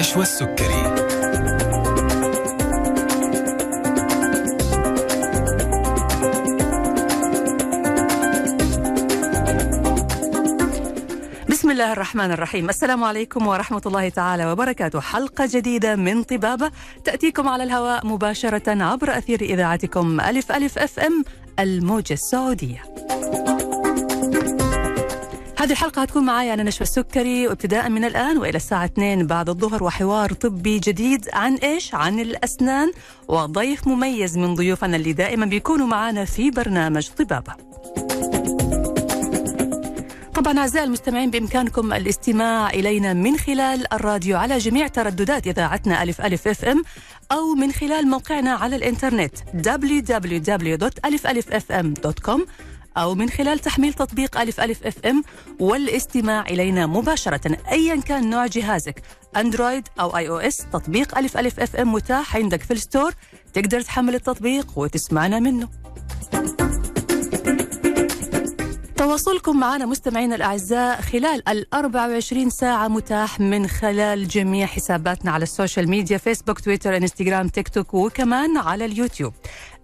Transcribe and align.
نشوى 0.00 0.22
السكري 0.22 0.82
بسم 11.48 11.70
الله 11.70 11.92
الرحمن 11.92 12.30
الرحيم. 12.30 12.68
السلام 12.68 13.04
عليكم 13.04 13.46
ورحمة 13.46 13.82
الله 13.86 14.08
تعالى 14.08 14.52
وبركاته. 14.52 15.00
حلقة 15.00 15.48
جديدة 15.52 15.96
من 15.96 16.22
طبابة 16.22 16.70
تأتيكم 17.04 17.48
على 17.48 17.62
الهواء 17.62 18.06
مباشرة 18.06 18.82
عبر 18.82 19.18
أثير 19.18 19.40
إذاعتكم 19.40 20.20
ألف 20.20 20.52
ألف 20.52 20.78
أف 20.78 20.98
أم 20.98 21.24
الموجة 21.58 22.12
السعودية. 22.12 22.82
هذه 25.60 25.72
الحلقة 25.72 26.02
هتكون 26.02 26.24
معايا 26.24 26.54
أنا 26.54 26.62
نشوى 26.62 26.82
السكري 26.82 27.48
وابتداء 27.48 27.88
من 27.88 28.04
الآن 28.04 28.38
وإلى 28.38 28.56
الساعة 28.56 28.84
2 28.84 29.26
بعد 29.26 29.48
الظهر 29.48 29.84
وحوار 29.84 30.32
طبي 30.32 30.78
جديد 30.78 31.28
عن 31.32 31.54
إيش؟ 31.54 31.94
عن 31.94 32.20
الأسنان 32.20 32.92
وضيف 33.28 33.86
مميز 33.86 34.38
من 34.38 34.54
ضيوفنا 34.54 34.96
اللي 34.96 35.12
دائما 35.12 35.46
بيكونوا 35.46 35.86
معنا 35.86 36.24
في 36.24 36.50
برنامج 36.50 37.08
طبابة 37.08 37.54
طبعا 40.34 40.58
أعزائي 40.58 40.84
المستمعين 40.84 41.30
بإمكانكم 41.30 41.92
الاستماع 41.92 42.70
إلينا 42.70 43.12
من 43.12 43.36
خلال 43.36 43.92
الراديو 43.92 44.36
على 44.36 44.58
جميع 44.58 44.86
ترددات 44.86 45.46
إذاعتنا 45.46 46.02
ألف 46.02 46.20
ألف 46.20 46.48
أف 46.48 46.64
إم 46.64 46.82
أو 47.32 47.54
من 47.54 47.72
خلال 47.72 48.08
موقعنا 48.08 48.50
على 48.50 48.76
الإنترنت 48.76 49.34
www.alifalifm.com 49.56 52.40
أو 52.96 53.14
من 53.14 53.30
خلال 53.30 53.58
تحميل 53.58 53.92
تطبيق 53.92 54.40
ألف 54.40 54.60
ألف 54.60 54.86
أف 54.86 55.06
إم 55.06 55.22
والاستماع 55.60 56.42
إلينا 56.42 56.86
مباشرة 56.86 57.58
أيا 57.70 58.00
كان 58.00 58.30
نوع 58.30 58.46
جهازك. 58.46 59.02
أندرويد 59.36 59.88
أو 60.00 60.16
آي 60.16 60.28
أو 60.28 60.38
إس 60.38 60.66
تطبيق 60.72 61.18
ألف 61.18 61.36
ألف 61.36 61.60
أف 61.60 61.76
إم 61.76 61.92
متاح 61.92 62.36
عندك 62.36 62.62
في 62.62 62.72
ال 62.72 62.78
store. 62.78 63.12
تقدر 63.52 63.80
تحمل 63.80 64.14
التطبيق 64.14 64.78
وتسمعنا 64.78 65.38
منه. 65.40 65.68
تواصلكم 68.96 69.60
معنا 69.60 69.86
مستمعينا 69.86 70.34
الأعزاء 70.36 71.00
خلال 71.00 71.48
ال 71.48 71.74
24 71.74 72.50
ساعة 72.50 72.88
متاح 72.88 73.40
من 73.40 73.66
خلال 73.66 74.28
جميع 74.28 74.66
حساباتنا 74.66 75.30
على 75.30 75.42
السوشيال 75.42 75.90
ميديا 75.90 76.18
فيسبوك 76.18 76.60
تويتر 76.60 76.96
إنستغرام 76.96 77.48
تيك 77.48 77.68
توك 77.68 77.94
وكمان 77.94 78.56
على 78.56 78.84
اليوتيوب. 78.84 79.32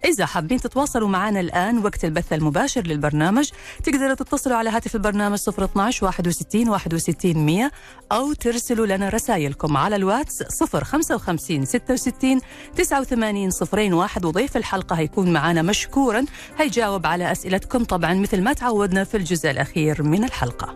إذا 0.05 0.25
حابين 0.25 0.61
تتواصلوا 0.61 1.07
معنا 1.07 1.39
الآن 1.39 1.77
وقت 1.77 2.05
البث 2.05 2.33
المباشر 2.33 2.81
للبرنامج 2.81 3.49
تقدروا 3.83 4.13
تتصلوا 4.13 4.57
على 4.57 4.69
هاتف 4.69 4.95
البرنامج 4.95 5.39
012 5.49 6.05
61 6.05 6.69
61 6.69 7.45
100 7.45 7.71
أو 8.11 8.33
ترسلوا 8.33 8.85
لنا 8.85 9.09
رسائلكم 9.09 9.77
على 9.77 9.95
الواتس 9.95 10.63
055 10.63 11.65
66 11.65 12.41
89 12.75 13.51
صفرين 13.51 13.93
واحد. 13.93 14.25
وضيف 14.25 14.57
الحلقة 14.57 14.95
هيكون 14.95 15.33
معنا 15.33 15.61
مشكورا 15.61 16.25
هيجاوب 16.57 17.05
على 17.05 17.31
أسئلتكم. 17.31 17.83
طبعا 17.83 18.13
مثل 18.13 18.41
ما 18.41 18.53
تعودنا 18.53 19.03
في 19.03 19.17
الجزء 19.17 19.51
الأخير 19.51 20.03
من 20.03 20.23
الحلقة. 20.23 20.73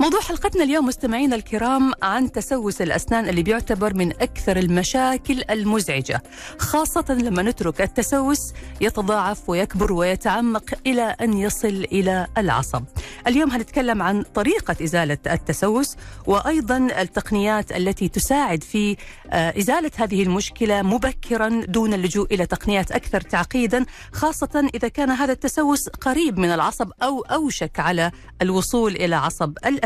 موضوع 0.00 0.20
حلقتنا 0.20 0.64
اليوم 0.64 0.86
مستمعينا 0.86 1.36
الكرام 1.36 1.92
عن 2.02 2.32
تسوس 2.32 2.82
الأسنان 2.82 3.28
اللي 3.28 3.42
بيعتبر 3.42 3.94
من 3.94 4.10
أكثر 4.12 4.56
المشاكل 4.56 5.42
المزعجة. 5.50 6.22
خاصة 6.58 7.04
لما 7.10 7.42
نترك 7.42 7.80
التسوس 7.80 8.52
يتضاعف 8.80 9.48
ويكبر 9.50 9.92
ويتعمق 9.92 10.64
إلى 10.86 11.16
أن 11.20 11.32
يصل 11.32 11.86
إلى 11.92 12.26
العصب. 12.38 12.84
اليوم 13.26 13.50
هنتكلم 13.50 14.02
عن 14.02 14.22
طريقة 14.22 14.76
إزالة 14.82 15.18
التسوس 15.26 15.96
وأيضا 16.26 16.76
التقنيات 16.76 17.72
التي 17.72 18.08
تساعد 18.08 18.62
في 18.64 18.96
إزالة 19.32 19.90
هذه 19.96 20.22
المشكلة 20.22 20.82
مبكرا 20.82 21.48
دون 21.48 21.94
اللجوء 21.94 22.34
إلى 22.34 22.46
تقنيات 22.46 22.92
أكثر 22.92 23.20
تعقيدا 23.20 23.84
خاصة 24.12 24.70
إذا 24.74 24.88
كان 24.88 25.10
هذا 25.10 25.32
التسوس 25.32 25.88
قريب 25.88 26.38
من 26.38 26.48
العصب 26.50 26.90
أو 27.02 27.20
أوشك 27.20 27.80
على 27.80 28.10
الوصول 28.42 28.96
إلى 28.96 29.16
عصب 29.16 29.52
الأسنان 29.66 29.85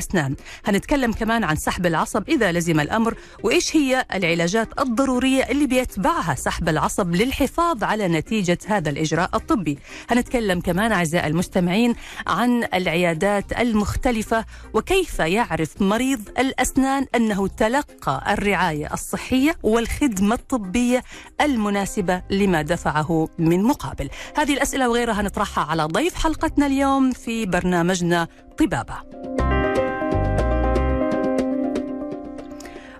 هنتكلم 0.64 1.12
كمان 1.12 1.44
عن 1.44 1.56
سحب 1.56 1.86
العصب 1.86 2.28
إذا 2.28 2.52
لزم 2.52 2.80
الأمر 2.80 3.14
وإيش 3.42 3.76
هي 3.76 4.04
العلاجات 4.14 4.68
الضرورية 4.80 5.42
اللي 5.42 5.66
بيتبعها 5.66 6.34
سحب 6.34 6.68
العصب 6.68 7.14
للحفاظ 7.14 7.84
على 7.84 8.08
نتيجة 8.08 8.58
هذا 8.66 8.90
الإجراء 8.90 9.30
الطبي. 9.34 9.78
هنتكلم 10.10 10.60
كمان 10.60 10.92
أعزائي 10.92 11.26
المستمعين 11.26 11.94
عن 12.26 12.64
العيادات 12.74 13.52
المختلفة 13.60 14.44
وكيف 14.74 15.18
يعرف 15.18 15.82
مريض 15.82 16.20
الأسنان 16.38 17.06
أنه 17.14 17.46
تلقى 17.48 18.24
الرعاية 18.32 18.92
الصحية 18.94 19.56
والخدمة 19.62 20.34
الطبية 20.34 21.04
المناسبة 21.40 22.22
لما 22.30 22.62
دفعه 22.62 23.28
من 23.38 23.62
مقابل. 23.62 24.10
هذه 24.36 24.52
الأسئلة 24.54 24.88
وغيرها 24.88 25.20
هنطرحها 25.20 25.64
على 25.64 25.84
ضيف 25.84 26.14
حلقتنا 26.14 26.66
اليوم 26.66 27.10
في 27.12 27.46
برنامجنا 27.46 28.28
طبابة. 28.58 29.59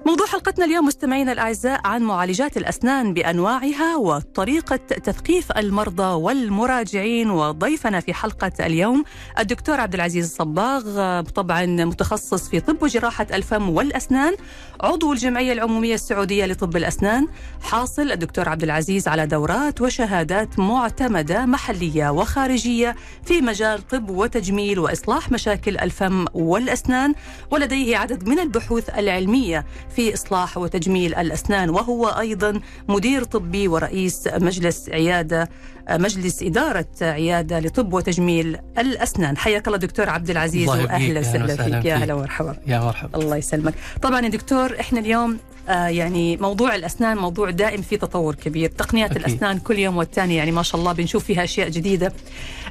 موضوع 0.06 0.26
حلقتنا 0.26 0.64
اليوم 0.64 0.86
مستمعينا 0.86 1.32
الأعزاء 1.32 1.80
عن 1.84 2.02
معالجات 2.02 2.56
الأسنان 2.56 3.14
بأنواعها 3.14 3.96
وطريقة 3.96 4.76
تثقيف 4.76 5.52
المرضى 5.52 6.02
والمراجعين 6.02 7.30
وضيفنا 7.30 8.00
في 8.00 8.14
حلقة 8.14 8.52
اليوم 8.60 9.04
الدكتور 9.38 9.80
عبد 9.80 9.94
العزيز 9.94 10.24
الصباغ 10.24 11.20
طبعا 11.20 11.66
متخصص 11.66 12.48
في 12.48 12.60
طب 12.60 12.82
وجراحة 12.82 13.26
الفم 13.32 13.70
والأسنان 13.70 14.34
عضو 14.80 15.12
الجمعية 15.12 15.52
العمومية 15.52 15.94
السعودية 15.94 16.46
لطب 16.46 16.76
الأسنان 16.76 17.26
حاصل 17.62 18.12
الدكتور 18.12 18.48
عبد 18.48 18.62
العزيز 18.62 19.08
على 19.08 19.26
دورات 19.26 19.80
وشهادات 19.80 20.58
معتمدة 20.58 21.46
محلية 21.46 22.10
وخارجية 22.10 22.96
في 23.24 23.40
مجال 23.40 23.88
طب 23.88 24.10
وتجميل 24.10 24.78
وإصلاح 24.78 25.32
مشاكل 25.32 25.78
الفم 25.78 26.24
والأسنان 26.34 27.14
ولديه 27.50 27.96
عدد 27.96 28.28
من 28.28 28.38
البحوث 28.38 28.98
العلمية 28.98 29.64
في 29.96 29.99
إصلاح 30.08 30.58
وتجميل 30.58 31.14
الأسنان 31.14 31.70
وهو 31.70 32.08
أيضا 32.08 32.60
مدير 32.88 33.24
طبي 33.24 33.68
ورئيس 33.68 34.28
مجلس 34.34 34.88
عيادة 34.88 35.48
مجلس 35.90 36.42
إدارة 36.42 36.86
عيادة 37.02 37.60
لطب 37.60 37.92
وتجميل 37.92 38.58
الأسنان. 38.78 39.36
حياك 39.36 39.66
الله 39.66 39.78
دكتور 39.78 40.08
عبد 40.08 40.30
العزيز 40.30 40.68
وأهلا 40.68 41.20
وسهلا 41.20 41.56
فيك. 41.56 41.84
يا 41.84 41.96
هلا 41.96 42.14
ومرحبا. 42.14 42.56
يا 42.66 42.78
مرحبا. 42.78 43.18
الله 43.18 43.36
يسلمك. 43.36 43.74
طبعا 44.02 44.20
يا 44.20 44.28
دكتور 44.28 44.80
إحنا 44.80 45.00
اليوم 45.00 45.38
يعني 45.70 46.36
موضوع 46.36 46.74
الأسنان 46.74 47.16
موضوع 47.16 47.50
دائم 47.50 47.82
فيه 47.82 47.96
تطور 47.96 48.34
كبير 48.34 48.70
تقنيات 48.70 49.10
أكيد. 49.10 49.26
الأسنان 49.26 49.58
كل 49.58 49.78
يوم 49.78 49.96
والتاني 49.96 50.36
يعني 50.36 50.52
ما 50.52 50.62
شاء 50.62 50.80
الله 50.80 50.92
بنشوف 50.92 51.24
فيها 51.24 51.44
أشياء 51.44 51.68
جديدة 51.68 52.12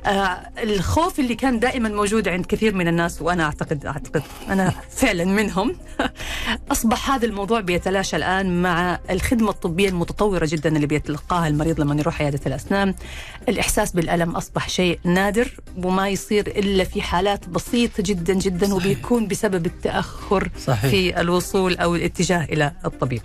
آه 0.06 0.50
الخوف 0.64 1.20
اللي 1.20 1.36
كان 1.36 1.60
دائما 1.60 1.90
موجود 1.90 2.28
عند 2.28 2.46
كثير 2.46 2.76
من 2.76 2.88
الناس 2.88 3.22
وأنا 3.22 3.44
أعتقد 3.44 3.86
أعتقد 3.86 4.24
أنا 4.50 4.74
فعلا 5.00 5.26
منهم 5.26 5.76
أصبح 6.72 7.12
هذا 7.12 7.26
الموضوع 7.26 7.62
بيتلاشى 7.62 8.16
الآن 8.16 8.62
مع 8.62 9.00
الخدمة 9.10 9.50
الطبية 9.50 9.90
المتطورة 9.90 10.48
جدا 10.52 10.76
اللي 10.76 10.88
بيتلقاها 10.88 11.48
المريض 11.48 11.80
لما 11.80 11.96
يروح 11.96 12.22
عيادة 12.22 12.40
الأسنان 12.46 12.94
الإحساس 13.50 13.92
بالألم 13.92 14.36
أصبح 14.36 14.70
شيء 14.70 15.00
نادر 15.04 15.52
وما 15.78 16.10
يصير 16.10 16.48
إلا 16.48 16.84
في 16.84 17.02
حالات 17.02 17.50
بسيطة 17.50 18.04
جدا 18.06 18.34
جدا 18.34 18.66
صحيح. 18.66 18.74
وبيكون 18.74 19.28
بسبب 19.28 19.66
التأخر 19.66 20.50
صحيح. 20.66 20.92
في 20.92 21.22
الوصول 21.22 21.78
أو 21.78 21.96
الاتجاه 21.96 22.44
إلى 22.44 22.72
الطبيب. 22.94 23.22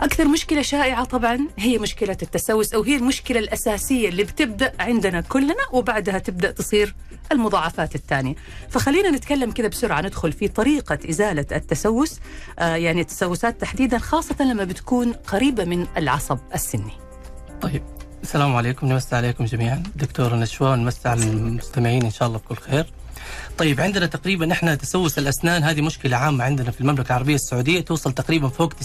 أكثر 0.00 0.28
مشكلة 0.28 0.62
شائعة 0.62 1.04
طبعا 1.04 1.38
هي 1.58 1.78
مشكلة 1.78 2.16
التسوس 2.22 2.74
أو 2.74 2.82
هي 2.82 2.96
المشكلة 2.96 3.38
الأساسية 3.38 4.08
اللي 4.08 4.24
بتبدأ 4.24 4.72
عندنا 4.80 5.20
كلنا 5.20 5.54
وبعدها 5.72 6.18
تبدأ 6.18 6.50
تصير 6.50 6.94
المضاعفات 7.32 7.94
الثانية. 7.94 8.34
فخلينا 8.70 9.10
نتكلم 9.10 9.50
كذا 9.50 9.68
بسرعة 9.68 10.00
ندخل 10.00 10.32
في 10.32 10.48
طريقة 10.48 10.98
إزالة 11.10 11.46
التسوس. 11.52 12.20
آه 12.58 12.76
يعني 12.76 13.00
التسوسات 13.00 13.60
تحديدا 13.60 13.98
خاصة 13.98 14.36
لما 14.40 14.64
بتكون 14.64 15.12
قريبة 15.12 15.64
من 15.64 15.86
العصب 15.96 16.38
السني. 16.54 16.92
طيب. 17.60 17.82
السلام 18.22 18.56
عليكم 18.56 18.86
نمسي 18.86 19.16
عليكم 19.16 19.44
جميعا. 19.44 19.82
دكتور 19.96 20.34
نشوى 20.34 20.76
نمسي 20.76 21.08
على 21.08 21.22
المستمعين 21.22 22.04
إن 22.04 22.10
شاء 22.10 22.28
الله 22.28 22.38
بكل 22.38 22.56
خير. 22.56 22.86
طيب 23.58 23.80
عندنا 23.80 24.06
تقريبا 24.06 24.52
إحنا 24.52 24.74
تسوس 24.74 25.18
الأسنان 25.18 25.62
هذه 25.62 25.80
مشكلة 25.80 26.16
عامة 26.16 26.44
عندنا 26.44 26.70
في 26.70 26.80
المملكة 26.80 27.08
العربية 27.08 27.34
السعودية 27.34 27.80
توصل 27.80 28.12
تقريبا 28.12 28.48
فوق 28.48 28.72
90% 28.72 28.76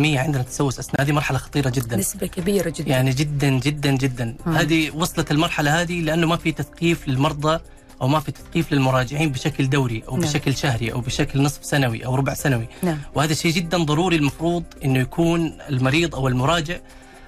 عندنا 0.00 0.42
تسوس 0.42 0.78
أسنان 0.78 1.06
هذه 1.06 1.12
مرحلة 1.12 1.38
خطيرة 1.38 1.70
جدا 1.70 1.96
نسبة 1.96 2.26
كبيرة 2.26 2.70
جدا 2.70 2.90
يعني 2.90 3.10
جدا 3.10 3.50
جدا 3.50 3.90
جدا 3.90 4.36
مم. 4.46 4.52
هذه 4.56 4.90
وصلت 4.90 5.30
المرحلة 5.30 5.80
هذه 5.82 6.00
لأنه 6.00 6.26
ما 6.26 6.36
في 6.36 6.52
تثقيف 6.52 7.08
للمرضى 7.08 7.60
أو 8.02 8.08
ما 8.08 8.20
في 8.20 8.32
تثقيف 8.32 8.72
للمراجعين 8.72 9.32
بشكل 9.32 9.68
دوري 9.70 10.02
أو 10.08 10.16
نعم. 10.16 10.28
بشكل 10.28 10.56
شهري 10.56 10.92
أو 10.92 11.00
بشكل 11.00 11.42
نصف 11.42 11.64
سنوي 11.64 12.06
أو 12.06 12.14
ربع 12.14 12.34
سنوي 12.34 12.68
نعم. 12.82 12.98
وهذا 13.14 13.34
شيء 13.34 13.52
جدا 13.52 13.78
ضروري 13.78 14.16
المفروض 14.16 14.64
إنه 14.84 14.98
يكون 14.98 15.58
المريض 15.68 16.14
أو 16.14 16.28
المراجع 16.28 16.78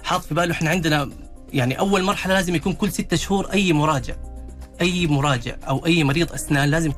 حاط 0.03 0.25
في 0.25 0.35
باله 0.35 0.53
إحنا 0.53 0.71
عندنا 0.71 1.11
يعني 1.53 1.79
أول 1.79 2.03
مرحلة 2.03 2.35
لازم 2.35 2.55
يكون 2.55 2.73
كل 2.73 2.93
ستة 2.93 3.17
شهور 3.17 3.53
أي 3.53 3.73
مراجع 3.73 4.15
أي 4.81 5.07
مراجع 5.07 5.55
أو 5.69 5.87
أي 5.87 6.05
مريض 6.05 6.33
أسنان 6.33 6.71
لازم 6.71 6.93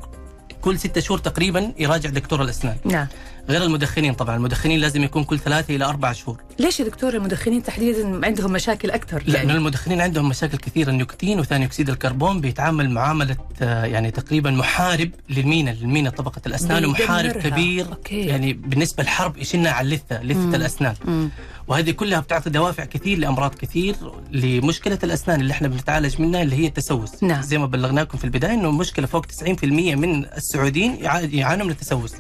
كل 0.61 0.79
ستة 0.79 1.01
شهور 1.01 1.19
تقريبا 1.19 1.73
يراجع 1.79 2.11
دكتور 2.11 2.43
الأسنان 2.43 2.77
نعم 2.85 3.07
غير 3.49 3.63
المدخنين 3.63 4.15
طبعا 4.15 4.37
المدخنين 4.37 4.81
لازم 4.81 5.03
يكون 5.03 5.25
كل 5.25 5.39
ثلاثة 5.39 5.77
إلى 5.77 5.85
أربع 5.85 6.13
شهور 6.13 6.37
ليش 6.59 6.81
يا 6.81 6.85
دكتور 6.85 7.15
المدخنين 7.15 7.63
تحديدا 7.63 8.27
عندهم 8.27 8.53
مشاكل 8.53 8.91
أكثر 8.91 9.23
لأنه 9.27 9.55
المدخنين 9.55 10.01
عندهم 10.01 10.29
مشاكل 10.29 10.59
كثيرة 10.59 10.91
النيكوتين 10.91 11.41
وثاني 11.41 11.65
أكسيد 11.65 11.89
الكربون 11.89 12.41
بيتعامل 12.41 12.91
معاملة 12.91 13.37
آه، 13.63 13.85
يعني 13.85 14.11
تقريبا 14.11 14.51
محارب 14.51 15.11
للمينا 15.31 15.71
لمينا 15.71 16.11
طبقة 16.11 16.41
الأسنان 16.47 16.85
ومحارب. 16.85 17.33
كبير 17.33 17.87
أوكي. 17.87 18.21
يعني 18.21 18.53
بالنسبة 18.53 19.03
للحرب 19.03 19.37
يشنها 19.37 19.73
على 19.73 19.85
اللثة 19.87 20.23
لثة 20.23 20.39
مم. 20.41 20.55
الأسنان 20.55 20.95
مم. 21.05 21.31
وهذه 21.73 21.91
كلها 21.91 22.21
بتعطي 22.21 22.51
دوافع 22.51 22.85
كثير 22.85 23.19
لأمراض 23.19 23.55
كثير 23.55 23.97
لمشكلة 24.33 24.99
الأسنان 25.05 25.41
اللي 25.41 25.53
إحنا 25.53 25.69
بنتعالج 25.69 26.21
منها 26.21 26.43
اللي 26.43 26.57
هي 26.57 26.67
التسوس. 26.67 27.23
نعم. 27.23 27.43
زي 27.43 27.59
ما 27.59 27.67
بلغناكم 27.67 28.19
في 28.19 28.25
البداية 28.25 28.55
إنه 28.55 28.71
مشكلة 28.71 29.07
فوق 29.07 29.27
90% 29.27 29.65
من 29.95 30.25
السعوديين 30.25 30.97
يعا- 31.01 31.21
يعانوا 31.33 31.65
من 31.67 31.73
التسوس. 31.73 32.13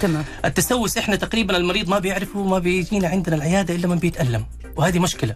تمام. 0.00 0.24
التسوس 0.44 0.98
إحنا 0.98 1.16
تقريبا 1.16 1.56
المريض 1.56 1.88
ما 1.88 1.98
بيعرفه 1.98 2.42
ما 2.44 2.58
بيجينا 2.58 3.08
عندنا 3.08 3.36
العيادة 3.36 3.74
إلا 3.74 3.88
من 3.88 3.96
بيتألم 3.98 4.44
وهذه 4.76 4.98
مشكلة. 4.98 5.34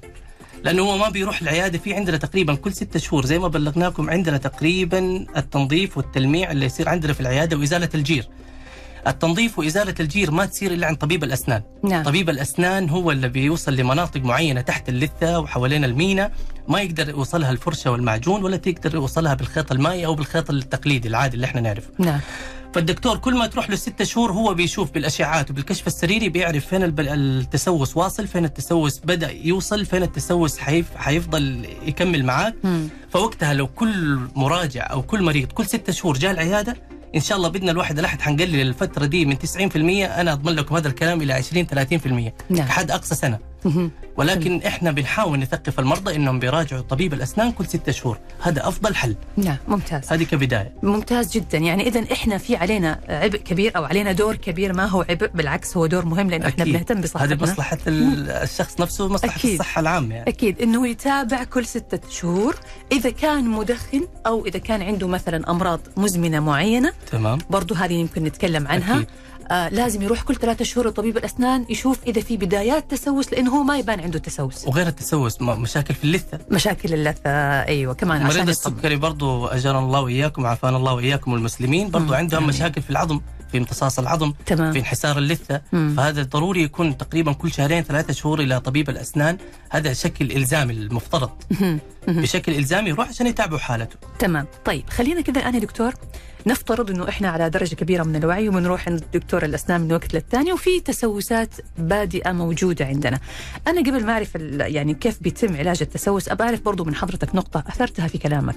لأنه 0.64 0.82
هو 0.82 0.96
ما 0.98 1.08
بيروح 1.08 1.42
العيادة 1.42 1.78
في 1.78 1.94
عندنا 1.94 2.16
تقريبا 2.16 2.54
كل 2.54 2.72
ستة 2.72 2.98
شهور 3.00 3.26
زي 3.26 3.38
ما 3.38 3.48
بلغناكم 3.48 4.10
عندنا 4.10 4.36
تقريبا 4.36 5.26
التنظيف 5.36 5.96
والتلميع 5.96 6.50
اللي 6.50 6.66
يصير 6.66 6.88
عندنا 6.88 7.12
في 7.12 7.20
العيادة 7.20 7.56
وإزالة 7.56 7.88
الجير. 7.94 8.28
التنظيف 9.06 9.58
وإزالة 9.58 9.94
الجير 10.00 10.30
ما 10.30 10.46
تصير 10.46 10.72
إلا 10.72 10.86
عند 10.86 10.96
طبيب 10.96 11.24
الأسنان. 11.24 11.62
نعم. 11.84 12.02
طبيب 12.02 12.30
الأسنان 12.30 12.88
هو 12.88 13.10
اللي 13.10 13.28
بيوصل 13.28 13.76
لمناطق 13.76 14.20
معينة 14.20 14.60
تحت 14.60 14.88
اللثة 14.88 15.40
وحوالين 15.40 15.84
المينا 15.84 16.30
ما 16.68 16.80
يقدر 16.80 17.08
يوصلها 17.08 17.50
الفرشة 17.50 17.90
والمعجون 17.90 18.44
ولا 18.44 18.56
تقدر 18.56 18.94
يوصلها 18.94 19.34
بالخيط 19.34 19.72
المائي 19.72 20.06
أو 20.06 20.14
بالخيط 20.14 20.50
التقليدي 20.50 21.08
العادي 21.08 21.34
اللي 21.34 21.46
إحنا 21.46 21.60
نعرفه. 21.60 21.90
نعم. 21.98 22.20
فالدكتور 22.74 23.16
كل 23.18 23.34
ما 23.34 23.46
تروح 23.46 23.70
له 23.70 23.76
ستة 23.76 24.04
شهور 24.04 24.32
هو 24.32 24.54
بيشوف 24.54 24.90
بالأشعاعات 24.90 25.50
وبالكشف 25.50 25.86
السريري 25.86 26.28
بيعرف 26.28 26.66
فين 26.66 26.94
التسوس 26.98 27.96
واصل 27.96 28.26
فين 28.26 28.44
التسوس 28.44 28.98
بدأ 28.98 29.30
يوصل 29.30 29.86
فين 29.86 30.02
التسوس 30.02 30.58
حيف 30.58 30.86
حيفضل 30.96 31.66
يكمل 31.86 32.24
معاك. 32.24 32.54
مم. 32.64 32.88
فوقتها 33.10 33.54
لو 33.54 33.66
كل 33.66 34.18
مراجع 34.36 34.90
أو 34.90 35.02
كل 35.02 35.22
مريض 35.22 35.52
كل 35.52 35.66
ستة 35.66 35.92
شهور 35.92 36.18
جاء 36.18 36.30
العيادة 36.30 36.76
إن 37.14 37.20
شاء 37.20 37.38
الله 37.38 37.48
بإذن 37.48 37.68
الواحد 37.68 37.98
الأحد 37.98 38.20
حنقلل 38.20 38.60
الفترة 38.60 39.06
دي 39.06 39.24
من 39.24 39.36
90% 39.36 39.76
أنا 39.76 40.32
أضمن 40.32 40.52
لكم 40.52 40.76
هذا 40.76 40.88
الكلام 40.88 41.22
إلى 41.22 41.32
20 41.32 41.66
30% 41.66 42.32
نعم. 42.50 42.68
حد 42.68 42.90
أقصى 42.90 43.14
سنة. 43.14 43.51
ولكن 44.16 44.62
إحنا 44.66 44.90
بنحاول 44.90 45.38
نثقف 45.38 45.80
المرضى 45.80 46.16
إنهم 46.16 46.38
بيراجعوا 46.38 46.82
طبيب 46.82 47.12
الأسنان 47.14 47.52
كل 47.52 47.66
ستة 47.66 47.92
شهور. 47.92 48.18
هذا 48.42 48.68
أفضل 48.68 48.94
حل. 48.94 49.16
نعم 49.36 49.56
ممتاز. 49.68 50.12
هذه 50.12 50.24
كبداية. 50.24 50.72
ممتاز 50.82 51.32
جدا. 51.32 51.58
يعني 51.58 51.88
اذا 51.88 52.12
إحنا 52.12 52.38
في 52.38 52.56
علينا 52.56 53.00
عبء 53.08 53.36
كبير 53.38 53.76
أو 53.76 53.84
علينا 53.84 54.12
دور 54.12 54.36
كبير. 54.36 54.72
ما 54.72 54.86
هو 54.86 55.04
عبء؟ 55.10 55.30
بالعكس 55.34 55.76
هو 55.76 55.86
دور 55.86 56.04
مهم 56.04 56.30
لأن 56.30 56.42
إحنا. 56.42 56.64
بنهتم 56.64 56.96
هذه 56.96 57.02
بصحتنا 57.02 57.42
مصلحة 57.42 57.78
ال- 57.86 58.30
الشخص 58.30 58.80
نفسه 58.80 59.04
ومصلحة 59.04 59.36
أكيد. 59.36 59.52
الصحة 59.60 59.80
العامة 59.80 60.14
يعني. 60.14 60.28
أكيد. 60.30 60.60
إنه 60.62 60.88
يتابع 60.88 61.44
كل 61.44 61.66
ستة 61.66 62.00
شهور. 62.10 62.56
إذا 62.92 63.10
كان 63.10 63.48
مدخن 63.48 64.06
أو 64.26 64.46
إذا 64.46 64.58
كان 64.58 64.82
عنده 64.82 65.08
مثلا 65.08 65.50
أمراض 65.50 65.80
مزمنة 65.96 66.40
معينة 66.40 66.92
تمام. 67.10 67.38
برضو 67.50 67.74
هذه 67.74 67.92
يمكن 67.92 68.24
نتكلم 68.24 68.68
عنها. 68.68 68.96
أكيد. 68.96 69.06
آه 69.50 69.68
لازم 69.68 70.02
يروح 70.02 70.22
كل 70.22 70.36
ثلاثة 70.36 70.64
شهور 70.64 70.88
لطبيب 70.88 71.16
الأسنان 71.16 71.66
يشوف 71.68 71.98
إذا 72.06 72.20
في 72.20 72.36
بدايات 72.36 72.90
تسوس 72.90 73.32
لأنه 73.32 73.50
هو 73.58 73.62
ما 73.62 73.78
يبان 73.78 74.00
عنده 74.00 74.18
تسوس 74.18 74.68
وغير 74.68 74.86
التسوس 74.86 75.42
مشاكل 75.42 75.94
في 75.94 76.04
اللثة 76.04 76.38
مشاكل 76.50 76.94
اللثة 76.94 77.30
أيوه 77.62 77.94
كمان 77.94 78.22
عشان 78.22 78.36
مريض. 78.36 78.48
السكري 78.48 78.96
برضو 78.96 79.46
أجرنا 79.46 79.78
الله 79.78 80.00
وإياكم 80.00 80.42
وعافانا 80.42 80.76
الله 80.76 80.92
وإياكم 80.94 81.32
والمسلمين 81.32 81.90
برضو 81.90 82.06
مم. 82.06 82.14
عندهم. 82.14 82.46
مشاكل 82.46 82.82
في 82.82 82.90
العظم 82.90 83.20
في 83.52 83.58
امتصاص 83.58 83.98
العظم 83.98 84.32
تمام 84.46 84.72
في 84.72 84.78
انحسار 84.78 85.18
اللثة 85.18 85.60
مم. 85.72 85.94
فهذا 85.96 86.22
ضروري 86.22 86.62
يكون 86.62 86.96
تقريبا 86.96 87.32
كل 87.32 87.52
شهرين 87.52 87.82
ثلاثة 87.82 88.12
شهور 88.12 88.40
إلى 88.40 88.60
طبيب 88.60 88.90
الأسنان 88.90 89.38
هذا 89.70 89.92
شكل 89.92 90.32
إلزامي 90.32 90.72
المفترض 90.72 91.30
مهم. 91.50 91.80
مهم. 92.08 92.22
بشكل 92.22 92.52
إلزامي 92.54 92.88
يروح 92.90 93.08
عشان 93.08 93.26
يتابعوا 93.26 93.58
حالته 93.58 93.96
تمام 94.18 94.46
طيب 94.64 94.90
خلينا 94.90 95.20
كذا 95.20 95.38
الآن 95.40 95.54
يا 95.54 95.60
دكتور 95.60 95.92
نفترض 96.46 96.90
إنه 96.90 97.08
إحنا 97.08 97.28
على 97.28 97.50
درجة 97.50 97.74
كبيرة 97.74 98.02
من 98.02 98.16
الوعي 98.16 98.48
وبنروح 98.48 98.88
عند 98.88 99.04
دكتور 99.14 99.44
الأسنان 99.44 99.80
من 99.80 99.92
وقت 99.92 100.14
للتاني 100.14 100.52
وفي 100.52 100.80
تسوسات 100.80 101.54
بادئة 101.78 102.32
موجودة 102.32 102.84
عندنا. 102.84 103.18
أنا 103.68 103.80
قبل 103.80 104.04
ما 104.06 104.12
أعرف 104.12 104.34
يعني 104.54 104.94
كيف 104.94 105.22
بيتم 105.22 105.56
علاج 105.56 105.78
التسوس 105.82 106.28
ابى 106.28 106.44
أعرف 106.44 106.60
برضو 106.60 106.84
من 106.84 106.94
حضرتك 106.94 107.34
نقطة 107.34 107.64
أثرتها 107.68 108.06
في 108.06 108.18
كلامك. 108.18 108.54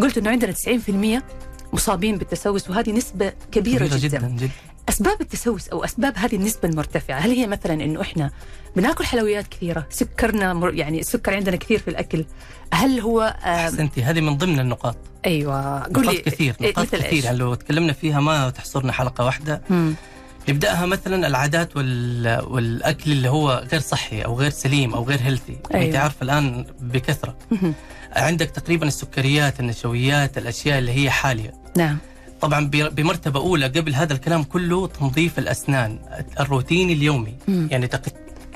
قلت 0.00 0.18
إنه 0.18 0.30
عندنا 0.30 0.52
90% 0.52 1.22
مصابين 1.72 2.18
بالتسوس 2.18 2.70
وهذه 2.70 2.92
نسبة 2.92 3.32
كبيرة, 3.52 3.86
كبيرة 3.86 3.96
جدا. 3.98 4.18
جدا 4.18 4.28
جدا 4.28 4.50
أسباب 4.88 5.20
التسوس 5.20 5.68
أو 5.68 5.84
أسباب 5.84 6.12
هذه 6.16 6.34
النسبة 6.36 6.68
المرتفعة 6.68 7.18
هل 7.18 7.30
هي 7.30 7.46
مثلا 7.46 7.74
إنه 7.74 8.00
إحنا 8.00 8.30
بناكل 8.76 9.04
حلويات 9.04 9.48
كثيرة 9.48 9.86
سكرنا 9.90 10.52
مر- 10.54 10.74
يعني 10.74 11.00
السكر 11.00 11.34
عندنا 11.34 11.56
كثير 11.56 11.78
في 11.78 11.88
الأكل 11.88 12.24
هل 12.72 13.00
هو 13.00 13.20
آه 13.44 13.48
أحسنتي 13.48 14.02
هذه 14.02 14.20
من 14.20 14.36
ضمن 14.36 14.60
النقاط 14.60 14.96
أيوه 15.26 15.82
قول 15.82 16.04
نقاط 16.06 16.16
كثير 16.16 16.56
إيه، 16.60 16.70
نقاط 16.70 16.86
مثل 16.94 17.02
كثير؟ 17.02 17.24
يعني 17.24 17.38
لو 17.38 17.54
تكلمنا 17.54 17.92
فيها 17.92 18.20
ما 18.20 18.50
تحصرنا 18.50 18.92
حلقة 18.92 19.24
واحدة 19.24 19.62
مم. 19.70 19.94
نبدأها 20.48 20.86
مثلا 20.86 21.26
العادات 21.26 21.76
وال... 21.76 22.40
والأكل 22.46 23.12
اللي 23.12 23.28
هو 23.28 23.64
غير 23.72 23.80
صحي 23.80 24.22
أو 24.22 24.38
غير 24.38 24.50
سليم 24.50 24.94
أو 24.94 25.04
غير 25.04 25.20
هيلثي 25.22 25.56
أيوة. 25.74 25.86
انت 25.86 25.96
عارفه 25.96 26.22
الآن 26.22 26.64
بكثرة 26.80 27.36
مهم. 27.50 27.74
عندك 28.12 28.50
تقريبا 28.50 28.86
السكريات 28.88 29.60
النشويات 29.60 30.38
الأشياء 30.38 30.78
اللي 30.78 30.92
هي 30.92 31.10
حالية 31.10 31.59
نعم. 31.76 31.98
طبعا 32.40 32.66
ب- 32.66 32.94
بمرتبة 32.94 33.40
أولى 33.40 33.66
قبل 33.66 33.94
هذا 33.94 34.12
الكلام 34.12 34.42
كله 34.42 34.86
تنظيف 34.86 35.38
الأسنان 35.38 35.98
الروتيني 36.40 36.92
اليومي. 36.92 37.34
مم. 37.48 37.68
يعني 37.70 37.86
تق... 37.86 38.02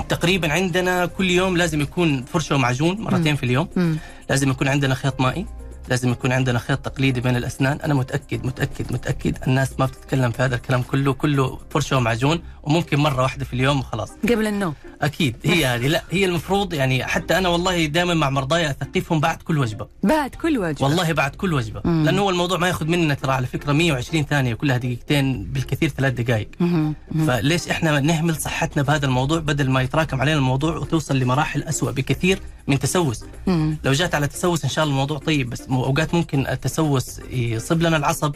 تقريبا 0.09 0.53
عندنا 0.53 1.07
كل 1.07 1.31
يوم 1.31 1.57
لازم 1.57 1.81
يكون 1.81 2.25
فرشة 2.25 2.55
ومعجون 2.55 3.01
مرتين 3.01 3.37
في 3.37 3.43
اليوم. 3.47 3.69
مم. 3.77 3.97
لازم 4.31 4.51
يكون 4.51 4.69
عندنا 4.69 4.95
خيط 4.95 5.21
مائي. 5.21 5.47
لازم 5.89 6.13
يكون 6.13 6.33
عندنا 6.33 6.59
خيط 6.59 6.79
تقليدي 6.79 7.21
بين 7.21 7.37
الأسنان. 7.37 7.81
أنا 7.81 7.95
متأكد 7.95 8.47
متأكد 8.47 8.93
متأكد 8.93 9.37
الناس 9.47 9.73
ما 9.79 9.87
بتتكلم 9.87 10.31
في 10.31 10.43
هذا 10.43 10.55
الكلام 10.55 10.83
كله. 10.83 11.13
كله 11.13 11.59
فرشة 11.71 11.97
ومعجون 11.97 12.43
وممكن 12.63 12.99
مرة 12.99 13.23
واحدة 13.23 13.45
في 13.45 13.53
اليوم 13.53 13.79
وخلاص. 13.81 14.11
قبل 14.23 14.47
النوم. 14.47 14.75
أكيد. 15.03 15.37
هي 15.45 15.67
هذه 15.75 15.87
لا 15.89 16.03
هي 16.11 16.25
المفروض 16.25 16.73
يعني 16.75 17.05
حتى 17.05 17.39
أنا 17.39 17.49
والله 17.49 17.87
دائما 17.87 18.15
مع 18.15 18.31
مرضاي 18.31 18.71
أثقفهم 18.71 19.21
بعد 19.21 19.43
كل 19.43 19.59
وجبة. 19.59 19.87
بعد 20.03 20.31
كل 20.31 20.59
وجبة. 20.59 20.85
والله 20.85 21.13
بعد 21.13 21.35
كل 21.35 21.55
وجبة. 21.55 21.81
مم. 21.85 22.05
لأنه 22.05 22.23
هو 22.23 22.31
الموضوع 22.31 22.59
ما 22.59 22.69
ياخذ 22.69 22.87
مننا 22.87 23.15
ترى 23.15 23.33
على 23.33 23.47
فكرة 23.47 23.73
120 23.73 24.25
ثانية 24.25 24.55
كلها 24.55 24.77
دقيقتين 24.77 25.45
بالكثير 25.45 25.89
ثلاث 25.89 26.13
دقائق. 26.13 26.49
فليش 27.27 27.69
إحنا 27.69 28.01
نهمل 28.01 28.37
صحتنا 28.37 28.83
بهذا 28.83 29.07
الموضوع 29.07 29.39
بدل 29.39 29.71
ما 29.71 29.83
يتراكم 29.83 30.21
علينا 30.21 30.39
الموضوع 30.39 30.77
وتوصل 30.77 31.19
لمراحل 31.19 31.63
أسوأ 31.63 31.91
بكثير 31.91 32.39
من 32.69 32.79
تسوس؟ 32.79 33.25
مم. 33.47 33.79
لو 33.85 33.93
جات 33.93 34.15
على 34.15 34.27
تسوس 34.27 34.65
إن 34.65 34.71
شاء 34.71 34.85
الله 34.85 34.95
الموضوع 34.95 35.19
طيب 35.19 35.51
بس 35.51 35.69
اوقات 35.77 36.15
ممكن 36.15 36.47
التسوس 36.47 37.21
يصيب 37.31 37.83
لنا 37.83 37.97
العصب. 37.97 38.35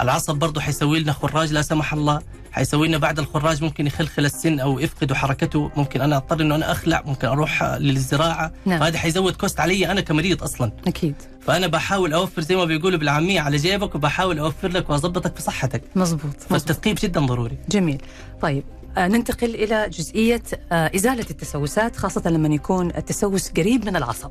العصب 0.00 0.36
برضه 0.36 0.60
حيسوي 0.60 1.00
لنا 1.00 1.12
خراج 1.12 1.52
لا 1.52 1.62
سمح 1.62 1.92
الله 1.92 2.22
حيسوي 2.52 2.88
لنا 2.88 2.98
بعد 2.98 3.18
الخراج 3.18 3.64
ممكن 3.64 3.86
يخلخل 3.86 4.24
السن 4.24 4.60
أو 4.60 4.78
يفقد 4.78 5.12
حركته. 5.12 5.70
ممكن 5.76 6.00
أنا 6.00 6.16
أضطر 6.16 6.40
إنه 6.40 6.54
أنا 6.54 6.72
أخلع 6.72 7.02
ممكن 7.06 7.28
أروح 7.28 7.62
للزراعة. 7.62 8.52
نعم. 8.66 8.80
فهذا 8.80 8.98
حيزود 8.98 9.36
كوست 9.36 9.60
علي 9.60 9.90
أنا 9.90 10.00
كمريض 10.00 10.42
أصلا. 10.42 10.72
أكيد. 10.86 11.14
فأنا 11.40 11.66
بحاول 11.66 12.12
أوفر 12.12 12.42
زي 12.42 12.56
ما 12.56 12.64
بيقولوا 12.64 12.98
بالعامية 12.98 13.40
على 13.40 13.56
جيبك 13.56 13.94
وبحاول 13.94 14.38
أوفر 14.38 14.68
لك 14.68 14.90
وأظبطك 14.90 15.36
في 15.36 15.42
صحتك. 15.42 15.82
مزبوط 15.96 16.40
فالتثقيف 16.50 17.02
جدا 17.02 17.20
ضروري. 17.20 17.58
جميل. 17.68 18.02
طيب 18.42 18.64
آه 18.98 19.08
ننتقل 19.08 19.54
إلى 19.54 19.88
جزئية 19.88 20.42
آه 20.72 20.90
إزالة 20.94 21.26
التسوسات 21.30 21.96
خاصة 21.96 22.30
لما 22.30 22.54
يكون 22.54 22.90
التسوس 22.90 23.50
قريب 23.50 23.86
من 23.86 23.96
العصب. 23.96 24.30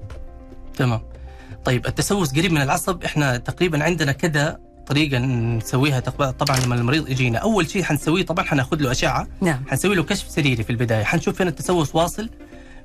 تمام. 0.77 1.01
طيب 1.65 1.85
التسوس 1.87 2.31
قريب 2.31 2.51
من 2.51 2.61
العصب. 2.61 3.03
إحنا 3.03 3.37
تقريبا 3.37 3.83
عندنا 3.83 4.11
كذا 4.11 4.59
طريقة 4.87 5.17
نسويها 5.17 5.99
طبعا 5.99 6.59
لما 6.65 6.75
المريض 6.75 7.09
يجينا. 7.09 7.39
أول 7.39 7.69
شيء 7.69 7.83
حنسويه 7.83 8.25
طبعا 8.25 8.45
حناخذ 8.45 8.77
له 8.81 8.91
أشعة. 8.91 9.27
نعم. 9.41 9.63
حنسوي 9.67 9.95
له 9.95 10.03
كشف 10.03 10.29
سريري 10.29 10.63
في 10.63 10.69
البداية. 10.69 11.03
حنشوف 11.03 11.35
فين 11.35 11.47
التسوس 11.47 11.95
واصل 11.95 12.29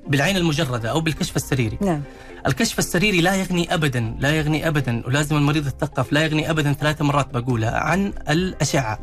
بالعين 0.09 0.37
المجردة 0.37 0.91
أو 0.91 1.01
بالكشف 1.01 1.37
السريري. 1.37 1.79
نعم. 1.81 2.03
الكشف 2.47 2.79
السريري 2.79 3.21
لا 3.21 3.35
يغني 3.35 3.75
ابدا 3.75 4.15
لا 4.19 4.31
يغني 4.31 4.69
ابدا 4.69 5.03
ولازم 5.07 5.37
المريض 5.37 5.67
يتثقف 5.67 6.13
لا 6.13 6.25
يغني 6.25 6.51
ابدا 6.51 6.73
ثلاث 6.73 7.03
مرات 7.03 7.35
بقولها 7.35 7.79
عن 7.79 8.13
الأشعة. 8.31 8.99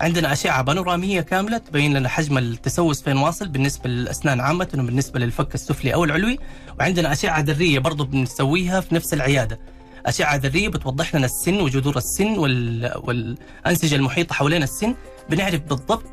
عندنا 0.00 0.32
أشعة 0.32 0.62
بانورامية 0.62 1.20
كاملة 1.20 1.58
تبين 1.58 1.94
لنا 1.96 2.08
حجم 2.08 2.38
التسوس 2.38 3.02
فين 3.02 3.16
واصل 3.16 3.48
بالنسبة 3.48 3.90
للأسنان 3.90 4.40
عامة 4.40 4.68
وبالنسبة 4.74 5.20
للفك 5.20 5.54
السفلي 5.54 5.94
أو 5.94 6.04
العلوي 6.04 6.38
وعندنا 6.80 7.12
أشعة 7.12 7.40
ذرية 7.40 7.78
برضو 7.78 8.04
بنسويها 8.04 8.80
في 8.80 8.94
نفس 8.94 9.14
العيادة. 9.14 9.60
أشعة 10.06 10.36
ذرية 10.36 10.68
بتوضح 10.68 11.14
لنا 11.14 11.26
السن 11.26 11.60
وجذور 11.60 11.96
السن 11.96 12.38
وال... 12.38 12.92
والأنسجة 12.96 13.94
المحيطة 13.94 14.34
حوالين 14.34 14.62
السن. 14.62 14.94
بنعرف 15.30 15.60
بالضبط 15.60 16.10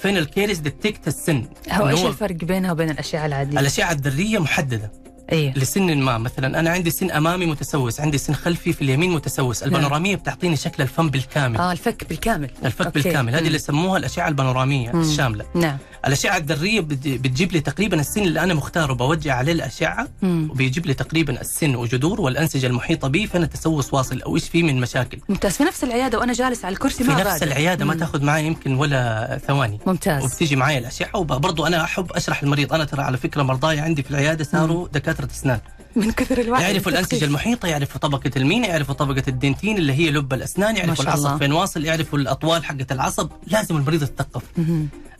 فين 0.00 0.16
ال 0.16 0.22
caries 0.22 0.58
detect 0.58 1.08
السن. 1.08 1.48
هو 1.70 1.88
إيش 1.88 2.04
الفرق 2.04 2.36
بينها 2.36 2.72
وبين 2.72 2.90
الأشعة 2.90 3.26
العادية؟ 3.26 3.60
الأشعة 3.60 3.92
الذرية 3.92 4.38
محددة. 4.38 4.92
إيه. 5.32 5.52
لسن 5.58 5.98
ما 5.98 6.18
مثلا 6.18 6.60
أنا 6.60 6.70
عندي 6.70 6.90
سن 6.90 7.10
أمامي 7.10 7.46
متسوس 7.46 8.00
عندي 8.00 8.18
سن 8.18 8.34
خلفي 8.34 8.72
في 8.72 8.82
اليمين 8.82 9.10
متسوس. 9.12 9.62
البانورامية 9.62 10.16
بتعطيني 10.16 10.56
شكل 10.56 10.82
الفم 10.82 11.08
بالكامل. 11.10 11.56
آه 11.58 11.72
الفك 11.72 12.08
بالكامل. 12.08 12.50
الفك 12.64 12.86
أوكي. 12.86 13.02
بالكامل. 13.02 13.34
هذه. 13.34 13.46
اللي 13.46 13.54
يسموها 13.56 13.98
الأشعة 13.98 14.28
البانورامية 14.28 14.92
مم. 14.92 15.00
الشاملة. 15.00 15.44
نعم. 15.54 15.76
الأشعة 16.06 16.36
الذرية 16.36 16.80
بت- 16.80 17.08
بتجيب 17.08 17.52
لي 17.52 17.60
تقريبا 17.60 18.00
السن 18.00 18.22
اللي 18.22 18.40
أنا 18.40 18.54
مختاره 18.54 18.92
بوجه 18.92 19.32
عليه 19.32 19.52
الأشعة 19.52 20.08
مم. 20.22 20.48
وبيجيب 20.50 20.86
لي 20.86 20.94
تقريبا 20.94 21.40
السن 21.40 21.74
وجذور 21.76 22.20
والأنسجة 22.20 22.66
المحيطة 22.66 23.08
به 23.08 23.26
فين 23.32 23.42
التسوس 23.42 23.94
واصل 23.94 24.20
أو 24.22 24.34
إيش 24.36 24.48
فيه 24.48 24.62
من 24.62 24.80
مشاكل. 24.80 25.18
ممتاز. 25.28 25.52
في 25.52 25.64
نفس 25.64 25.84
العيادة 25.84 26.18
وأنا 26.18 26.32
جالس 26.32 26.64
على 26.64 26.72
الكرسي 26.72 27.04
في 27.04 27.10
ما 27.10 27.14
نفس 27.14 27.26
أبادر. 27.26 27.46
العيادة 27.46 27.84
ما 27.84 27.94
مم. 27.94 28.00
تاخذ 28.00 28.24
معي 28.24 28.46
يمكن 28.46 28.74
ولا 28.74 29.40
ثواني. 29.46 29.78
ممتاز. 29.86 30.24
وبتيجي 30.24 30.56
معي 30.56 30.78
الأشعة 30.78 31.16
وبرضه 31.18 31.66
أنا 31.66 31.84
أحب 31.84 32.12
أشرح 32.12 32.42
المريض. 32.42 32.72
أنا 32.72 32.84
ترى 32.84 33.02
على 33.02 33.16
فكرة 33.16 33.42
مرضاي 33.42 33.80
عندي 33.80 34.02
في 34.02 34.10
العيادة 34.10 34.44
صاروا 34.44 34.88
دكاترة 34.92 35.15
اسنان 35.24 35.60
من 35.96 36.12
كثر 36.12 36.40
الوعي. 36.40 36.62
يعرفوا 36.62 36.92
الأنسجة 36.92 37.24
المحيطة 37.24 37.68
يعرفوا 37.68 38.00
طبقة 38.00 38.30
المينا 38.36 38.68
يعرفوا 38.68 38.94
طبقة 38.94 39.22
الدنتين 39.28 39.78
اللي 39.78 39.92
هي 39.92 40.10
لب 40.10 40.34
الأسنان 40.34 40.76
يعرفوا. 40.76 41.04
العصب 41.04 41.38
فين 41.38 41.52
واصل 41.52 41.84
يعرفوا 41.84 42.18
الأطوال 42.18 42.64
حقه 42.64 42.86
العصب. 42.90 43.30
لازم 43.46 43.76
المريض 43.76 44.02
يتثقف. 44.02 44.42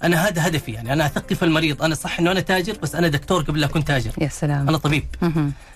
أنا 0.05 0.29
هذا 0.29 0.47
هدفي 0.47 0.73
يعني. 0.73 0.93
أنا 0.93 1.07
أثقف 1.07 1.45
المريض. 1.45 1.83
أنا 1.83 1.95
صح 1.95 2.19
إنه 2.19 2.33
أنا 2.33 2.41
تاجر 2.41 2.77
بس 2.83 2.95
أنا 2.95 3.09
دكتور 3.09 3.43
قبل 3.43 3.61
لا 3.61 3.67
أكون 3.67 3.85
تاجر. 3.85 4.11
يا 4.21 4.29
سلام. 4.29 4.69
أنا 4.69 4.79
طبيب. 4.79 5.05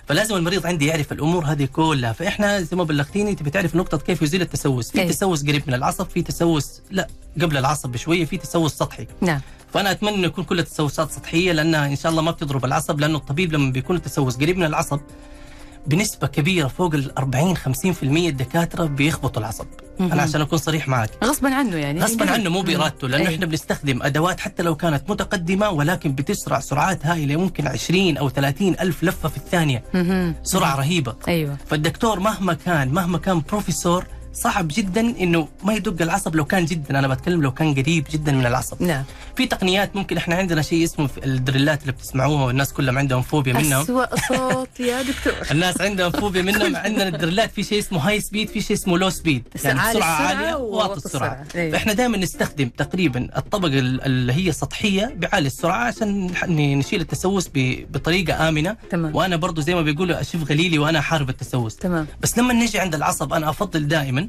فلازم 0.08 0.36
المريض 0.36 0.66
عندي 0.66 0.86
يعرف 0.86 1.12
الأمور 1.12 1.44
هذه 1.44 1.64
كلها. 1.64 2.12
فإحنا 2.12 2.60
زي 2.60 2.76
ما 2.76 2.84
بلغتيني 2.84 3.34
تبي 3.34 3.50
تعرف 3.50 3.76
نقطة 3.76 3.98
كيف 3.98 4.22
يزيل 4.22 4.42
التسوس. 4.42 4.90
في 4.90 5.00
أي. 5.00 5.08
تسوس 5.08 5.46
قريب 5.46 5.62
من 5.66 5.74
العصب 5.74 6.08
في 6.08 6.22
تسوس 6.22 6.80
لا 6.90 7.08
قبل 7.40 7.56
العصب 7.56 7.92
بشوية 7.92 8.24
في 8.24 8.36
تسوس 8.36 8.72
سطحي. 8.72 9.06
نعم. 9.20 9.40
فأنا 9.72 9.90
أتمنى 9.90 10.14
انه 10.14 10.26
يكون 10.26 10.44
كل 10.44 10.58
التسوسات 10.58 11.10
سطحية 11.10 11.52
لأنها 11.52 11.86
إن 11.86 11.96
شاء 11.96 12.10
الله 12.12 12.22
ما 12.22 12.30
بتضرب 12.30 12.64
العصب 12.64 13.00
لأنه 13.00 13.18
الطبيب 13.18 13.52
لما 13.52 13.70
بيكون 13.72 13.96
التسوس 13.96 14.36
قريب 14.36 14.56
من 14.58 14.64
العصب 14.64 15.00
بنسبة 15.86 16.26
كبيرة 16.26 16.68
فوق 16.68 16.94
ال 16.94 17.18
40 17.18 17.56
50% 17.56 17.60
الدكاترة 18.02 18.84
بيخبطوا 18.84 19.42
العصب. 19.42 19.66
مهم. 20.00 20.12
أنا 20.12 20.22
عشان 20.22 20.40
أكون 20.40 20.58
صريح 20.58 20.88
معك 20.88 21.10
غصبا 21.24 21.54
عنه 21.54 21.76
يعني. 21.76 22.00
غصبا 22.00 22.30
عنه 22.30 22.50
مو 22.50 22.62
بإرادته 22.62 23.08
لأنه 23.08 23.28
أي. 23.28 23.34
إحنا 23.34 23.46
بنستخدم 23.46 24.02
أدوات 24.02 24.40
حتى 24.40 24.62
لو 24.62 24.74
كانت 24.76 25.10
متقدمة 25.10 25.70
ولكن 25.70 26.12
بتسرع 26.14 26.60
سرعات 26.60 27.06
هائله 27.06 27.36
ممكن 27.36 27.66
20 27.66 28.16
أو 28.16 28.28
30 28.28 28.68
ألف 28.80 29.04
لفة 29.04 29.28
في 29.28 29.36
الثانية. 29.36 29.84
مهم. 29.94 30.34
سرعة 30.42 30.76
رهيبة. 30.76 31.14
أيوه. 31.28 31.56
فالدكتور 31.66 32.20
مهما 32.20 32.54
كان 32.54 32.88
مهما 32.88 33.18
كان 33.18 33.42
بروفيسور 33.48 34.06
صعب 34.34 34.68
جدا 34.70 35.00
إنه 35.00 35.48
ما 35.64 35.74
يدق 35.74 36.02
العصب 36.02 36.36
لو 36.36 36.44
كان 36.44 36.64
جدا. 36.64 36.98
أنا 36.98 37.08
بتكلم 37.08 37.42
لو 37.42 37.52
كان 37.52 37.74
قريب 37.74 38.06
جدا 38.10 38.32
من 38.32 38.46
العصب. 38.46 38.82
نعم. 38.82 39.04
في 39.36 39.46
تقنيات 39.46 39.96
ممكن 39.96 40.16
إحنا 40.16 40.34
عندنا 40.34 40.62
شيء 40.62 40.84
اسمه 40.84 41.06
في 41.06 41.24
الدريلات 41.24 41.80
اللي 41.82 41.92
بتسمعوها 41.92 42.44
والناس 42.44 42.72
كلهم 42.72 42.98
عندهم 42.98 43.22
فوبيا 43.22 43.52
منهم. 43.52 43.82
أسوأ 43.82 44.06
صوت 44.28 44.80
يا 44.80 45.02
دكتور. 45.02 45.32
الناس 45.50 45.80
عندهم 45.80 46.10
فوبيا 46.10 46.42
منهم. 46.42 46.76
عندنا 46.76 47.08
ال 47.14 47.19
drillات 47.19 47.50
في 47.52 47.62
شيء 47.62 47.78
اسمه 47.78 48.08
high 48.08 48.20
speed 48.20 48.48
في 48.48 48.60
شيء 48.60 48.76
اسمه 48.76 48.98
low 48.98 49.10
speed 49.10 49.42
يعني 49.64 49.78
بسرعة 49.78 49.90
السرعة 49.90 50.06
عالية 50.26 50.54
وواطي 50.54 50.96
السرعة. 50.96 51.42
السرعة. 51.42 51.62
أيوة. 51.62 51.72
فإحنا 51.72 51.92
دائما 51.92 52.16
نستخدم 52.18 52.68
تقريبا 52.68 53.28
الطبقة 53.36 53.78
ال- 53.78 54.02
اللي 54.04 54.32
هي 54.32 54.52
سطحية 54.52 55.14
بعالي 55.16 55.46
السرعة 55.46 55.84
عشان 55.84 56.30
نشيل 56.48 57.00
التسوس 57.00 57.50
بطريقة 57.54 58.48
آمنة. 58.48 58.76
تمام. 58.90 59.16
وأنا 59.16 59.36
برضو 59.36 59.60
زي 59.60 59.74
ما 59.74 59.82
بيقولوا 59.82 60.20
أشفي 60.20 60.50
غليلي 60.50 60.78
وأنا 60.78 60.98
احارب 60.98 61.30
التسوس. 61.30 61.76
تمام. 61.76 62.06
بس 62.22 62.38
لما 62.38 62.52
نجي 62.54 62.78
عند 62.78 62.94
العصب 62.94 63.32
أنا 63.32 63.50
أفضل 63.50 63.88
دائما 63.88 64.19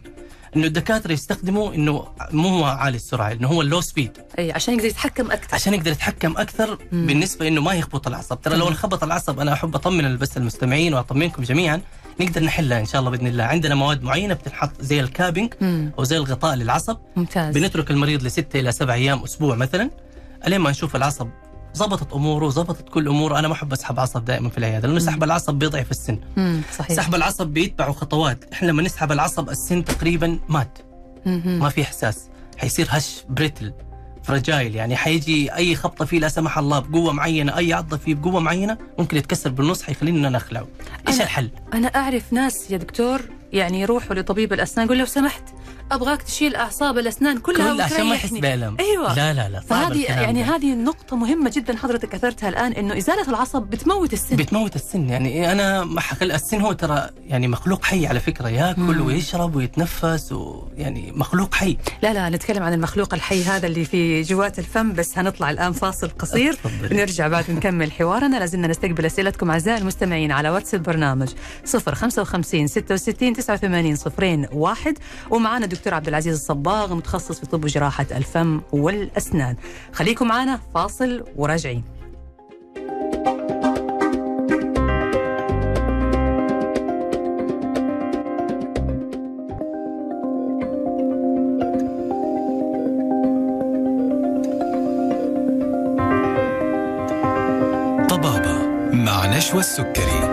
إنه 0.55 0.67
الدكاترة 0.67 1.12
يستخدموا 1.13 1.74
إنه 1.74 2.07
مو 2.31 2.48
هو 2.50 2.63
عالي 2.65 2.95
السرعة 2.95 3.31
إنه 3.31 3.48
هو 3.48 3.62
ال 3.62 3.66
low 3.66 3.82
speed 3.82 4.18
إي 4.39 4.51
عشان 4.51 4.74
يقدر 4.74 4.86
يتحكم 4.88 5.31
أكثر 5.31 5.55
عشان 5.55 5.74
يقدر 5.74 5.91
يتحكم 5.91 6.38
أكثر 6.38 6.77
مم. 6.91 7.07
بالنسبة 7.07 7.48
إنه 7.48 7.62
ما 7.62 7.74
يخبط 7.74 8.07
العصب 8.07 8.41
ترى 8.41 8.57
لو. 8.57 8.67
انخبط 8.67 9.03
العصب 9.03 9.39
أنا 9.39 9.53
أحب 9.53 9.75
أطمن 9.75 10.17
بس 10.17 10.38
المستمعين 10.38 10.93
وأطمنكم 10.93 11.43
جميعا 11.43 11.81
نقدر 12.19 12.43
نحلها 12.43 12.79
إن 12.79 12.86
شاء 12.86 13.00
الله 13.00 13.12
بإذن 13.12 13.27
الله 13.27 13.43
عندنا 13.43 13.75
مواد 13.75 14.03
معينة 14.03 14.33
بتنحط 14.33 14.71
زي 14.81 15.00
ال 15.00 15.06
capping 15.06 15.53
مم. 15.62 15.91
أو 16.00 16.03
زي 16.03 16.17
الغطاء 16.17 16.55
للعصب 16.55 16.98
ممتاز 17.15 17.57
بنترك 17.57 17.91
المريض 17.91 18.24
لستة 18.24 18.60
إلى 18.60 18.71
سبع 18.71 18.93
أيام 18.93 19.24
أسبوع 19.24 19.55
مثلا 19.55 19.89
إلين 20.48 20.60
ما 20.62 20.69
نشوف 20.69 20.95
العصب 20.95 21.27
ظبطت 21.78 22.13
أموره 22.13 22.50
ظبطت 22.50 22.90
كل 22.90 23.08
أموره. 23.08 23.40
أنا 23.40 23.48
ما 23.48 23.54
أحب 23.54 23.74
أسحب 23.74 24.00
عصب 24.00 24.25
دائما 24.25 24.50
في 24.50 24.58
العيادة 24.58 24.88
لأنه 24.88 25.00
سحب 25.00 25.24
العصب 25.24 25.54
بيضعف 25.54 25.92
السن. 25.92 26.20
مم. 26.38 26.62
صحيح. 26.78 26.98
سحب 26.98 27.16
العصب 27.16 27.48
بيتبعه 27.48 27.92
خطوات. 27.92 28.54
إحنا 28.54 28.68
لما 28.68 28.82
نسحب 28.82 29.12
العصب 29.12 29.50
السن 29.50 29.86
تقريبا 29.86 30.40
مات. 30.50 30.78
ما 31.25 31.70
في 31.70 31.82
إحساس. 31.82 32.20
حيصير 32.58 32.88
هش 32.90 33.24
brittle 33.30 33.74
fragile 34.24 34.75
يعني 34.75 34.96
حيجي 34.96 35.56
أي 35.56 35.75
خبطة 35.75 36.06
فيه 36.06 36.20
لا 36.20 36.28
سمح 36.28 36.58
الله 36.58 36.80
بقوة 36.80 37.13
معينة 37.13 37.58
أي 37.58 37.74
عضة 37.74 37.98
فيه 37.98 38.16
بقوة 38.16 38.40
معينة 38.40 38.78
ممكن 39.00 39.18
يتكسر 39.18 39.50
بالنص 39.50 39.84
حيخليني 39.84 40.20
ان 40.20 40.25
أنا 40.25 40.38
اخلعه 40.38 40.68
إيش 41.08 41.22
الحل؟ 41.22 41.50
أنا 41.74 41.88
أعرف 41.88 42.34
ناس 42.34 42.72
يا 42.72 42.78
دكتور 42.78 43.22
يعني 43.54 43.82
يروحوا 43.82 44.16
لطبيب 44.16 44.54
الأسنان 44.54 44.86
يقول 44.86 44.98
لو 45.00 45.06
سمحت 45.06 45.44
أبغاك 45.91 46.21
تشيل 46.21 46.55
أعصاب 46.55 46.98
الأسنان 46.98 47.38
كلها 47.38 47.74
كل 47.74 47.81
عشان 47.81 48.05
ما 48.05 48.15
يحس. 48.15 48.31
بألم 48.31 48.77
أيوه 48.79 49.15
لا 49.15 49.33
لا 49.33 49.50
لا 49.50 49.60
فهذه 49.60 50.03
يعني 50.03 50.43
ده. 50.43 50.55
هذه 50.55 50.74
نقطة 50.74 51.15
مهمة 51.15 51.51
جدا 51.55 51.77
حضرتك 51.77 52.15
أثرتها 52.15 52.50
الآن 52.50 52.71
إنه 52.71 52.98
إزالة 52.98 53.29
العصب 53.29 53.62
بتموت 53.62 54.13
السن 54.13 54.36
بتموت 54.36 54.75
السن 54.75 55.10
يعني 55.10 55.51
أنا 55.51 55.83
ما 55.83 56.01
حخل 56.01 56.31
السن 56.31 56.62
هو 56.62 56.74
ترى 56.74 57.10
يعني 57.27 57.48
مخلوق 57.48 57.86
حي 57.86 58.07
على 58.07 58.19
فكرة 58.19 58.50
ياكل 58.50 58.81
مم. 58.81 59.05
ويشرب 59.05 59.55
ويتنفس 59.55 60.31
ويعني 60.31 61.12
مخلوق 61.15 61.53
حي 61.55 61.77
لا 62.03 62.13
لا 62.13 62.29
نتكلم 62.29 62.63
عن 62.63 62.74
المخلوق 62.74 63.13
الحي 63.13 63.43
هذا 63.43 63.67
اللي 63.67 63.86
في 63.86 64.21
جوات 64.21 64.60
الفم 64.60 64.93
بس 64.93 65.17
هنطلع 65.17 65.50
الآن 65.51 65.71
فاصل 65.71 66.10
قصير. 66.19 66.57
نرجع 66.91 67.27
بعد 67.27 67.51
نكمل 67.51 67.91
حوارنا 67.91 68.38
لازلنا 68.38 68.67
نستقبل 68.67 69.05
أسئلتكم 69.05 69.51
أعزائي 69.51 69.77
المستمعين 69.77 70.31
على 70.31 70.50
واتس 70.50 70.74
البرنامج 70.74 71.29
055 71.65 72.67
66 72.67 73.33
89 73.33 73.95
صفرين 73.95 74.48
واحد 74.51 74.98
ومعنا 75.29 75.65
دكتور 75.65 75.81
عبد 75.90 76.08
العزيز 76.08 76.36
الصباغ 76.36 76.96
متخصص 76.96 77.40
في 77.40 77.46
طب 77.46 77.64
وجراحة 77.64 78.06
الفم 78.12 78.62
والأسنان. 78.72 79.56
خليكم 79.94 80.28
معنا 80.28 80.60
فاصل 80.74 81.24
وراجعين. 81.36 81.84
نشوى 99.42 99.60
السكري. 99.60 100.31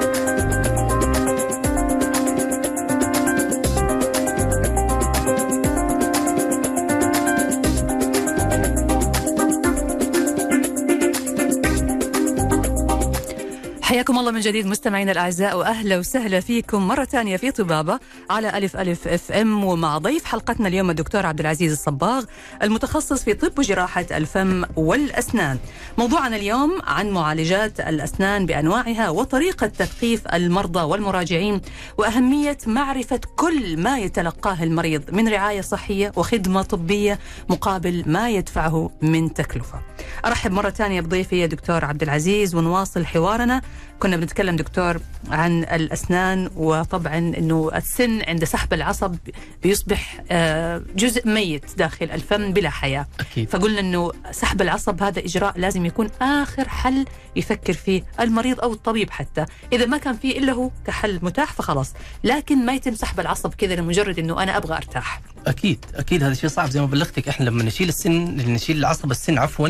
من 14.39 14.45
جديد 14.45 14.67
مستمعينا 14.67 15.13
الأعزاء 15.13 15.59
وأهلا 15.59 15.99
وسهلا 15.99 16.41
فيكم 16.41 16.89
مرة 16.89 17.05
ثانية 17.05 17.37
في 17.37 17.51
طبابة 17.51 17.99
على 18.31 18.59
ألف 18.59 18.77
ألف 18.77 19.09
أف 19.09 19.33
إم 19.33 19.65
ومع 19.65 19.99
ضيف 19.99 20.25
حلقتنا 20.25 20.69
اليوم 20.69 20.91
الدكتور 20.91 21.27
عبد 21.27 21.41
العزيز 21.41 21.73
الصباغ 21.73 22.25
المتخصص 22.63 23.23
في 23.25 23.35
طب 23.35 23.59
وجراحة 23.59 24.07
الفم 24.11 24.65
والأسنان. 24.77 25.59
موضوعنا 25.99 26.37
اليوم 26.37 26.79
عن 26.87 27.11
معالجات 27.11 27.81
الأسنان 27.81 28.47
بأنواعها 28.47 29.09
وطريقة 29.09 29.67
تثقيف 29.67 30.27
المرضى 30.35 30.81
والمراجعين 30.81 31.61
وأهمية 31.99 32.59
معرفة 32.67 33.21
كل 33.37 33.77
ما 33.77 33.99
يتلقاه 33.99 34.63
المريض 34.65 35.03
من 35.15 35.29
رعاية 35.29 35.61
صحية 35.61 36.13
وخدمة 36.17 36.63
طبية 36.63 37.19
مقابل 37.49 38.03
ما 38.07 38.31
يدفعه 38.31 38.91
من 39.03 39.35
تكلفة. 39.35 39.81
أرحب 40.25 40.53
مرة 40.53 40.71
ثانية 40.71 41.01
بضيفي 41.01 41.47
دكتور 41.47 41.85
عبد 41.85 42.03
العزيز 42.03 42.55
ونواصل 42.55 43.07
حوارنا 43.07 43.63
كنا 44.01 44.17
بنتكلم 44.17 44.57
دكتور 44.57 45.01
عن 45.31 45.63
الأسنان 45.63 46.51
وطبعا 46.57 47.19
إنه 47.19 47.71
السن 47.75 48.23
عند 48.23 48.45
سحب 48.45 48.75
العصب 48.75 49.17
بيصبح 49.63 50.21
آه، 50.31 50.83
جزء 50.97 51.29
ميت 51.29 51.65
داخل 51.79 52.11
الفم 52.11 52.53
بلا 52.53 52.71
حياة. 52.71 53.07
أكيد. 53.21 53.51
فقلنا 53.51 53.81
إنه 53.81 54.13
سحب 54.31 54.63
العصب 54.63 55.03
هذا 55.03 55.19
إجراء 55.19 55.59
لازم 55.59 55.87
يكون 55.87 56.11
آخر 56.23 56.69
حل 56.69 57.05
يفكر 57.37 57.73
فيه 57.73 58.03
المريض 58.21 58.61
أو 58.61 58.73
الطبيب 58.73 59.11
حتى. 59.11 59.45
إذا 59.73 59.87
ما 59.87 59.99
كان 59.99 60.17
فيه 60.17 60.39
إلا 60.39 60.53
هو 60.53 60.71
كحل 60.87 61.19
متاح 61.23 61.53
فخلاص. 61.53 61.93
لكن 62.25 62.67
ما 62.67 62.75
يتم 62.75 62.95
سحب 62.95 63.21
العصب 63.21 63.55
كذا 63.55 63.75
لمجرد 63.75 64.19
إنه 64.19 64.43
أنا 64.43 64.57
أبغى 64.57 64.77
أرتاح. 64.77 65.21
أكيد 65.47 65.85
أكيد. 65.95 66.23
هذا 66.23 66.35
شيء 66.35 66.51
صعب 66.51 66.71
زي 66.71 66.81
ما 66.81 66.87
بلغتك. 66.87 67.29
إحنا 67.29 67.45
لما 67.45 67.63
نشيل 67.63 67.89
السن 67.89 68.37
نشيل 68.37 68.79
العصب 68.79 69.11
السن 69.11 69.39
عفوا 69.39 69.69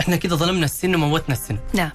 إحنا 0.00 0.16
كده 0.16 0.36
ظلمنا 0.36 0.64
السن 0.64 0.94
وموتنا 0.94 1.34
السن. 1.34 1.58
نعم. 1.74 1.90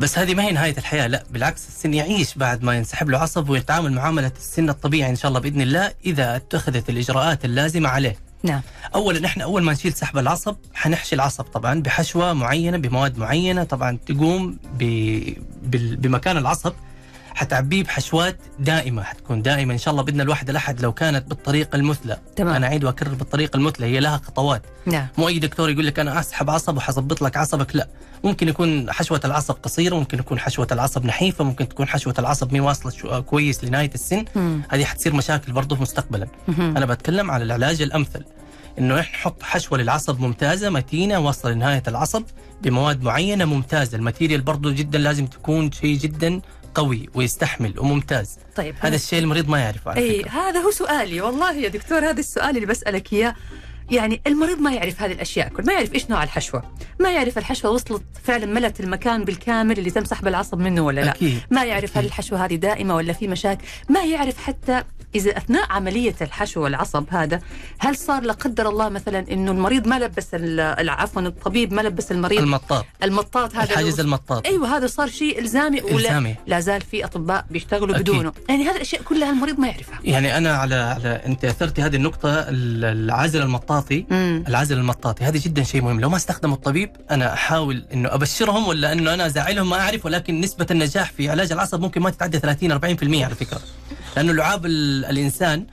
بس 0.00 0.18
هذه 0.18 0.34
ما 0.34 0.44
هي 0.44 0.52
نهاية 0.52 0.78
الحياة 0.78 1.06
لا 1.06 1.24
بالعكس 1.30 1.68
السن 1.68 1.94
يعيش 1.94 2.34
بعد 2.34 2.62
ما 2.62 2.76
ينسحب 2.76 3.10
له 3.10 3.18
عصب 3.18 3.48
ويتعامل 3.48 3.92
معامله 3.92 4.32
السن 4.36 4.70
الطبيعي 4.70 5.10
إن 5.10 5.16
شاء 5.16 5.28
الله 5.28 5.40
بإذن 5.40 5.60
الله 5.60 5.92
إذا 6.06 6.36
اتخذت 6.36 6.88
الإجراءات 6.88 7.44
اللازمة 7.44 7.88
عليه. 7.88 8.16
نعم. 8.42 8.60
اولا 8.94 9.26
إحنا 9.26 9.44
أول 9.44 9.62
ما 9.62 9.72
نشيل 9.72 9.92
سحب 9.92 10.18
العصب 10.18 10.56
حنحشي 10.74 11.14
العصب 11.14 11.44
طبعا 11.44 11.82
بحشوة 11.82 12.32
معينة 12.32 12.78
بمواد 12.78 13.18
معينة 13.18 13.64
طبعا 13.64 13.98
تقوم 14.06 14.58
ب... 14.78 14.84
بمكان 15.72 16.36
العصب. 16.36 16.72
حتعبيه 17.40 17.82
بحشوات 17.82 18.36
دائمة 18.58 19.02
حتكون 19.02 19.42
دائما 19.42 19.72
إن 19.72 19.78
شاء 19.78 19.92
الله 19.92 20.02
بإذن 20.02 20.20
الواحد 20.20 20.50
الأحد 20.50 20.80
لو 20.80 20.92
كانت 20.92 21.28
بالطريقة 21.28 21.76
المثلى. 21.76 22.18
تمام. 22.36 22.54
أنا 22.54 22.66
أعيد 22.66 22.84
وأكرر 22.84 23.14
بالطريقة 23.14 23.56
المثلى 23.56 23.86
هي 23.86 24.00
لها 24.00 24.16
خطوات. 24.16 24.62
نعم. 24.86 25.06
مو 25.18 25.28
أي 25.28 25.38
دكتور 25.38 25.70
يقول 25.70 25.86
لك 25.86 25.98
أنا 25.98 26.20
أسحب 26.20 26.50
عصب 26.50 26.76
وحظبط 26.76 27.22
لك 27.22 27.36
عصبك 27.36 27.76
لا. 27.76 27.88
ممكن 28.24 28.48
يكون 28.48 28.92
حشوة 28.92 29.20
العصب 29.24 29.54
قصيرة 29.62 29.96
ممكن 29.96 30.18
يكون 30.18 30.38
حشوة 30.38 30.66
العصب 30.72 31.04
نحيفة 31.04 31.44
ممكن 31.44 31.68
تكون 31.68 31.88
حشوة 31.88 32.14
العصب 32.18 32.52
مي 32.52 32.60
واصلة 32.60 33.20
كويس 33.20 33.64
لنهاية 33.64 33.90
السن. 33.94 34.24
مم. 34.36 34.62
هذه 34.68 34.84
حتصير 34.84 35.14
مشاكل 35.14 35.52
برضه 35.52 35.76
مستقبلا. 35.76 36.26
مهم. 36.48 36.76
أنا 36.76 36.86
بتكلم 36.86 37.30
على 37.30 37.44
العلاج 37.44 37.82
الأمثل. 37.82 38.24
إنه 38.78 39.00
إحنا 39.00 39.18
نحط 39.18 39.42
حشوة 39.42 39.78
للعصب 39.78 40.20
ممتازة 40.20 40.70
متينة 40.70 41.18
واصلة 41.18 41.52
لنهاية 41.52 41.82
العصب 41.88 42.22
بمواد 42.62 43.02
معينة 43.02 43.44
ممتازة. 43.44 43.96
الماتيريال 43.96 44.40
برضه 44.40 44.70
جدا 44.70 44.98
لازم 44.98 45.26
تكون 45.26 45.72
شيء 45.72 45.98
جدا 45.98 46.40
قوي 46.74 47.08
ويستحمل 47.14 47.74
وممتاز. 47.78 48.38
طيب 48.56 48.74
هذا 48.80 48.94
الشيء 48.94 49.18
المريض 49.18 49.48
ما 49.48 49.58
يعرفه 49.58 49.96
اي 49.96 50.22
هذا 50.22 50.60
هو 50.60 50.70
سؤالي. 50.70 51.20
والله 51.20 51.52
يا 51.52 51.68
دكتور 51.68 51.98
هذا 51.98 52.20
السؤال 52.20 52.56
اللي 52.56 52.66
بسألك 52.66 53.12
إياه. 53.12 53.34
يعني 53.90 54.20
المريض 54.26 54.58
ما 54.58 54.72
يعرف 54.72 55.02
هذه 55.02 55.12
الأشياء 55.12 55.48
كل 55.48 55.64
ما 55.64 55.72
يعرف 55.72 55.94
إيش 55.94 56.10
نوع 56.10 56.22
الحشوة. 56.22 56.62
ما 57.00 57.12
يعرف 57.12 57.38
الحشوة 57.38 57.70
وصلت 57.70 58.02
فعلا 58.24 58.46
ملت 58.46 58.80
المكان 58.80 59.24
بالكامل 59.24 59.78
اللي 59.78 59.90
تم 59.90 60.04
سحب 60.04 60.28
العصب 60.28 60.58
منه 60.58 60.80
ولا 60.80 61.00
لا. 61.00 61.10
أكيد 61.10 61.40
ما 61.50 61.64
يعرف 61.64 61.90
هل 61.90 61.98
أكيد. 61.98 62.04
الحشوة 62.04 62.44
هذه 62.44 62.54
دائمة 62.54 62.96
ولا 62.96 63.12
في 63.12 63.28
مشاكل. 63.28 63.64
ما 63.88 64.04
يعرف 64.04 64.38
حتى 64.38 64.84
إذا 65.14 65.36
أثناء 65.36 65.66
عملية 65.72 66.14
الحشو 66.20 66.60
والعصب 66.62 67.04
هذا 67.10 67.40
هل 67.78 67.96
صار 67.96 68.22
لا 68.22 68.32
قدر 68.32 68.68
الله 68.68 68.88
مثلا 68.88 69.24
إنه 69.32 69.50
المريض 69.50 69.86
ما 69.88 69.98
لبس 69.98 70.26
ال- 70.34 70.88
عفوا 70.90 71.22
الطبيب 71.22 71.72
ما 71.72 71.80
لبس 71.80 72.12
المريض؟ 72.12 72.38
المطاط. 72.40 72.86
المطاط 73.02 73.54
هذا 73.56 73.64
الحاجز 73.64 74.00
المطاط. 74.00 74.46
أيوه 74.46 74.76
هذا 74.76 74.86
صار 74.86 75.08
شيء 75.08 75.38
إلزامي 75.38 75.82
ولا 75.82 75.96
إلزامي. 75.96 76.36
لا 76.46 76.60
زال 76.60 76.80
في 76.80 77.04
أطباء 77.04 77.44
بيشتغلوا 77.50 77.94
أكيد. 77.94 78.10
بدونه؟ 78.10 78.32
يعني 78.48 78.64
هذه 78.64 78.76
الأشياء 78.76 79.02
كلها 79.02 79.30
المريض 79.30 79.58
ما 79.58 79.68
يعرفها. 79.68 79.98
يعني 80.04 80.36
أنا 80.36 80.56
على 80.56 80.74
على 80.74 81.08
أنت 81.26 81.44
اثرتي 81.44 81.82
هذه 81.82 81.96
النقطة 81.96 82.28
ال- 82.30 82.84
العازل 82.84 83.42
المطاطي. 83.42 84.04
امم 84.12 84.44
العازل 84.48 84.78
المطاطي 84.78 85.24
هذا 85.24 85.38
جدا 85.38 85.62
شيء 85.62 85.82
مهم. 85.82 86.00
لو 86.00 86.08
ما 86.08 86.16
استخدمه 86.16 86.54
الطبيب 86.54 86.90
أنا 87.10 87.32
أحاول 87.32 87.84
إنه 87.92 88.14
أبشرهم 88.14 88.68
ولا 88.68 88.92
إنه 88.92 89.14
أنا 89.14 89.26
أزعلهم 89.26 89.70
ما 89.70 89.80
أعرف 89.80 90.06
ولكن 90.06 90.40
نسبة 90.40 90.66
النجاح 90.70 91.10
في 91.12 91.30
علاج 91.30 91.52
العصب 91.52 91.80
ممكن 91.80 92.00
ما 92.02 92.10
تتعدى 92.10 92.38
30 92.38 92.72
40% 92.72 93.24
على 93.24 93.34
فكرة. 93.34 93.60
لأنه 94.16 94.32
لعاب 94.32 94.66
ال- 94.66 95.04
الإنسان 95.04 95.66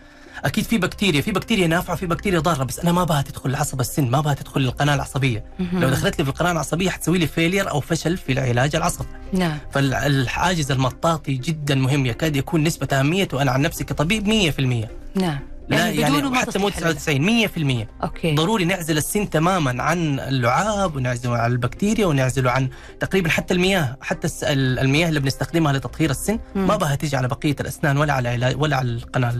أكيد 0.46 0.64
في 0.64 0.78
بكتيريا 0.78 1.22
في 1.22 1.32
بكتيريا 1.32 1.68
نافعة 1.68 1.96
في 1.96 2.06
بكتيريا 2.06 2.40
ضارة 2.40 2.64
بس 2.64 2.80
أنا 2.80 2.92
ما 2.92 3.04
أبغاها 3.04 3.22
تدخل 3.22 3.50
العصب 3.50 3.80
السن 3.80 4.10
ما 4.10 4.22
أبغاها 4.22 4.34
تدخل 4.34 4.62
القناه 4.62 4.96
العصبية. 4.96 5.44
لو 5.74 5.90
دخلت 5.90 6.20
لي 6.20 6.26
في 6.26 6.30
القناة 6.32 6.52
العصبية 6.52 6.90
حتسوي 6.90 7.18
لي 7.18 7.28
failure 7.28 7.70
أو 7.70 7.80
فشل 7.80 8.18
في 8.18 8.40
علاج 8.40 8.76
العصب. 8.76 9.06
نعم. 9.34 9.58
فالحاجز 9.72 10.72
المطاطي 10.72 11.34
جدا 11.34 11.76
مهم 11.76 12.06
يكاد 12.06 12.36
يكون 12.36 12.64
نسبة 12.64 12.88
اهميته 13.00 13.42
أنا 13.42 13.52
عن 13.52 13.62
نفسي 13.62 13.84
كطبيب 13.84 14.28
100% 14.28 14.88
نعم. 15.16 15.40
لا 15.70 15.78
يعني 15.78 15.98
يعني, 15.98 16.14
بدونه 16.16 16.30
ما 16.30 16.38
حتى 16.38 16.60
مو 16.60 16.70
تصلح 16.70 16.78
العلاج. 16.78 16.96
99 16.98 17.86
100% 17.86 18.04
أوكي 18.04 18.36
ضروري 18.36 18.66
نعزل 18.66 18.98
السن 18.98 19.30
تماما 19.30 19.84
عن 19.84 20.20
اللعاب 20.20 20.96
ونعزله 20.96 21.38
عن 21.38 21.52
البكتيريا 21.52 22.06
ونعزله 22.06 22.52
عن 22.52 22.70
تقريبا 23.00 23.30
حتى 23.30 23.54
المياه 23.54 23.98
حتى 24.02 24.28
المياه 24.54 25.10
اللي 25.10 25.20
بنستخدمها 25.20 25.74
لتطهير 25.74 26.10
السن 26.10 26.40
مم. 26.56 26.68
ما 26.68 26.76
بها 26.76 26.96
تيجي 26.96 27.18
على 27.18 27.28
بقية 27.28 27.56
الأسنان 27.60 27.98
ولا 27.98 28.14
على 28.14 28.56
ولا 28.58 28.76
على 28.78 28.90
القناة 28.90 29.32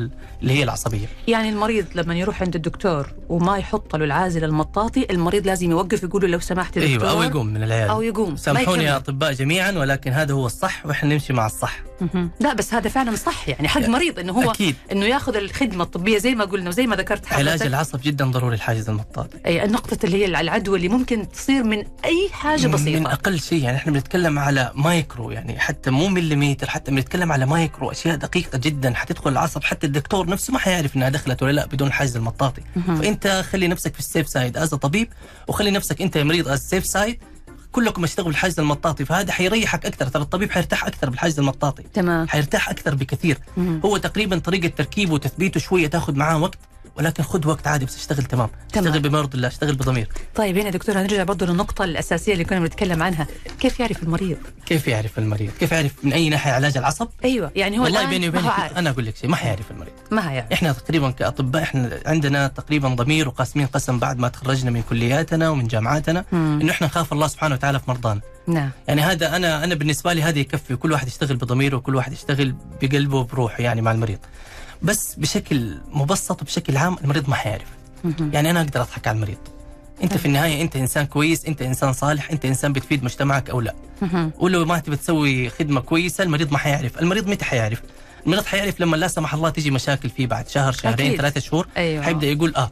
اللي 0.42 0.54
هي 0.54 0.64
العصبية 0.64 1.08
يعني 1.28 1.50
المريض 1.50 1.86
لما 1.96 2.16
يروح 2.16 2.42
عند 2.42 2.56
الدكتور 2.56 3.08
وما 3.30 3.58
يحط 3.58 3.96
له 3.96 4.06
العازل 4.06 4.44
المطاطي 4.44 5.08
المريض 5.12 5.48
لازم 5.48 5.72
يوقف 5.72 6.04
يقول 6.04 6.22
له 6.22 6.28
لو 6.28 6.40
سمحت 6.40 6.80
دكتور 6.80 7.08
أيوه 7.08 7.12
أو 7.12 7.24
يقوم 7.24 7.46
من 7.48 7.64
العيادة. 7.64 7.92
أو 7.92 8.02
يقوم. 8.02 8.36
سامحوني 8.36 8.84
يا. 8.84 8.98
أطباء 8.98 9.34
جميعا 9.34 9.72
ولكن 9.72 10.12
هذا 10.12 10.34
هو 10.34 10.46
الصح 10.46 10.86
وإحنا 10.86 11.14
نمشي 11.14 11.34
مع 11.34 11.46
الصح. 11.46 11.80
لا 12.40 12.54
بس 12.54 12.74
هذا 12.74 12.90
فعلا 12.90 13.16
صح 13.16 13.50
يعني 13.50 13.68
حق 13.68 13.88
مريض 13.88 14.20
إنه 14.20 14.34
هو 14.34 14.52
أكيد. 14.52 14.76
إنه 14.92 15.06
ياخذ 15.06 15.36
الخدمة 15.36 15.84
الطبية 15.84 16.18
زي 16.18 16.36
ما 16.36 16.46
قلنا 16.46 16.70
وزي 16.70 16.88
ما 16.88 16.96
ذكرت 16.96 17.34
علاج 17.34 17.48
حضرتك 17.48 17.68
العصب 17.68 18.00
جدا 18.04 18.26
ضروري 18.26 18.56
الحاجز 18.56 18.90
المطاطي. 18.90 19.38
أي 19.46 19.64
النقطة 19.64 19.98
اللي 20.04 20.18
هي 20.18 20.26
العدوى 20.26 20.78
اللي 20.78 20.90
ممكن 20.90 21.30
تصير 21.32 21.64
من 21.64 21.84
أي 22.06 22.30
حاجة 22.32 22.68
من 22.68 22.74
بسيطة. 22.74 23.14
أقل 23.14 23.40
شيء 23.40 23.64
يعني 23.64 23.78
إحنا 23.78 23.92
بنتكلم 23.92 24.40
على 24.40 24.72
مايكرو 24.76 25.32
يعني 25.32 25.60
حتى 25.60 25.92
مو 25.92 26.08
مليمتر 26.08 26.70
حتى 26.70 26.92
بنتكلم 26.92 27.32
على 27.32 27.46
مايكرو 27.46 27.92
أشياء 27.92 28.16
دقيقة 28.16 28.58
جدا 28.58 28.94
حتدخل 28.94 29.32
العصب 29.32 29.64
حتى 29.64 29.88
الدكتور 29.88 30.30
نفسه 30.30 30.54
ما 30.54 30.60
حيعرف 30.60 30.96
إنها 30.96 31.10
دخلت 31.10 31.44
ولا 31.44 31.52
لا 31.52 31.66
بدون 31.66 31.88
الحاجز 31.88 32.16
المطاطي. 32.16 32.62
مهم. 32.76 33.17
فانت 33.18 33.46
خلي 33.46 33.68
نفسك 33.68 33.94
في 33.94 34.00
ال 34.00 34.06
safe 34.06 34.30
side 34.30 34.58
as 34.58 34.70
طبيب 34.70 35.10
وخلي 35.48 35.72
نفسك 35.72 36.02
انت 36.02 36.18
مريض 36.18 36.48
as 36.48 36.60
safe 36.60 36.86
side 36.86 37.20
كلكم 37.72 38.04
اشتغلوا 38.04 38.32
بالحاجز 38.32 38.60
المطاطي 38.60 39.06
فهذا 39.06 39.32
حيريحك 39.32 39.86
أكثر 39.86 40.08
ترى 40.08 40.22
الطبيب 40.24 40.52
حيرتاح 40.52 40.86
أكثر 40.86 41.10
بالحاجز 41.10 41.40
المطاطي. 41.40 41.84
تمام. 41.94 42.28
حيرتاح 42.28 42.70
أكثر 42.70 42.96
بكثير. 42.96 43.38
مهم. 43.58 43.82
هو 43.86 43.98
تقريبا 43.98 44.40
طريقة 44.40 44.68
تركيبه 44.68 45.14
وتثبيته 45.14 45.60
شوية 45.60 45.88
تاخذ 45.88 46.16
معاه 46.16 46.38
وقت. 46.42 46.60
ولكن 46.98 47.24
خذ 47.24 47.48
وقت 47.48 47.68
عادي 47.68 47.86
بس 47.86 47.96
اشتغل 47.96 48.24
تمام؟ 48.24 48.50
تمام. 48.74 48.88
اشتغل 48.88 49.10
بمرض 49.10 49.36
الله 49.36 49.48
اشتغل 49.48 49.76
بضمير. 49.76 50.08
طيب 50.36 50.58
هنا 50.58 50.70
دكتور 50.70 50.98
هنرجع 50.98 51.24
برضه 51.24 51.46
للنقطة 51.46 51.84
الأساسية 51.84 52.34
اللي 52.34 52.44
كنا 52.44 52.60
بنتكلم 52.60 53.04
عنها. 53.04 53.28
كيف 53.60 53.80
يعرف 53.80 54.04
المريض؟ 54.04 54.38
كيف 54.66 54.88
يعرف 54.88 55.20
المريض؟ 55.20 55.52
كيف 55.60 55.72
يعرف 55.72 55.92
من 56.04 56.14
أي 56.14 56.30
ناحية 56.30 56.52
علاج 56.52 56.78
العصب؟ 56.78 57.08
أيوة 57.24 57.52
يعني 57.56 57.80
هو 57.80 57.84
والله 57.84 58.06
بيني 58.06 58.30
وبينك 58.30 58.54
أنا 58.78 58.90
أقول 58.90 59.06
لك 59.06 59.18
شيء 59.18 59.30
ما 59.30 59.36
حيعرف 59.36 59.72
المريض. 59.72 59.94
ما 60.12 60.32
هيعرف 60.32 60.52
إحنا 60.54 60.72
تقريبا 60.72 61.12
كأطباء 61.12 61.64
إحنا 61.64 62.00
عندنا 62.06 62.48
تقريبا 62.48 62.90
ضمير 62.90 63.28
وقاسمين 63.28 63.68
قسم 63.68 64.00
بعد 64.00 64.20
ما 64.20 64.28
تخرجنا 64.28 64.72
من 64.72 64.82
كلياتنا 64.90 65.50
ومن 65.50 65.68
جامعاتنا. 65.68 66.26
إنه 66.34 66.72
إحنا 66.72 66.88
نخاف 66.88 67.14
الله 67.14 67.28
سبحانه 67.28 67.56
وتعالى 67.56 67.80
في 67.80 67.86
مرضانا. 67.88 68.22
نعم. 68.48 68.70
يعني 68.88 69.02
هذا 69.02 69.36
أنا 69.36 69.64
أنا 69.64 69.76
بالنسبة 69.76 70.14
لي 70.14 70.24
هذا 70.24 70.40
يكفي 70.40 70.76
كل 70.76 70.92
واحد 70.92 71.08
يشتغل 71.08 71.38
بضميره 71.38 71.78
وكل 71.78 71.96
واحد 71.96 72.14
يشتغل 72.14 72.56
بقلبه 72.82 73.18
وبروحه 73.18 73.64
يعني 73.64 73.82
مع 73.82 73.92
المريض. 73.92 74.20
بس 74.82 75.16
بشكل 75.16 75.78
مبسط 75.92 76.42
وبشكل 76.42 76.78
عام 76.78 76.98
المريض 77.04 77.30
ما 77.30 77.36
حيعرف. 77.36 77.68
يعني 78.34 78.52
أنا 78.52 78.62
أقدر 78.62 78.82
أضحك 78.82 79.08
على 79.08 79.16
المريض. 79.16 79.38
أنت 80.04 80.18
في 80.18 80.26
النهاية 80.26 80.62
أنت 80.62 80.76
إنسان 80.76 81.06
كويس 81.06 81.46
أنت 81.46 81.62
إنسان 81.62 81.94
صالح 81.94 82.32
أنت 82.32 82.46
إنسان 82.46 82.74
بتفيد 82.74 83.04
مجتمعك 83.04 83.50
أو 83.50 83.62
لا. 83.62 83.76
ولو 84.40 84.66
ما 84.66 84.80
تبي 84.80 84.96
تسوي 84.96 85.50
خدمة 85.50 85.82
كويسة 85.82 86.24
المريض 86.24 86.52
ما 86.52 86.58
حيعرف. 86.58 87.00
المريض 87.00 87.28
متى 87.28 87.46
حيعرف؟ 87.46 87.82
المريض 88.26 88.46
حيعرف 88.46 88.80
لما 88.80 88.98
لا 88.98 89.08
سمح 89.08 89.34
الله 89.34 89.50
تيجي 89.50 89.72
مشاكل 89.72 90.10
فيه 90.10 90.28
بعد 90.28 90.50
شهر 90.50 90.72
شهرين 90.72 91.06
أكيد. 91.08 91.20
ثلاثة 91.22 91.40
شهور 91.40 91.68
أيوة. 91.78 92.04
حيبدأ 92.04 92.28
يقول 92.28 92.56
آه. 92.56 92.72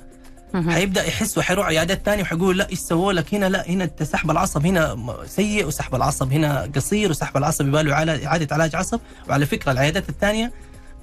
حيبدأ 0.69 1.03
يحس 1.03 1.37
وحيروح 1.37 1.67
عيادات 1.67 2.01
ثانية 2.05 2.21
وحيقول 2.21 2.57
لا 2.57 2.69
إيش 2.69 2.79
سووا 2.79 3.13
لك؟ 3.13 3.33
هنا 3.33 3.45
لا 3.49 3.69
هنا 3.69 3.89
سحب 4.03 4.31
العصب 4.31 4.65
هنا 4.65 4.97
سيء 5.27 5.65
وسحب 5.67 5.95
العصب 5.95 6.33
هنا 6.33 6.71
قصير 6.75 7.09
وسحب 7.09 7.37
العصب 7.37 7.67
يباله 7.67 7.95
على 7.95 8.25
إعادة 8.25 8.55
علاج 8.55 8.75
عصب. 8.75 8.99
وعلى 9.29 9.45
فكرة 9.45 9.71
العيادات 9.71 10.09
الثانية 10.09 10.51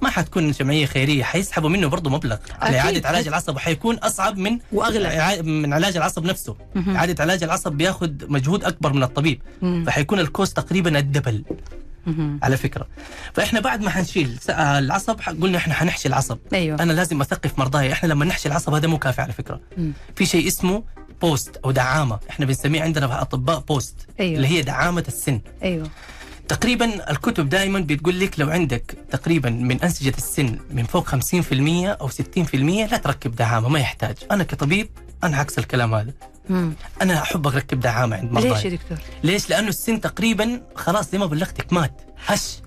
ما 0.03 0.09
حتكون 0.09 0.51
جمعية 0.51 0.85
خيرية 0.85 1.23
حيسحبوا 1.23 1.69
منه 1.69 1.87
برضه 1.87 2.09
مبلغ 2.09 2.37
على. 2.61 2.79
إعادة 2.79 3.07
علاج 3.09 3.27
العصب 3.27 3.55
وحيكون 3.55 3.95
أصعب 3.95 4.37
من 4.37 4.59
وأغلى 4.71 5.09
إعا- 5.09 5.41
من 5.41 5.73
علاج 5.73 5.97
العصب 5.97 6.25
نفسه. 6.25 6.55
إعادة 6.87 7.23
علاج 7.23 7.43
العصب 7.43 7.71
بياخذ 7.71 8.11
مجهود 8.27 8.63
أكبر 8.63 8.93
من 8.93 9.03
الطبيب 9.03 9.41
مم. 9.61 9.83
فحيكون 9.87 10.19
ال 10.19 10.27
cost 10.27 10.57
تقريبا 10.57 10.99
ال 10.99 11.05
double. 11.05 11.43
على 12.43 12.57
فكرة 12.57 12.87
فإحنا 13.33 13.59
بعد 13.59 13.81
ما 13.81 13.89
حنشيل 13.89 14.37
آه، 14.49 14.79
العصب 14.79 15.19
قلنا 15.41 15.57
إحنا 15.57 15.73
حنحشي 15.73 16.07
العصب 16.07 16.37
أيوة 16.53 16.83
أنا 16.83 16.93
لازم 16.93 17.21
أثقف 17.21 17.59
مرضاي 17.59 17.91
إحنا 17.93 18.07
لما 18.07 18.25
نحشي 18.25 18.47
العصب 18.47 18.73
هذا 18.73 18.87
مو 18.87 18.97
كافي 18.97 19.21
على 19.21 19.33
فكرة 19.33 19.59
مم. 19.77 19.93
في 20.15 20.25
شيء 20.25 20.47
اسمه 20.47 20.83
post 21.21 21.57
أو 21.65 21.71
دعامة 21.71 22.19
إحنا 22.29 22.45
بنسميه 22.45 22.81
عندنا 22.81 23.07
في 23.07 23.13
أطباء 23.13 23.59
post 23.59 23.95
أيوة. 24.19 24.35
اللي 24.35 24.47
هي 24.47 24.61
دعامة 24.61 25.03
السن 25.07 25.41
أيوة 25.63 25.87
تقريبا 26.47 27.11
الكتب 27.11 27.49
دائما 27.49 27.79
بتقول 27.79 28.19
لك 28.19 28.39
لو 28.39 28.49
عندك 28.49 28.97
تقريبا 29.11 29.49
من 29.49 29.81
أنسجة 29.81 30.13
السن 30.17 30.59
من 30.71 30.83
فوق 30.83 31.09
50% 31.09 31.15
أو 32.01 32.09
60% 32.09 32.55
لا 32.55 32.97
تركب 32.97 33.35
دعامة 33.35 33.69
ما 33.69 33.79
يحتاج 33.79 34.15
أنا 34.31 34.43
كطبيب 34.43 34.89
أنا 35.23 35.37
عكس 35.37 35.59
الكلام 35.59 35.93
هذا 35.93 36.11
مم. 36.49 36.73
أنا 37.01 37.21
احب 37.21 37.47
اركب 37.47 37.79
دعامة 37.79 38.15
عند 38.17 38.31
مرضاي 38.31 38.49
ليش 38.51 38.65
يا 38.65 38.69
دكتور؟ 38.69 38.97
ليش؟ 39.23 39.49
لأنه 39.49 39.67
السن 39.67 40.01
تقريبا 40.01 40.61
خلاص 40.75 41.11
زي 41.11 41.17
ما 41.17 41.25
بلغتك 41.25 41.73
مات 41.73 42.01
هش 42.25 42.57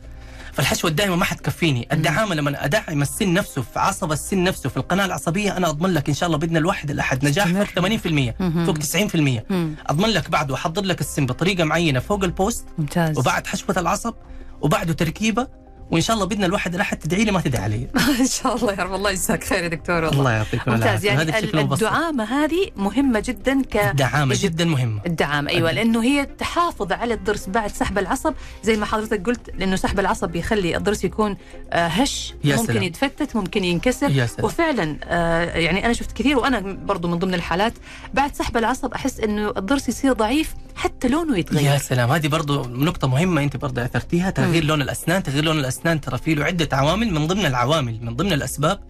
فالحشوه 0.57 0.91
الدائمه 0.91 1.17
ما 1.17 1.25
حتكفيني، 1.25 1.89
الدعامة 1.93 2.35
لما 2.35 2.65
أدعم 2.65 3.03
السن 3.03 3.33
نفسه 3.35 3.63
في 3.63 3.79
عصب 3.79 4.13
السن 4.13 4.45
نفسه 4.45 4.69
في 4.69 4.77
القناة 4.77 5.05
العصبية 5.05 5.57
أنا 5.57 5.69
أضمن 5.69 5.91
لك 5.95 6.09
إن 6.09 6.15
شاء 6.15 6.27
الله 6.27 6.39
بإذن 6.39 6.57
الواحد 6.57 6.91
الأحد 6.91 7.25
نجاح. 7.25 7.47
فوق 7.49 7.65
80% 7.65 8.35
مهم. 8.41 8.67
فوق 8.67 8.79
90% 8.79 9.43
مم. 9.51 9.75
أضمن 9.87 10.09
لك 10.09 10.31
بعده 10.31 10.55
احضر 10.55 10.83
لك 10.83 11.01
السن 11.01 11.27
بطريقة 11.27 11.65
معينة 11.65 12.01
فوق 12.01 12.25
ال 12.25 12.33
post 12.33 12.65
ممتاز 12.79 13.19
وبعد 13.19 13.47
حشوة 13.47 13.75
العصب 13.79 14.15
وبعده 14.61 14.93
تركيبة 14.93 15.47
وإن 15.91 16.01
شاء 16.01 16.15
الله 16.15 16.27
بإذن 16.27 16.45
الواحد 16.45 16.75
الاحد 16.75 16.99
تدعي 16.99 17.25
لي 17.25 17.31
ما 17.31 17.41
تدعي 17.41 17.63
علي. 17.63 17.87
إن 18.21 18.27
شاء 18.27 18.57
الله 18.57 18.73
يا 18.73 18.83
رب. 18.83 18.95
الله 18.95 19.11
يجزاك 19.11 19.45
خير 19.45 19.63
يا 19.63 19.69
دكتور 19.69 20.05
والله. 20.05 20.19
الله 20.19 20.33
يعطيكم 20.33 20.71
ممتاز. 20.71 21.07
العافيه 21.07 21.09
يعني 21.09 21.63
الدعامة 21.63 22.25
هذه 22.25 22.71
مهمة 22.77 23.23
جدا 23.27 23.63
ك 23.63 23.77
الدعامة 23.77 24.37
جدا 24.39 24.65
مهمة. 24.65 25.01
الدعامة 25.07 25.51
أيوة 25.51 25.73
لأنه 25.73 26.03
هي 26.05 26.27
تحافظ 26.27 26.93
على 26.93 27.15
الضرس 27.15 27.49
بعد 27.49 27.71
سحب 27.71 27.99
العصب. 27.99 28.35
زي 28.63 28.77
ما 28.77 28.87
حضرتك 28.87 29.27
قلت 29.27 29.51
لأنه 29.59 29.77
سحب 29.77 30.01
العصب 30.01 30.29
بيخلي 30.29 30.77
الضرس 30.77 31.05
يكون 31.05 31.37
آه، 31.73 31.87
هش 31.87 32.35
يا 32.45 32.57
ممكن 32.57 32.67
سلام. 32.73 32.83
يتفتت 32.83 33.37
ممكن 33.37 33.65
ينكسر. 33.65 34.11
يا 34.11 34.27
سلام. 34.27 34.45
وفعلا 34.47 34.97
آه، 35.05 35.45
يعني 35.59 35.85
أنا 35.85 35.93
شفت 35.93 36.13
كثير 36.13 36.39
وأنا 36.39 36.61
برضو 36.61 37.09
من 37.09 37.19
ضمن 37.19 37.35
الحالات 37.35 37.73
بعد 38.15 38.35
سحب 38.35 38.57
العصب 38.57 38.93
أحس 38.95 39.21
أنه 39.21 39.53
الضرس 39.57 39.89
يصير 39.89 40.13
ضعيف 40.13 40.55
حتى 40.77 41.09
لونه 41.09 41.35
يا 41.35 41.39
يتغير 41.39 41.79
سلام 41.79 42.11
هذه 42.11 42.29
برضو 42.29 42.65
نقطة 42.65 43.09
مهمة 43.09 43.43
أنت 43.43 43.57
برضو 43.57 43.81
أثرتيها 43.81 44.31
تغيير 44.31 44.65
لون 44.65 44.83
الأسنان. 44.83 45.23
تغيير 45.23 45.45
لون 45.45 45.59
الأسنان 45.59 46.01
ترى 46.01 46.19
فيه 46.19 46.35
له 46.35 46.45
عدة 46.45 46.77
عوامل 46.77 47.15
من 47.15 47.27
ضمن 47.27 47.47
العوامل 47.47 47.99
من 48.03 48.17
ضمن 48.17 48.33
الأسباب 48.33 48.81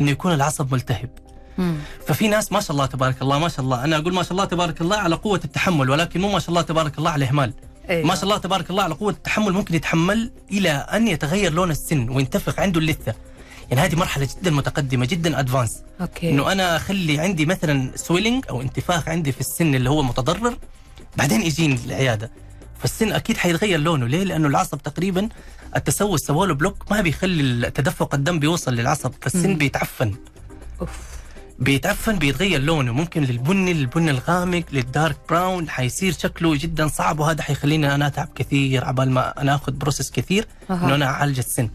إنه 0.00 0.10
يكون 0.10 0.34
العصب 0.34 0.72
ملتهب. 0.72 1.10
مم. 1.58 1.76
ففي 2.06 2.28
ناس 2.28 2.52
ما 2.52 2.60
شاء 2.60 2.70
الله 2.72 2.86
تبارك 2.86 3.22
الله 3.22 3.38
ما 3.38 3.48
شاء 3.48 3.60
الله 3.60 3.84
أنا 3.84 3.96
أقول 3.96 4.14
ما 4.14 4.22
شاء 4.22 4.32
الله 4.32 4.44
تبارك 4.44 4.80
الله 4.80 4.96
على 4.96 5.14
قوة 5.14 5.40
التحمل 5.44 5.90
ولكن 5.90 6.20
مو 6.20 6.32
ما 6.32 6.38
شاء 6.38 6.48
الله 6.48 6.62
تبارك 6.62 6.98
الله 6.98 7.10
على 7.10 7.24
الإهمال. 7.24 7.52
أيوة. 7.90 8.06
ما 8.06 8.14
شاء 8.14 8.24
الله 8.24 8.38
تبارك 8.38 8.70
الله 8.70 8.82
على 8.82 8.94
قوة 8.94 9.12
التحمل 9.12 9.52
ممكن 9.52 9.74
يتحمل 9.74 10.30
إلى 10.52 10.70
أن 10.70 11.08
يتغير 11.08 11.52
لون 11.52 11.70
السن 11.70 12.08
وينتفخ 12.08 12.60
عنده 12.60 12.80
اللثة. 12.80 13.14
يعني 13.70 13.80
هذه 13.80 13.96
مرحلة 13.96 14.28
جدا 14.40 14.50
متقدمة 14.50 15.06
جدا 15.06 15.40
advanced 15.40 15.82
أوكي. 16.00 16.30
إنه 16.30 16.52
أنا 16.52 16.76
أخلي 16.76 17.18
عندي 17.18 17.46
مثلا 17.46 17.90
swelling 17.94 18.44
أو 18.50 18.62
انتفاخ 18.62 19.08
عندي 19.08 19.32
في 19.32 19.40
السن 19.40 19.74
اللي 19.74 19.90
هو 19.90 20.02
متضرر 20.02 20.56
بعدين 21.16 21.42
يجيني 21.42 21.78
العيادة 21.86 22.30
فالسن 22.78 23.12
أكيد 23.12 23.36
حيتغير 23.36 23.80
لونه 23.80 24.06
ليه؟ 24.06 24.24
لأنه 24.24 24.48
العصب 24.48 24.78
تقريبا 24.82 25.28
التسوس 25.76 26.20
سواله 26.22 26.54
block 26.54 26.90
ما 26.90 27.00
بيخلي 27.00 27.70
تدفق 27.70 28.14
الدم 28.14 28.38
بيوصل 28.38 28.74
للعصب 28.74 29.12
فالسن 29.22 29.50
مم. 29.50 29.56
بيتعفن 29.58 30.14
أوف. 30.80 30.90
بيتعفن 31.58 32.16
بيتغير 32.18 32.60
لونه 32.60 32.92
ممكن 32.92 33.22
للبني 33.22 33.72
للبني 33.72 34.10
الغامق 34.10 34.62
لل 34.72 34.87
dark 34.87 35.16
brown 35.28 35.68
حيصير 35.68 36.12
شكله 36.12 36.56
جدا 36.58 36.88
صعب 36.88 37.18
وهذا 37.20 37.42
حيخليني 37.42 37.94
أنا 37.94 38.06
أتعب 38.06 38.28
كثير 38.34 38.84
عبال 38.84 39.10
ما 39.10 39.40
أنا 39.42 39.54
آخذ 39.54 39.72
process 39.72 40.10
كثير. 40.10 40.46
إنه 40.70 40.94
أنا 40.94 41.04
أعالج 41.06 41.38
السن 41.38 41.68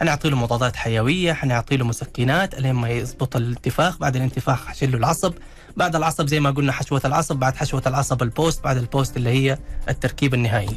حنعطي 0.00 0.30
له 0.30 0.36
مضادات 0.36 0.76
حيوية 0.76 1.32
حنعطي 1.32 1.76
له 1.76 1.84
مسكنات 1.84 2.54
لين 2.60 2.72
ما 2.72 2.88
يضبط 2.88 3.36
الانتفاخ 3.36 3.98
بعد 3.98 4.16
الانتفاخ 4.16 4.66
حشيل 4.66 4.92
له 4.92 4.98
العصب 4.98 5.34
بعد 5.76 5.96
العصب 5.96 6.26
زي 6.26 6.40
ما 6.40 6.50
قلنا 6.50 6.72
حشوة 6.72 7.00
العصب 7.04 7.36
بعد 7.36 7.56
حشوة 7.56 7.82
العصب 7.86 8.22
ال 8.22 8.30
post 8.30 8.64
بعد 8.64 8.76
ال 8.76 8.84
post 8.84 9.16
اللي 9.16 9.30
هي 9.30 9.58
التركيب 9.88 10.34
النهائي. 10.34 10.76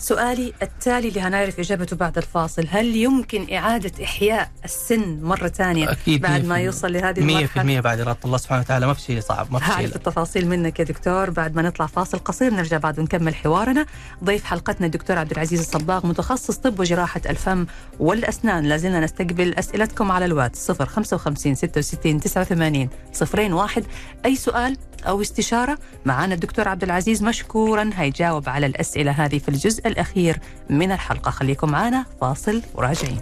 سؤالي 0.00 0.52
التالي 0.62 1.08
اللي 1.08 1.20
هنعرف 1.20 1.60
إجابته 1.60 1.96
بعد 1.96 2.18
الفاصل. 2.18 2.66
هل 2.70 2.96
يمكن 2.96 3.54
إعادة 3.54 4.04
إحياء 4.04 4.50
السن 4.64 5.20
مرة 5.22 5.48
ثانية 5.48 5.92
أكيد 5.92 6.20
بعد 6.20 6.42
100% 6.42 6.44
ما 6.44 6.58
يوصل 6.58 6.92
لهذه 6.92 7.18
المرحلة؟ 7.20 7.80
100% 7.80 7.82
بعد 7.82 8.00
إرادة 8.00 8.18
الله 8.24 8.36
سبحانه 8.36 8.60
وتعالى. 8.60 8.86
ما 8.86 8.94
في 8.94 9.00
شيء 9.00 9.20
صعب 9.20 9.52
ما 9.52 9.58
في 9.58 9.64
هعرف 9.64 9.86
شيء 9.86 9.96
التفاصيل 9.96 10.48
منك 10.48 10.78
يا 10.78 10.84
دكتور. 10.84 11.30
بعد 11.30 11.56
ما 11.56 11.62
نطلع 11.62 11.86
فاصل 11.86 12.18
قصير 12.18 12.54
نرجع 12.54 12.78
بعد 12.78 12.98
ونكمل 12.98 13.34
حوارنا. 13.34 13.86
ضيف 14.24 14.44
حلقتنا 14.44 14.86
الدكتور 14.86 15.18
عبد 15.18 15.30
العزيز 15.30 15.60
الصباغ 15.60 16.06
متخصص 16.06 16.56
طب 16.56 16.80
وجراحة 16.80 17.20
الفم 17.26 17.66
والأسنان. 17.98 18.64
لازلنا 18.64 19.00
نستقبل 19.00 19.54
أسئلتكم 19.54 20.12
على 20.12 20.24
الواتس 20.24 20.70
055 20.70 21.54
66 21.54 22.20
89 22.20 22.88
صفرين 23.12 23.52
واحد. 23.52 23.84
أي 24.24 24.36
سؤال 24.36 24.76
أو 25.06 25.20
استشارة. 25.20 25.78
معنا 26.04 26.34
الدكتور 26.34 26.68
عبد 26.68 26.82
العزيز 26.82 27.22
مشكورا 27.22 27.90
هيجاوب 27.94 28.48
على 28.48 28.66
الأسئلة 28.66 29.10
هذه 29.10 29.38
في 29.38 29.48
الجزء 29.48 29.88
الأخير 29.88 30.40
من 30.70 30.92
الحلقة. 30.92 31.30
خليكم 31.30 31.70
معنا 31.70 32.04
فاصل 32.20 32.62
وراجعين. 32.74 33.20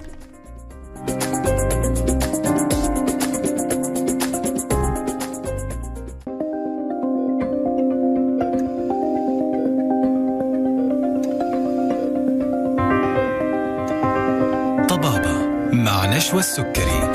طبابة 14.88 15.46
مع 15.72 16.06
نشوى 16.06 16.40
السكري. 16.40 17.05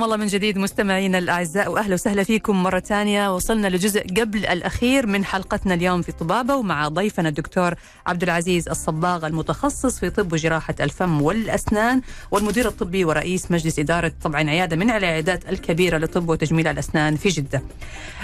حياكم 0.00 0.12
الله 0.12 0.24
من 0.24 0.26
جديد 0.30 0.58
مستمعينا 0.58 1.18
الأعزاء 1.18 1.72
وأهلا 1.72 1.94
وسهلا 1.94 2.22
فيكم 2.22 2.62
مرة 2.62 2.78
ثانية 2.80 3.34
وصلنا 3.34 3.68
لجزء 3.68 4.00
قبل 4.20 4.46
الأخير 4.46 5.06
من 5.06 5.24
حلقتنا 5.24 5.74
اليوم 5.74 6.02
في 6.02 6.12
طبابة 6.12 6.56
ومع 6.56 6.88
ضيفنا 6.88 7.28
الدكتور 7.28 7.74
عبد 8.06 8.22
العزيز 8.22 8.68
الصباغ 8.68 9.26
المتخصص 9.26 9.98
في 9.98 10.10
طب 10.10 10.32
وجراحة 10.32 10.74
الفم 10.80 11.22
والأسنان 11.22 12.02
والمدير 12.30 12.68
الطبي 12.68 13.04
ورئيس 13.04 13.50
مجلس 13.50 13.78
إدارة 13.78 14.12
طبعا 14.22 14.50
عيادة 14.50 14.76
من 14.76 14.90
العيادات 14.90 15.48
الكبيرة 15.48 15.98
لطب 15.98 16.28
وتجميل 16.28 16.66
الأسنان 16.66 17.16
في 17.16 17.28
جدة. 17.28 17.62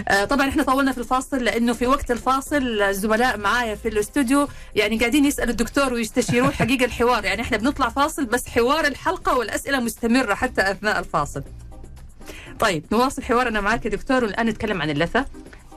آه، 0.08 0.24
طبعا 0.24 0.48
إحنا 0.48 0.62
طولنا 0.62 0.92
في 0.92 0.98
الفاصل 0.98 1.44
لأنه 1.44 1.72
في 1.72 1.86
وقت 1.86 2.10
الفاصل 2.10 2.82
الزملاء 2.82 3.38
معايا 3.38 3.74
في 3.74 3.88
الاستوديو 3.88 4.48
يعني 4.74 4.98
قاعدين 4.98 5.24
يسألوا 5.24 5.50
الدكتور 5.50 5.92
ويستشيرون 5.92 6.50
حقيقة 6.52 6.84
الحوار 6.84 7.24
يعني 7.24 7.42
إحنا 7.42 7.56
بنطلع 7.56 7.88
فاصل 7.88 8.24
بس 8.24 8.48
حوار 8.48 8.86
الحلقة 8.86 9.38
والأسئلة 9.38 9.80
مستمرة 9.80 10.34
حتى 10.34 10.70
أثناء 10.70 10.98
الفاصل. 10.98 11.42
طيب 12.60 12.84
نواصل 12.92 13.22
حوارنا 13.22 13.60
معك 13.60 13.84
يا 13.84 13.90
دكتور 13.90 14.24
والآن 14.24 14.46
نتكلم 14.46 14.82
عن 14.82 14.90
اللثة. 14.90 15.24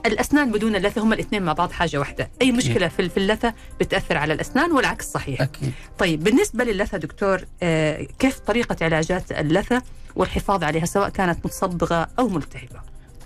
الأسنان 0.06 0.52
بدون 0.52 0.76
اللثة 0.76 1.02
هم 1.02 1.12
الاثنين 1.12 1.42
مع 1.42 1.52
بعض 1.52 1.70
حاجة 1.72 1.98
واحدة، 1.98 2.30
أي 2.42 2.52
مشكلة 2.52 2.88
في 2.88 3.08
في 3.08 3.16
اللثة 3.16 3.54
بتأثر 3.80 4.16
على 4.16 4.32
الأسنان 4.32 4.72
والعكس 4.72 5.06
صحيح. 5.12 5.42
أكيد 5.42 5.72
طيب 5.98 6.24
بالنسبة 6.24 6.64
للثة 6.64 6.98
دكتور 6.98 7.40
آه، 7.62 8.06
كيف 8.18 8.38
طريقة 8.38 8.76
علاجات 8.84 9.32
اللثة 9.32 9.82
والحفاظ 10.16 10.64
عليها 10.64 10.84
سواء 10.86 11.08
كانت 11.08 11.46
متصبغه 11.46 12.08
أو 12.18 12.28
ملتهبة؟ 12.28 12.80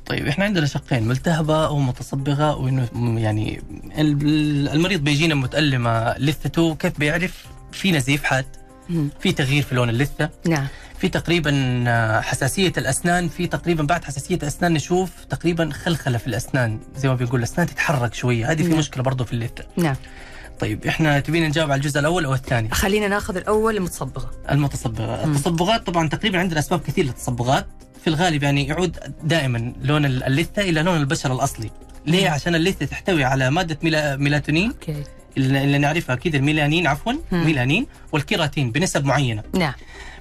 طيب 0.07 0.27
إحنا 0.27 0.45
عندنا 0.45 0.67
شقين 0.67 1.09
ملتهبة 1.09 1.67
أو 1.67 1.79
متصبغه 1.79 2.57
وانه 2.57 2.89
يعني 3.21 3.63
ال- 3.99 4.69
المريض 4.69 5.01
بيجينا 5.05 5.35
متألمة 5.35 6.15
لثته 6.19 6.75
كيف 6.75 6.99
بيعرف 6.99 7.47
في 7.73 7.93
نزيف 7.93 8.25
حاد. 8.25 8.47
في 9.21 9.33
تغيير 9.33 9.63
في 9.63 9.75
لون 9.75 9.89
اللثة 9.89 10.31
نعم 10.49 10.67
في 11.05 11.11
تقريبا 11.11 11.85
آه، 11.89 12.21
حساسية 12.21 12.73
الأسنان 12.79 13.29
في 13.29 13.47
تقريبا 13.47 13.83
بعد 13.85 14.05
حساسية 14.05 14.35
الأسنان 14.35 14.73
نشوف 14.73 15.11
تقريبا 15.31 15.71
خلخلة 15.71 16.19
في 16.19 16.27
الأسنان 16.27 16.81
زي 16.97 17.09
ما 17.09 17.15
بيقول 17.15 17.39
الأسنان 17.39 17.67
تتحرك 17.67 18.15
شوية. 18.15 18.51
هذه 18.51 18.63
في 18.63 18.69
نعم. 18.69 18.79
مشكلة 18.79 19.03
برضه 19.03 19.25
في 19.25 19.33
اللثة. 19.33 19.65
نعم. 19.77 19.97
طيب 20.61 20.87
إحنا 20.87 21.21
تبينا 21.21 21.49
نجاوب 21.49 21.71
على 21.71 21.79
الجزء 21.79 22.01
الأول 22.01 22.25
أو 22.25 22.35
الثاني؟ 22.35 22.71
خلينا 22.71 23.09
ناخذ 23.09 23.37
الأول 23.37 23.77
المتصبغة. 23.77 24.31
المتصبغة. 24.51 25.25
التصبغات 25.25 25.87
طبعا 25.87 26.09
تقريبا 26.09 26.39
عندنا 26.39 26.59
أسباب 26.61 26.81
كثير 26.81 27.05
للتصبغات. 27.05 27.67
في 28.03 28.07
الغالب 28.11 28.43
يعني 28.43 28.67
يعود 28.69 28.97
دائما 29.25 29.73
لون 29.83 30.05
ال- 30.05 30.23
اللثة 30.25 30.63
إلى 30.63 30.83
لون 30.83 30.97
البشرة 30.97 31.33
الأصلي. 31.35 31.71
ليه؟ 32.07 32.29
مم. 32.29 32.35
عشان 32.35 32.55
اللثة 32.55 32.87
تحتوي 32.87 33.25
على 33.25 33.51
مادة 33.51 33.79
ميلا 33.83 34.17
ميلاتونين. 34.17 34.73
اللي 35.37 35.65
اللي 35.65 35.79
نعرفها 35.79 36.15
أكيد 36.15 36.35
الميلانين 36.35 36.87
عفوا 36.87 37.13
مم. 37.33 37.45
ميلانين 37.47 37.87
والكيراتين 38.13 38.71
بنسب 38.73 39.05
معينة. 39.05 39.43
نعم. 39.55 39.73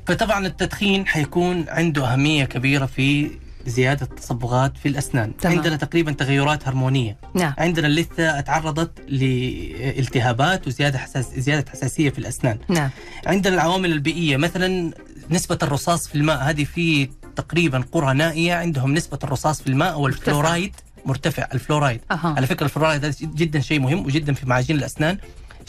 فطبعا 0.06 0.48
التدخين 0.48 1.08
حيكون 1.08 1.66
عنده 1.70 2.14
أهمية 2.14 2.46
كبيرة 2.46 2.86
في 2.86 3.32
زيادة 3.66 4.06
التصبغات 4.06 4.78
في 4.78 4.88
الأسنان. 4.90 5.38
تمام. 5.38 5.56
عندنا 5.56 5.76
تقريبا 5.76 6.12
تغيرات 6.12 6.68
هرمونية. 6.68 7.18
نعم. 7.34 7.54
عندنا 7.58 7.88
اللثة 7.88 8.42
تعرضت 8.42 8.92
لالتهابات 9.08 10.68
وزيادة 10.68 10.98
حساس 10.98 11.26
زيادة 11.38 11.72
حساسية 11.72 12.10
في 12.10 12.20
الأسنان. 12.20 12.58
نعم. 12.70 12.90
عندنا 13.26 13.56
العوامل 13.56 13.92
البيئية. 13.92 14.38
مثلا 14.38 14.92
نسبة 15.30 15.58
الرصاص 15.64 16.08
في 16.08 16.16
الماء 16.16 16.44
هذه 16.44 16.64
في 16.64 17.10
تقريبا 17.36 17.84
قرى 17.92 18.14
نائية 18.14 18.54
عندهم 18.54 18.94
نسبة 18.94 19.20
الرصاص 19.24 19.62
في 19.62 19.68
الماء 19.68 20.00
والفلورايد 20.00 20.76
مرتفع 21.06 21.48
الفلورايد. 21.54 22.02
أها. 22.12 22.34
على 22.38 22.48
فكرة 22.48 22.66
الفلورايد 22.66 23.06
هذا 23.06 23.16
جدا 23.22 23.60
شيء 23.60 23.80
مهم 23.80 24.06
وجدا 24.06 24.34
في 24.34 24.46
معاجين 24.46 24.76
الأسنان. 24.76 25.18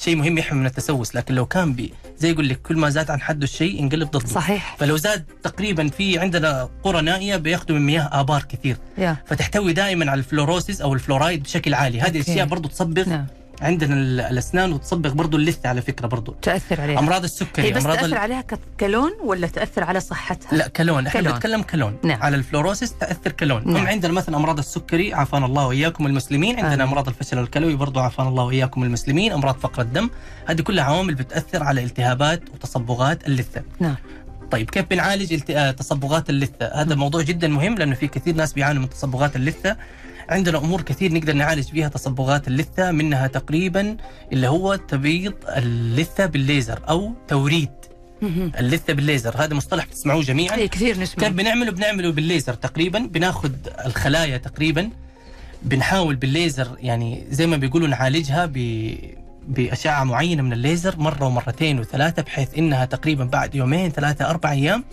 شيء 0.00 0.16
مهم 0.16 0.38
يحمي 0.38 0.60
من 0.60 0.66
التسوس 0.66 1.16
لكن 1.16 1.34
لو 1.34 1.46
كان 1.46 1.72
زي 1.72 2.30
يقول 2.30 2.48
لك 2.48 2.62
كل 2.62 2.76
ما 2.76 2.90
زاد 2.90 3.10
عن 3.10 3.20
حده 3.20 3.44
الشيء 3.44 3.80
ينقلب 3.80 4.10
ضده. 4.10 4.26
صحيح. 4.26 4.76
فلو 4.78 4.96
زاد 4.96 5.24
تقريبا 5.42 5.88
في 5.88 6.18
عندنا 6.18 6.68
قرى 6.82 7.02
نائية 7.02 7.36
بياخذوا 7.36 7.78
من 7.78 7.86
مياه 7.86 8.08
آبار 8.12 8.42
كثير. 8.42 8.76
يا. 8.98 9.16
فتحتوي 9.26 9.72
دائما 9.72 10.10
على 10.10 10.18
ال 10.18 10.24
fluorosis 10.24 10.80
أو 10.80 10.94
الفلورايد 10.94 11.42
بشكل 11.42 11.74
عالي. 11.74 12.00
هذه 12.00 12.06
okay. 12.06 12.18
الاشياء 12.18 12.46
برضو 12.46 12.68
تصبغ 12.68 13.08
نعم. 13.08 13.26
عندنا 13.62 13.94
ال- 13.94 14.20
الأسنان 14.20 14.72
وتصبغ 14.72 15.12
برضو 15.12 15.36
اللثه 15.36 15.68
على 15.68 15.82
فكرة 15.82 16.06
برضو 16.06 16.32
تأثر 16.42 16.80
عليها 16.80 16.98
أمراض 16.98 17.18
هي 17.20 17.24
السكري 17.24 17.72
بس 17.72 17.82
أمراض 17.84 17.96
تأثر 17.98 18.16
عليها 18.18 18.44
كلون 18.80 19.10
ولا 19.24 19.46
تأثر 19.46 19.84
على 19.84 20.00
صحتها؟ 20.00 20.54
لا 20.56 20.68
كلون 20.68 21.06
إحنا. 21.06 21.20
بنتكلم 21.20 21.62
كلون 21.62 21.96
نعم. 22.04 22.22
على 22.22 22.36
ال 22.36 22.42
fluorosis 22.42 22.92
تأثر 22.98 23.32
كلون 23.32 23.62
نعم. 23.66 23.76
هم 23.76 23.86
عندنا 23.86 24.12
مثلا 24.12 24.36
أمراض 24.36 24.58
السكري 24.58 25.14
عافانا 25.14 25.46
الله 25.46 25.66
وإياكم 25.66 26.06
المسلمين 26.06 26.54
عندنا 26.56 26.74
آمين. 26.74 26.80
أمراض 26.86 27.08
الفشل 27.08 27.38
الكلوي 27.38 27.76
برضو 27.76 28.00
عافانا 28.00 28.28
الله 28.28 28.44
وإياكم 28.44 28.82
المسلمين 28.82 29.32
أمراض 29.32 29.54
فقر 29.56 29.82
الدم 29.82 30.10
هذه 30.46 30.60
كلها 30.60 30.84
عوامل 30.84 31.14
بتأثر 31.14 31.62
على 31.62 31.84
التهابات 31.84 32.42
وتصبغات 32.54 33.26
اللثة 33.26 33.62
نعم 33.80 33.96
طيب 34.50 34.70
كيف 34.70 34.84
بنعالج 34.90 35.32
الت- 35.32 35.50
آه، 35.50 35.70
تصبغات 35.70 36.30
اللثة؟ 36.30 36.66
هذا 36.66 36.94
موضوع 36.94 37.22
جدا 37.22 37.48
مهم 37.48 37.74
لأنه 37.74 37.94
في 37.94 38.06
كثير 38.08 38.34
ناس 38.34 38.52
بيعانوا 38.52 38.82
من 38.82 38.88
تصبغات 38.90 39.36
اللثة. 39.36 39.76
عندنا 40.28 40.58
أمور 40.58 40.82
كثير 40.82 41.12
نقدر 41.14 41.32
نعالج 41.32 41.70
بها 41.72 41.88
تصبغات 41.88 42.48
اللثة 42.48 42.90
منها 42.92 43.26
تقريبا 43.26 43.96
اللي 44.32 44.48
هو 44.48 44.74
تبييض 44.74 45.34
اللثة 45.48 46.26
بالليزر 46.26 46.80
أو 46.88 47.12
توريد. 47.28 47.70
اللثة 48.58 48.92
بالليزر. 48.92 49.34
هذا 49.44 49.54
مصطلح 49.54 49.86
بتسمعوه 49.86 50.22
جميعا. 50.22 50.56
اي 50.56 50.68
كثير 50.68 51.00
نسمع 51.00 51.24
كيف 51.24 51.32
بنعمله 51.36 51.70
بنعمله 51.72 52.12
بالليزر 52.12 52.54
تقريبا 52.54 52.98
بناخذ 52.98 53.52
الخلايا 53.86 54.36
تقريبا 54.36 54.90
بنحاول 55.62 56.16
بالليزر 56.16 56.68
يعني 56.80 57.24
زي 57.30 57.46
ما 57.46 57.56
بيقولوا 57.56 57.88
نعالجها 57.88 58.46
ب 58.46 58.58
بأشعة 59.48 60.04
معينة 60.04 60.42
من 60.42 60.52
الليزر 60.52 60.98
مرة 60.98 61.24
ومرتين 61.26 61.78
وثلاثة 61.78 62.22
بحيث 62.22 62.48
إنها 62.58 62.84
تقريبا 62.84 63.24
بعد 63.24 63.54
يومين 63.54 63.92
أيام 63.98 64.04
ال- 64.04 64.80
ال- 64.80 64.84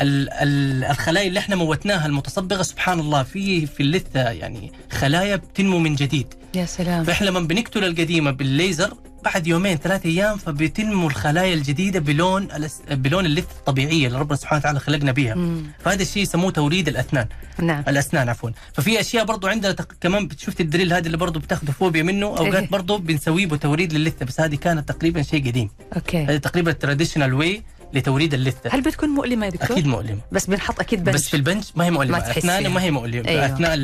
الخلايا 0.00 1.28
اللي 1.28 1.38
إحنا 1.38 1.56
موتناها 1.56 2.06
المتصبغة 2.06 2.62
سبحان 2.62 3.00
الله 3.00 3.22
في 3.22 3.66
في 3.66 3.82
اللثة 3.82 4.30
يعني 4.30 4.72
خلايا 4.92 5.36
بتنمو 5.36 5.78
من 5.78 5.94
جديد. 5.94 6.34
يا 6.54 6.64
سلام. 6.64 7.04
فإحنا 7.04 7.26
لما 7.26 7.40
بنقتل 7.40 7.84
القديمة 7.84 8.30
بالليزر 8.30 8.94
بعد 9.24 9.46
يومين 9.46 9.76
ثلاثة 9.76 10.08
أيام 10.08 10.36
فبتنمو 10.36 11.06
الخلايا 11.06 11.54
الجديدة 11.54 12.00
بلون 12.00 12.48
بلون 12.90 13.26
اللثة 13.26 13.56
الطبيعية 13.58 14.06
اللي 14.06 14.18
ربنا 14.18 14.36
سبحانه 14.36 14.60
وتعالى 14.60 14.80
خلقنا 14.80 15.12
بها 15.12 15.34
مم. 15.34 15.62
فهذا 15.84 16.02
الشيء 16.02 16.22
يسموه 16.22 16.50
توريد 16.50 16.88
الأسنان. 16.88 17.26
نعم. 17.58 17.84
الأسنان 17.88 18.28
عفوا. 18.28 18.50
ففي 18.72 19.00
أشياء 19.00 19.24
برضو 19.24 19.46
عندنا 19.46 19.72
تق... 19.72 19.92
كمان 20.00 20.28
شفت 20.38 20.60
ال 20.60 20.65
drill 20.65 20.92
هذا 20.92 21.06
اللي 21.06 21.16
برضو 21.16 21.38
بتاخذوا 21.40 21.74
فوبيا 21.74 22.02
منه. 22.02 22.26
إيه. 22.26 22.38
أوقات 22.38 22.70
برضو 22.70 22.98
بنسويه 22.98 23.46
بتوريد 23.46 23.92
للثة 23.92 24.26
بس 24.26 24.40
هذه 24.40 24.54
كانت 24.54 24.88
تقريبا 24.88 25.22
شيء 25.22 25.46
قديم. 25.48 25.70
okay. 25.96 26.24
هذه 26.24 26.36
تقريبا 26.36 26.72
traditional 26.72 27.34
way 27.34 27.62
لتوريد 27.92 28.34
اللثة 28.34 28.70
هل 28.72 28.80
بتكون 28.80 29.08
مؤلمة 29.08 29.46
يا 29.46 29.50
دكتور؟ 29.50 29.70
أكيد 29.72 29.86
مؤلم 29.86 30.20
بس 30.32 30.46
بنحط 30.46 30.80
أكيد 30.80 31.04
بنج 31.04 31.14
بس 31.14 31.28
في 31.28 31.36
البنج 31.36 31.64
ما 31.74 31.84
هي 31.84 31.90
مؤلمة 31.90 32.18
ما 32.18 32.30
أثناء. 32.30 32.68
ما 32.68 32.82
هي 32.82 32.90
مؤلمة 32.90 33.28
أيوه. 33.28 33.46
أثناء 33.46 33.76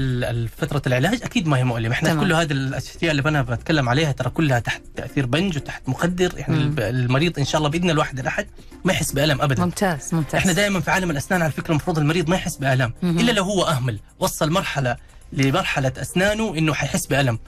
فترة 0.58 0.82
العلاج 0.86 1.22
أكيد 1.22 1.48
ما 1.48 1.56
هي 1.58 1.64
مؤلمة 1.64 1.92
إحنا 1.94 2.08
تمام. 2.08 2.24
كل 2.24 2.32
هذه 2.32 2.52
الأشياء 2.52 3.10
اللي 3.10 3.28
أنا 3.28 3.42
بتكلم 3.42 3.88
عليها 3.88 4.12
ترى 4.12 4.30
كلها 4.30 4.58
تحت 4.58 4.82
تأثير 4.96 5.26
بنج 5.26 5.56
وتحت 5.56 5.88
مخدر 5.88 6.32
يعني 6.38 6.54
مم. 6.58 6.74
المريض 6.78 7.38
إن 7.38 7.44
شاء 7.44 7.58
الله 7.58 7.68
بإذن 7.70 7.90
الواحد 7.90 8.18
الأحد 8.18 8.46
ما 8.84 8.92
يحس 8.92 9.12
بألم 9.12 9.42
ابدا 9.42 9.64
ممتاز 9.64 10.14
ممتاز 10.14 10.34
إحنا 10.34 10.52
دائما 10.52 10.80
في 10.80 10.90
عالم 10.90 11.10
الأسنان 11.10 11.42
على 11.42 11.52
فكرة 11.52 11.70
المفروض 11.70 11.98
المريض 11.98 12.28
ما 12.30 12.36
يحس 12.36 12.56
بالام 12.56 12.94
مهم. 13.02 13.18
إلا 13.18 13.32
لو 13.32 13.44
هو 13.44 13.62
أهمل 13.64 13.98
وصل 14.18 14.50
مرحلة 14.50 14.96
لمرحلة 15.32 15.92
أسنانه 15.96 16.54
إنه 16.58 16.74
حيحس 16.74 17.06
بألم. 17.06 17.38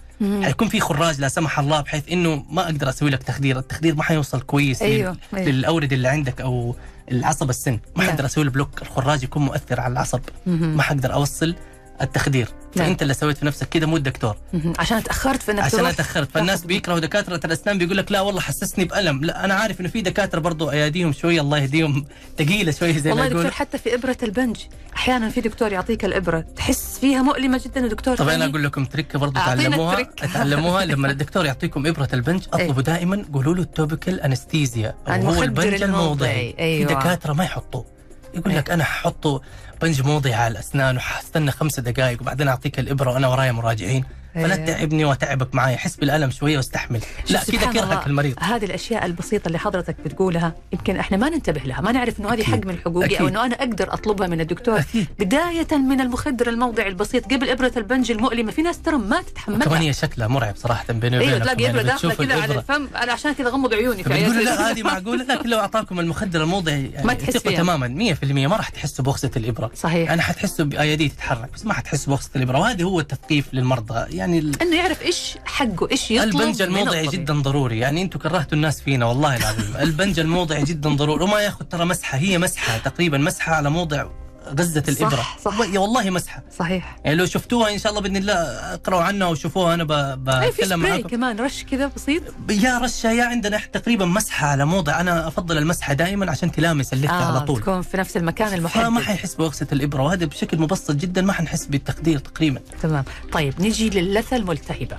حيكون 0.43 0.69
في 0.69 0.81
خراج 0.81 1.21
لا 1.21 1.29
سمح 1.29 1.59
الله 1.59 1.81
بحيث 1.81 2.03
إنه 2.13 2.45
ما 2.51 2.63
أقدر 2.65 2.89
أسوي 2.89 3.11
لك 3.11 3.23
تخدير 3.23 3.59
التخدير 3.59 3.95
ما 3.95 4.03
حيوصل 4.03 4.41
كويس 4.41 4.83
أيوه 4.83 5.17
أيوة. 5.35 5.49
للاورده 5.49 5.97
اللي 5.97 6.09
عندك 6.09 6.41
أو 6.41 6.77
العصب 7.11 7.51
السن 7.51 7.73
ما 7.97 8.05
نعم. 8.05 8.11
حقدر 8.13 8.27
أسوي 8.27 8.45
له 8.45 8.51
بلوك 8.51 8.83
الخراج 8.83 9.23
يكون 9.23 9.43
مؤثر 9.43 9.81
على 9.81 9.93
العصب. 9.93 10.21
ما 10.47 10.83
حقدر 10.83 11.13
أوصل 11.13 11.55
التخدير 12.03 12.49
نعم. 12.77 12.87
فانت 12.87 13.03
اللي 13.03 13.15
سويت 13.15 13.39
في 13.39 13.47
نفسك 13.47 13.69
كده 13.69 13.87
مو 13.87 13.97
الدكتور. 13.97 14.37
عشان 14.79 15.03
تاخرت 15.03 15.43
في 15.43 15.51
انك 15.53 15.61
عشان 15.61 15.71
تروح 15.71 15.89
أنا 15.89 15.97
تاخرت 15.97 16.31
فالناس 16.31 16.65
بيكرهوا 16.67 16.99
دكاترة 16.99 17.41
الأسنان 17.45 17.79
بيقول 17.79 17.97
لك 17.97 18.13
لا 18.13 18.21
والله 18.21 18.41
حسسني 18.41 18.85
بألم 18.85 19.25
لا 19.25 19.45
أنا 19.45 19.55
عارف 19.55 19.81
إنه 19.81 19.89
في 19.89 20.01
دكاترة 20.01 20.41
برضو 20.41 20.71
أياديهم 20.71 21.13
شوية 21.13 21.41
الله 21.41 21.59
يهديهم 21.59 22.05
ثقيله 22.39 22.73
شوية 22.73 22.99
زي 22.99 23.11
والله 23.11 23.29
دكتور 23.29 23.51
حتى 23.51 23.79
في 23.79 23.95
إبرة 23.95 24.17
البنج 24.23 24.57
أحيانا 24.97 25.29
في 25.29 25.41
دكتور 25.41 25.73
يعطيك 25.73 26.05
الإبرة 26.05 26.41
تحس 26.57 26.99
فيها 26.99 27.23
مؤلمة 27.23 27.61
جدا 27.65 27.85
ودكتور 27.85 28.17
طب 28.17 28.29
أنا 28.29 28.39
ثاني 28.39 28.51
أقول 28.51 28.65
لكم 28.65 28.85
تركه 28.85 29.19
برضو 29.19 29.41
أعطينا 29.41 29.63
تعلموها. 29.63 30.03
تعلموها 30.35 30.85
لما 30.85 31.11
الدكتور 31.11 31.47
يعطيكم 31.47 31.87
إبرة 31.87 32.09
البنج 32.13 32.43
أطلبوا 32.53 32.83
دائما 32.83 33.25
قولوا 33.33 33.55
له 33.55 33.63
ال 33.63 33.70
topical 33.70 34.21
anesthesia 34.21 34.95
هو 35.09 35.43
البنج 35.43 35.83
الموضعي. 35.83 36.55
أيوة. 36.59 36.89
في 36.89 36.95
دكاترة 36.95 37.33
ما 37.33 37.45
يحطوه 37.45 37.85
يقول 38.35 38.51
أيوة. 38.51 38.61
لك 38.61 38.71
أنا 38.71 38.85
ححطه 38.85 39.41
بنج 39.83 40.03
موضعي 40.03 40.35
على 40.35 40.53
الاسنان 40.53 40.97
وحستنى 40.97 41.51
خمسة 41.51 41.83
دقائق 41.83 42.23
وبعدين 42.23 42.49
أعطيك 42.49 42.79
الإبرة 42.79 43.11
وأنا 43.11 43.29
ورايا 43.29 43.53
مراجعين. 43.53 44.05
فلا 44.35 44.55
أيوة. 44.55 44.67
تعبني 44.67 45.05
وتعبك 45.05 45.55
معي 45.55 45.77
حس 45.77 45.97
بالألم 45.97 46.31
شوية 46.31 46.57
واستحمل 46.57 47.01
لا 47.31 47.45
كذا 47.45 47.73
كرهك 47.73 48.07
المريض 48.07 48.35
هذه 48.41 48.65
الأشياء 48.65 49.07
البسيطة 49.07 49.47
اللي 49.47 49.59
حضرتك 49.59 49.97
بتقولها 50.05 50.53
يمكن 50.73 50.97
إحنا 50.97 51.17
ما 51.17 51.29
ننتبه 51.29 51.61
لها 51.61 51.81
ما 51.81 51.93
نعرف 51.93 52.21
إنه 52.21 52.33
هذه. 52.33 52.43
حق 52.43 52.67
من 52.67 52.79
حقوقي 52.85 53.07
أكيد. 53.07 53.21
أو 53.21 53.29
إنه 53.29 53.45
أنا 53.45 53.55
أقدر 53.55 53.95
أطلبها 53.95 54.27
من 54.27 54.41
الدكتور 54.41 54.79
أكيد. 54.79 55.07
بداية 55.19 55.69
من 55.73 56.01
المخدر 56.01 56.49
الموضعي 56.49 56.89
البسيط 56.89 57.25
قبل 57.33 57.51
إبرة 57.51 57.73
البنج 57.77 58.11
المؤلمة 58.11 58.51
في 58.51 58.63
ناس 58.63 58.83
ترى 58.83 58.97
ما 58.97 59.15
كمان 59.15 59.25
تتحملها 59.25 59.81
هي 59.81 59.93
شكلها 59.93 60.29
مرعب 60.29 60.57
صراحة 60.57 60.85
بيني 60.93 61.19
أيوه 61.19 61.29
وبينك 61.29 61.43
تلاقي 61.43 61.71
إبرة 61.71 61.83
داخلة 61.83 62.15
كذا 62.15 62.43
على. 62.43 62.59
الفم 62.59 62.89
أنا 62.97 63.13
عشان 63.13 63.33
كذا 63.33 63.49
غمض 63.49 63.75
عيوني 63.75 64.05
في. 64.05 64.09
لا 64.45 64.71
هذه 64.71 64.83
معقولة 64.83 65.25
لكن 65.25 65.49
لو 65.49 65.59
أعطاكم 65.59 66.01
المخدر 66.01 66.43
الموضعي 66.43 66.91
يعني 66.95 67.07
ما 67.07 67.15
تحس 67.15 67.37
فيها. 67.37 67.59
تماما 67.59 68.15
100% 68.23 68.25
ما 68.25 68.57
راح 68.57 68.69
تحسوا 68.69 69.05
بوخسة 69.05 69.31
الإبرة 69.37 69.71
صحيح 69.75 70.11
أنا 70.11 70.23
حتحسوا 70.23 70.65
بايادي 70.65 71.09
تتحرك 71.09 71.49
بس 71.55 71.67
ما 71.67 71.75
حتحسوا 71.75 72.13
بوخسة 72.13 72.31
الإبرة 72.37 72.59
وهذا 72.59 72.85
هو 72.85 73.01
التثقيف 73.01 73.47
للمرضى 73.53 74.17
يعني 74.17 74.24
ال- 74.25 74.63
إنه 74.63 74.77
يعرف 74.77 75.03
إيش 75.03 75.35
حقه 75.45 75.89
إيش 75.91 76.11
يطلب 76.11 76.41
البنج 76.41 76.63
الموضعي. 76.63 77.07
جدا 77.07 77.35
ضروري. 77.35 77.79
يعني 77.79 78.03
أنتم 78.03 78.19
كرهتوا 78.19 78.53
الناس 78.57 78.81
فينا 78.81 79.07
والله 79.07 79.37
العظيم. 79.37 79.77
البنج 79.81 80.21
الموضعي 80.21 80.65
جدا 80.65 80.91
ضروري. 80.91 81.25
وما 81.25 81.41
ياخذ 81.41 81.65
ترى 81.65 81.85
مسحة 81.85 82.19
هي 82.19 82.39
مسحة 82.39 82.79
تقريبا 82.79 83.19
مسحة 83.19 83.55
على 83.55 83.71
موضع 83.71 84.07
غزة 84.49 84.83
الإبرة. 84.89 85.17
صح، 85.17 85.39
صح. 85.45 85.59
والله 85.59 86.11
مسحة. 86.11 86.43
صحيح. 86.59 86.97
يعني 87.05 87.17
لو 87.17 87.27
شفتوها 87.27 87.73
إن 87.73 87.79
شاء 87.79 87.91
الله 87.91 88.03
بإذن 88.03 88.17
الله 88.17 88.35
اقرأوا 88.75 89.03
عنها 89.03 89.29
وشوفوها 89.29 89.75
أنا 89.75 89.85
بتكلم 90.15 90.53
سبراي 90.53 90.77
معاكم 90.77 91.09
كمان 91.09 91.41
رش 91.41 91.65
كذا 91.65 91.91
بسيط. 91.97 92.23
يا 92.51 92.79
رشة 92.79 93.11
يا 93.11 93.25
عندنا 93.25 93.61
تقريبا 93.73 94.05
مسحة 94.05 94.47
على 94.47 94.65
موضع 94.65 95.01
أنا 95.01 95.29
أفضل 95.29 95.59
المسحة 95.59 95.93
دائما 95.93 96.31
عشان 96.31 96.53
تلامس 96.53 96.93
اللثه 96.93 97.13
آه 97.13 97.25
على 97.25 97.41
طول. 97.41 97.61
تكون 97.61 97.83
في 97.83 97.97
نفس 97.97 98.17
المكان 98.17 98.55
المحدد. 98.55 99.03
حيحس 99.03 99.35
بوغسه 99.35 99.67
الإبرة 99.73 100.03
وهذا 100.03 100.27
بشكل 100.27 100.59
مبسط 100.59 100.91
جدا 100.93 101.23
ما 101.23 101.33
حنحس 101.33 101.67
بالتخدير 101.67 102.19
تقريبا. 102.19 102.61
تمام. 102.83 103.05
طيب 103.33 103.63
نجي 103.63 103.91
للثه 103.91 104.37
الملتهبة. 104.37 104.97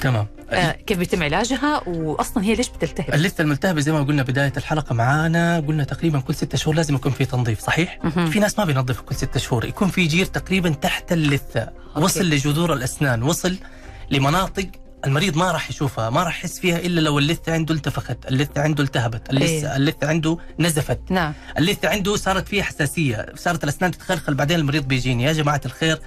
تمام. 0.00 0.26
آه 0.50 0.70
كيف 0.72 0.98
بيتم 0.98 1.22
علاجها؟ 1.22 1.82
واصلا 1.88 2.44
هي 2.44 2.54
ليش 2.54 2.68
بتلتهب؟ 2.68 3.14
اللثه 3.14 3.42
الملتهبة 3.42 3.80
زي 3.80 3.92
ما 3.92 4.02
قلنا 4.02 4.22
بداية 4.22 4.52
الحلقة 4.56 4.94
معانا 4.94 5.60
قلنا 5.60 5.84
تقريبا 5.84 6.20
كل 6.20 6.34
ستة 6.34 6.58
شهور 6.58 6.76
لازم 6.76 6.94
يكون 6.94 7.12
في 7.12 7.24
تنظيف 7.24 7.60
صحيح؟ 7.60 7.98
مهم. 8.04 8.30
في 8.30 8.38
ناس 8.38 8.58
ما 8.58 8.64
بينظفوا 8.64 9.04
كل 9.04 9.14
ستة 9.14 9.40
شهور 9.40 9.64
يكون 9.64 9.88
في 9.88 10.06
جير 10.06 10.26
تقريبا 10.26 10.70
تحت 10.70 11.12
اللثة. 11.12 11.68
وصل 11.96 12.24
لجذور 12.24 12.72
الأسنان 12.72 13.22
وصل 13.22 13.56
لمناطق 14.10 14.66
المريض 15.06 15.36
ما 15.36 15.52
راح 15.52 15.70
يشوفها 15.70 16.10
ما 16.10 16.22
راح 16.22 16.38
يحس 16.38 16.58
فيها 16.58 16.78
إلا 16.78 17.00
لو 17.00 17.18
اللثة 17.18 17.52
عنده 17.52 17.74
التفخت 17.74 18.16
اللثة 18.30 18.60
عنده 18.60 18.82
التهبت 18.82 19.30
اللثة, 19.30 19.70
إيه. 19.70 19.76
اللثة 19.76 20.08
عنده 20.08 20.38
نزفت. 20.58 21.00
نعم. 21.10 21.32
اللثة 21.58 21.88
عنده 21.88 22.16
صارت 22.16 22.48
فيها 22.48 22.62
حساسية 22.62 23.26
صارت 23.36 23.64
الأسنان 23.64 23.90
تتخلخل 23.90 24.34
بعدين 24.34 24.58
المريض 24.58 24.88
بيجيني. 24.88 25.22
يا 25.24 25.32
جماعة 25.32 25.60
الخير 25.66 26.00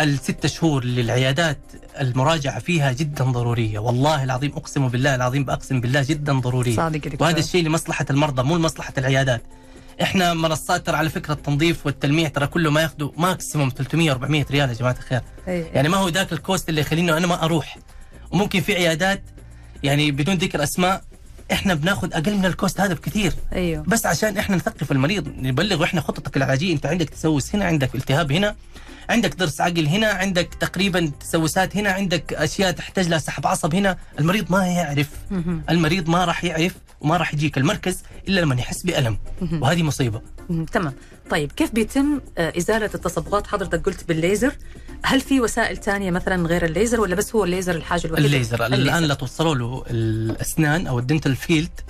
الست 0.00 0.46
شهور 0.46 0.84
للعيادات 0.84 1.58
المراجعة 2.00 2.58
فيها 2.58 2.92
جدا 2.92 3.24
ضرورية. 3.24 3.78
والله 3.78 4.24
العظيم 4.24 4.52
أقسم 4.52 4.88
بالله 4.88 5.14
العظيم 5.14 5.44
بأقسم 5.44 5.80
بالله 5.80 6.02
جدا 6.02 6.32
ضرورية. 6.32 6.76
صادق 6.76 7.22
وهذا 7.22 7.38
الشيء 7.38 7.64
لمصلحة 7.64 8.06
المرضى 8.10 8.42
مو 8.42 8.56
لمصلحة 8.56 8.92
العيادات. 8.98 9.42
إحنا 10.02 10.34
منصات 10.34 10.86
ترى 10.86 10.96
على 10.96 11.10
فكرة 11.10 11.34
التنظيف 11.34 11.86
والتلميع 11.86 12.28
ترى 12.28 12.46
كله 12.46 12.70
ما 12.70 12.80
ياخذوا 12.80 13.10
ماكسيموم 13.16 13.68
300 13.76 14.10
400 14.12 14.46
ريال 14.50 14.68
يا 14.68 14.74
جماعة 14.74 14.96
الخير. 14.98 15.20
إيه. 15.48 15.66
يعني 15.74 15.88
ما 15.88 15.96
هو 15.96 16.08
ذاك 16.08 16.32
ال 16.32 16.39
cost 16.39 16.68
اللي 16.68 16.80
يخليني 16.80 17.16
أنا 17.16 17.26
ما 17.26 17.44
أروح. 17.44 17.78
وممكن 18.30 18.60
في 18.60 18.74
عيادات 18.74 19.22
يعني 19.82 20.10
بدون 20.10 20.34
ذكر 20.34 20.62
أسماء 20.62 21.02
إحنا 21.52 21.74
بناخذ 21.74 22.14
أقل 22.14 22.36
من 22.36 22.46
ال 22.46 22.53
cost 22.53 22.80
هذا 22.80 22.94
بكثير. 22.94 23.32
أيوه. 23.52 23.82
بس 23.82 24.06
عشان 24.06 24.38
إحنا 24.38 24.56
نثقف 24.56 24.92
المريض 24.92 25.28
نبلغه 25.28 25.84
إحنا 25.84 26.00
خطتك 26.00 26.36
العلاجية. 26.36 26.72
أنت 26.72 26.86
عندك 26.86 27.10
تسوس 27.10 27.54
هنا 27.54 27.64
عندك 27.64 27.94
التهاب 27.94 28.32
هنا. 28.32 28.56
عندك 29.10 29.36
ضرس 29.36 29.60
عقل 29.60 29.86
هنا 29.86 30.06
عندك 30.06 30.54
تقريبا 30.60 31.12
تسوسات 31.20 31.76
هنا 31.76 31.90
عندك 31.90 32.32
أشياء 32.32 32.70
تحتاج 32.70 33.08
لها 33.08 33.18
سحب 33.18 33.46
عصب 33.46 33.74
هنا. 33.74 33.96
المريض 34.18 34.52
ما 34.52 34.66
يعرف. 34.66 35.08
المريض 35.70 36.08
ما 36.08 36.24
راح 36.24 36.44
يعرف 36.44 36.74
وما 37.00 37.16
راح 37.16 37.34
يجيك 37.34 37.58
المركز 37.58 38.02
إلا 38.28 38.40
لما 38.40 38.54
يحس 38.54 38.82
بألم. 38.82 39.18
وهذه 39.52 39.82
مصيبة. 39.82 40.22
تمام. 40.72 40.92
طيب 41.30 41.52
كيف 41.52 41.70
بيتم 41.70 42.20
آه، 42.38 42.52
إزالة 42.58 42.90
التصبغات؟ 42.94 43.46
حضرتك 43.46 43.86
قلت 43.86 44.08
بالليزر. 44.08 44.52
هل 45.04 45.20
في 45.20 45.40
وسائل 45.40 45.76
تانية 45.76 46.10
مثلا 46.10 46.46
غير 46.46 46.64
الليزر 46.64 47.00
ولا 47.00 47.14
بس 47.14 47.34
هو 47.34 47.44
الليزر 47.44 47.74
الحاجة 47.74 48.06
الوحيدة؟ 48.06 48.26
الليزر. 48.26 48.66
الآن 48.66 49.02
لا 49.02 49.14
توصلوا 49.14 49.54
له 49.54 49.84
الأسنان 49.90 50.86
أو 50.86 50.98
ال 50.98 51.03
dental 51.03 51.36
field. 51.36 51.80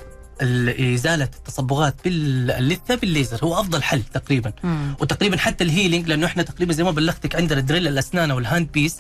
إزالة 0.43 1.25
التصبغات 1.25 1.95
باللثة 2.05 2.95
بالليزر. 2.95 3.39
هو 3.45 3.61
أفضل 3.61 3.83
حل 3.83 4.03
تقريبا. 4.03 4.53
مم. 4.65 4.95
وتقريبا 5.01 5.37
حتى 5.37 5.65
ال 5.65 5.70
healing 5.70 6.09
لأنه 6.09 6.27
إحنا 6.27 6.43
تقريبا 6.43 6.73
زي 6.73 6.85
ما 6.85 6.91
بلغتك 6.91 7.37
عندنا 7.37 7.61
drill 7.61 7.89
الأسنان 7.89 8.31
أو 8.31 8.39
ال 8.39 8.73
handpiece 8.73 8.97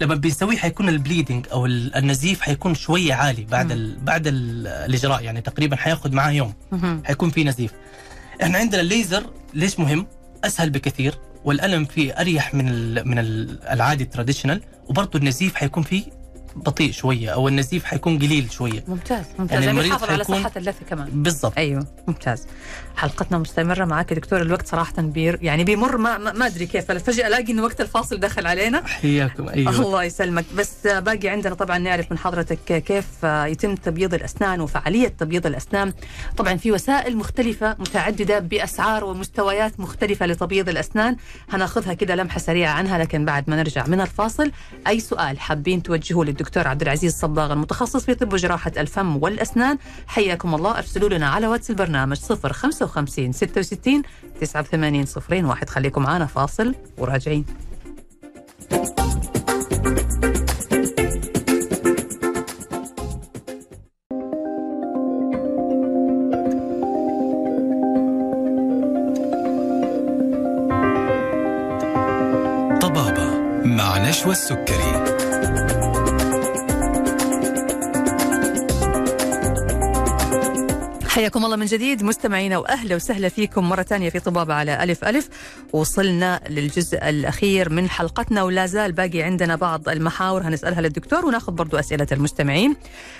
لما 0.00 0.14
بنسويه 0.14 0.56
حيكون 0.56 0.88
ال 0.88 0.94
bleeding 0.94 1.46
أو 1.52 1.66
ال- 1.66 1.94
النزيف 1.96 2.40
حيكون 2.40 2.74
شوية 2.74 3.14
عالي 3.14 3.44
بعد 3.44 3.72
ال 3.72 3.98
بعد 4.00 4.26
ال 4.26 4.66
الإجراء. 4.66 5.22
يعني 5.24 5.40
تقريبا 5.40 5.76
حيأخذ 5.76 6.12
معاه 6.12 6.30
يوم 6.30 6.54
مهم. 6.72 7.02
حيكون 7.04 7.30
في 7.30 7.44
نزيف. 7.44 7.70
إحنا 8.42 8.58
عندنا 8.58 8.80
الليزر 8.80 9.24
ليش 9.54 9.78
مهم؟ 9.78 10.06
أسهل 10.44 10.70
بكثير 10.70 11.14
والألم 11.44 11.84
فيه 11.84 12.12
أريح 12.12 12.54
من 12.54 12.68
ال 12.68 13.08
من 13.08 13.18
ال- 13.18 13.62
العادي 13.68 14.04
ال 14.04 14.09
traditional 14.09 14.60
وبرضه 14.88 15.18
النزيف 15.18 15.54
حيكون 15.54 15.82
فيه 15.82 16.04
بطيء 16.56 16.92
شوية 16.92 17.30
أو 17.30 17.48
النزيف 17.48 17.84
حيكون 17.84 18.18
قليل 18.18 18.52
شوية. 18.52 18.84
ممتاز 18.88 19.24
ممتاز. 19.38 19.52
يعني 19.54 19.66
يعني 19.66 19.80
بيحافظ 19.80 20.10
على 20.10 20.24
صحة 20.24 20.52
اللثة 20.56 20.86
كمان. 20.90 21.08
بالضبط. 21.12 21.52
أيوه 21.58 21.86
ممتاز. 22.08 22.46
حلقتنا 22.96 23.38
مستمرة 23.38 23.84
معك 23.84 24.12
دكتور 24.12 24.40
الوقت 24.42 24.66
صراحة 24.66 25.02
بير 25.02 25.38
يعني 25.42 25.64
بيمر 25.64 25.96
ما, 25.96 26.18
ما, 26.18 26.46
أدري 26.46 26.66
كيف 26.66 26.92
فجأة 26.92 27.26
ألاقي 27.26 27.52
إنه 27.52 27.62
وقت 27.62 27.80
الفاصل 27.80 28.20
دخل 28.20 28.46
علينا. 28.46 28.86
حياكم 28.86 29.48
أيوه. 29.48 29.80
الله 29.80 30.04
يسلمك. 30.04 30.44
بس 30.56 30.86
باقي 30.86 31.28
عندنا 31.28 31.54
طبعا 31.54 31.78
نعرف 31.78 32.12
من 32.12 32.18
حضرتك 32.18 32.82
كيف 32.82 33.06
يتم 33.24 33.74
تبييض 33.74 34.14
الأسنان 34.14 34.60
وفعالية 34.60 35.08
تبييض 35.08 35.46
الأسنان. 35.46 35.92
طبعا 36.36 36.56
في 36.56 36.72
وسائل 36.72 37.16
مختلفة 37.16 37.76
متعددة 37.78 38.38
بأسعار 38.38 39.04
ومستويات 39.04 39.80
مختلفة 39.80 40.26
لتبييض 40.26 40.68
الأسنان. 40.68 41.16
هناخذها 41.50 41.94
كده 41.94 42.14
لمحة 42.14 42.38
سريعة 42.38 42.72
عنها 42.72 42.98
لكن 42.98 43.24
بعد 43.24 43.50
ما 43.50 43.56
نرجع 43.56 43.86
من 43.86 44.00
الفاصل 44.00 44.52
أي 44.86 45.00
سؤال 45.00 45.40
حابين 45.40 45.82
توجهوه 45.82 46.24
للدكتور 46.24 46.68
عبد 46.68 46.82
العزيز 46.82 47.14
صباغ 47.18 47.52
المتخصص 47.52 48.04
في 48.04 48.14
طب 48.14 48.32
وجراحة 48.32 48.72
الفم 48.76 49.22
والأسنان 49.22 49.78
حياكم 50.06 50.54
الله. 50.54 50.78
أرسلوا 50.78 51.08
لنا 51.08 51.28
على 51.28 51.46
واتس 51.46 51.70
البرنامج 51.70 52.16
055 52.86 53.32
66 53.32 54.02
89 54.40 55.06
صفرين 55.06 55.44
واحد. 55.44 55.68
خليكم 55.68 56.02
معنا 56.02 56.26
فاصل 56.26 56.74
وراجعين. 56.98 57.44
طبابة 72.80 73.30
حياكم 81.20 81.44
الله 81.44 81.56
من 81.56 81.66
جديد 81.66 82.02
مستمعينا 82.02 82.58
وأهلا 82.58 82.96
وسهلا 82.96 83.28
فيكم 83.28 83.68
مرة 83.68 83.82
ثانية 83.82 84.10
في 84.10 84.20
طبابه 84.20 84.54
على 84.54 84.82
ألف 84.82 85.04
ألف. 85.04 85.28
وصلنا 85.72 86.40
للجزء 86.48 87.08
الأخير 87.08 87.68
من 87.70 87.90
حلقتنا 87.90 88.42
ولا 88.42 88.66
زال 88.66 88.92
باقي 88.92 89.22
عندنا 89.22 89.56
بعض 89.56 89.88
المحاور 89.88 90.42
هنسألها 90.42 90.80
للدكتور 90.80 91.26
وناخذ 91.26 91.52
برضو 91.52 91.76
أسئلة 91.78 92.06
المستمعين. 92.12 92.76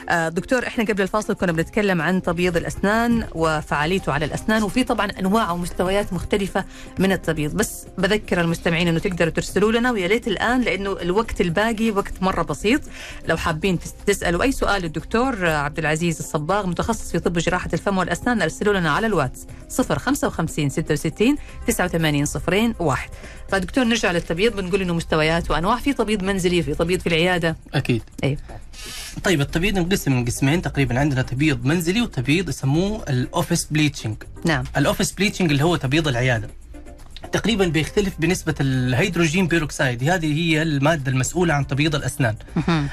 آه 0.08 0.28
دكتور 0.28 0.66
إحنا 0.66 0.84
قبل 0.84 1.02
الفاصل 1.02 1.34
كنا 1.34 1.52
بنتكلم 1.52 2.02
عن 2.02 2.22
تبييض 2.22 2.56
الأسنان 2.56 3.24
وفعاليته 3.34 4.12
على 4.12 4.24
الأسنان 4.24 4.62
وفي 4.62 4.84
طبعا 4.84 5.06
أنواع 5.06 5.50
ومستويات 5.50 6.12
مختلفة 6.12 6.64
من 6.98 7.12
التبييض. 7.12 7.52
بس 7.54 7.86
بذكر 7.98 8.40
المستمعين 8.40 8.88
إنه 8.88 8.98
تقدروا 8.98 9.30
ترسلوا 9.30 9.72
لنا 9.72 9.90
ويا 9.90 10.06
ريت 10.06 10.28
الآن 10.28 10.60
لأنه 10.60 10.92
الوقت 10.92 11.40
الباقي 11.40 11.90
وقت 11.90 12.12
مرة 12.22 12.42
بسيط. 12.42 12.80
لو 13.28 13.36
حابين 13.36 13.78
تس- 13.78 13.94
تسألوا 14.06 14.42
أي 14.42 14.52
سؤال 14.52 14.82
للدكتور 14.82 15.48
آه، 15.48 15.56
عبد 15.56 15.78
العزيز 15.78 16.18
الصباغ 16.18 16.66
متخصص 16.66 17.10
في 17.12 17.18
طب 17.18 17.36
وجراحه 17.36 17.68
الفم 17.72 17.89
والأسنان 17.98 18.42
أرسلوا 18.42 18.74
لنا 18.74 18.90
على 18.90 19.06
الواتس 19.06 19.46
055 19.70 20.70
66 20.70 21.36
89 21.66 22.24
صفرين 22.24 22.74
واحد. 22.78 23.10
فدكتور 23.48 23.84
نرجع 23.84 24.12
للتبييض 24.12 24.56
بنقول 24.56 24.82
إنه 24.82 24.94
مستويات 24.94 25.50
وأنواع. 25.50 25.76
في 25.76 25.92
تبييض 25.92 26.22
منزلي 26.22 26.62
في 26.62 26.74
تبييض 26.74 27.00
في 27.00 27.06
العيادة. 27.06 27.56
أكيد. 27.74 28.02
أيوه 28.24 28.38
طيب 29.24 29.40
التبييض 29.40 29.76
ينقسم 29.76 30.12
من 30.12 30.24
قسمين. 30.24 30.62
تقريبا 30.62 31.00
عندنا 31.00 31.22
تبييض 31.22 31.64
منزلي 31.64 32.02
وتبييض 32.02 32.48
يسموه 32.48 33.04
ال 33.08 33.16
office 33.16 33.64
bleaching. 33.70 34.16
نعم. 34.44 34.64
ال 34.76 34.81
office 34.81 35.12
bleaching 35.12 35.50
اللي 35.50 35.64
هو 35.64 35.76
تبييض 35.76 36.08
العيادة. 36.08 36.50
تقريبا 37.32 37.66
بيختلف 37.66 38.14
بنسبة 38.18 38.54
ال 38.60 38.70
hydrogen 38.70 39.46
peroxide 39.46 40.04
هذه 40.10 40.32
هي 40.38 40.62
المادة 40.62 41.10
المسؤولة 41.12 41.54
عن 41.54 41.66
تبييض 41.66 41.94
الأسنان. 41.94 42.34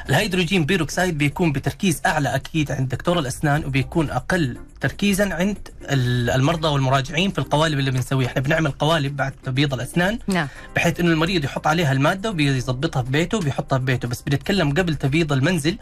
ال 0.10 0.16
hydrogen 0.16 0.66
peroxide 0.66 1.18
بيكون 1.18 1.52
بتركيز 1.52 2.02
أعلى 2.06 2.36
أكيد 2.36 2.72
عند 2.72 2.90
دكتور 2.90 3.20
الأسنان 3.20 3.66
وبيكون 3.66 4.10
أقل 4.10 4.58
تركيزا 4.82 5.34
عند 5.34 5.58
ال- 5.82 6.30
المرضى 6.30 6.68
والمراجعين 6.68 7.32
في 7.32 7.38
القوالب 7.40 7.80
اللي 7.80 7.92
بنسويها. 7.92 8.28
إحنا 8.28 8.42
بنعمل 8.42 8.72
قوالب 8.72 9.16
بعد 9.18 9.32
تبييض 9.44 9.74
الأسنان 9.74 10.20
نعم. 10.28 10.48
بحيث 10.76 11.00
إنه 11.00 11.12
المريض 11.12 11.44
يحط 11.44 11.68
عليها 11.68 11.92
المادة 11.92 12.30
وبيظبطها 12.30 13.04
في 13.04 13.12
بيته 13.12 13.38
وبيحطها 13.38 13.80
في 13.80 13.86
بيته. 13.86 14.08
بس 14.08 14.22
بنتكلم 14.22 14.74
قبل 14.74 14.96
تبييض 14.96 15.34
المنزل 15.34 15.78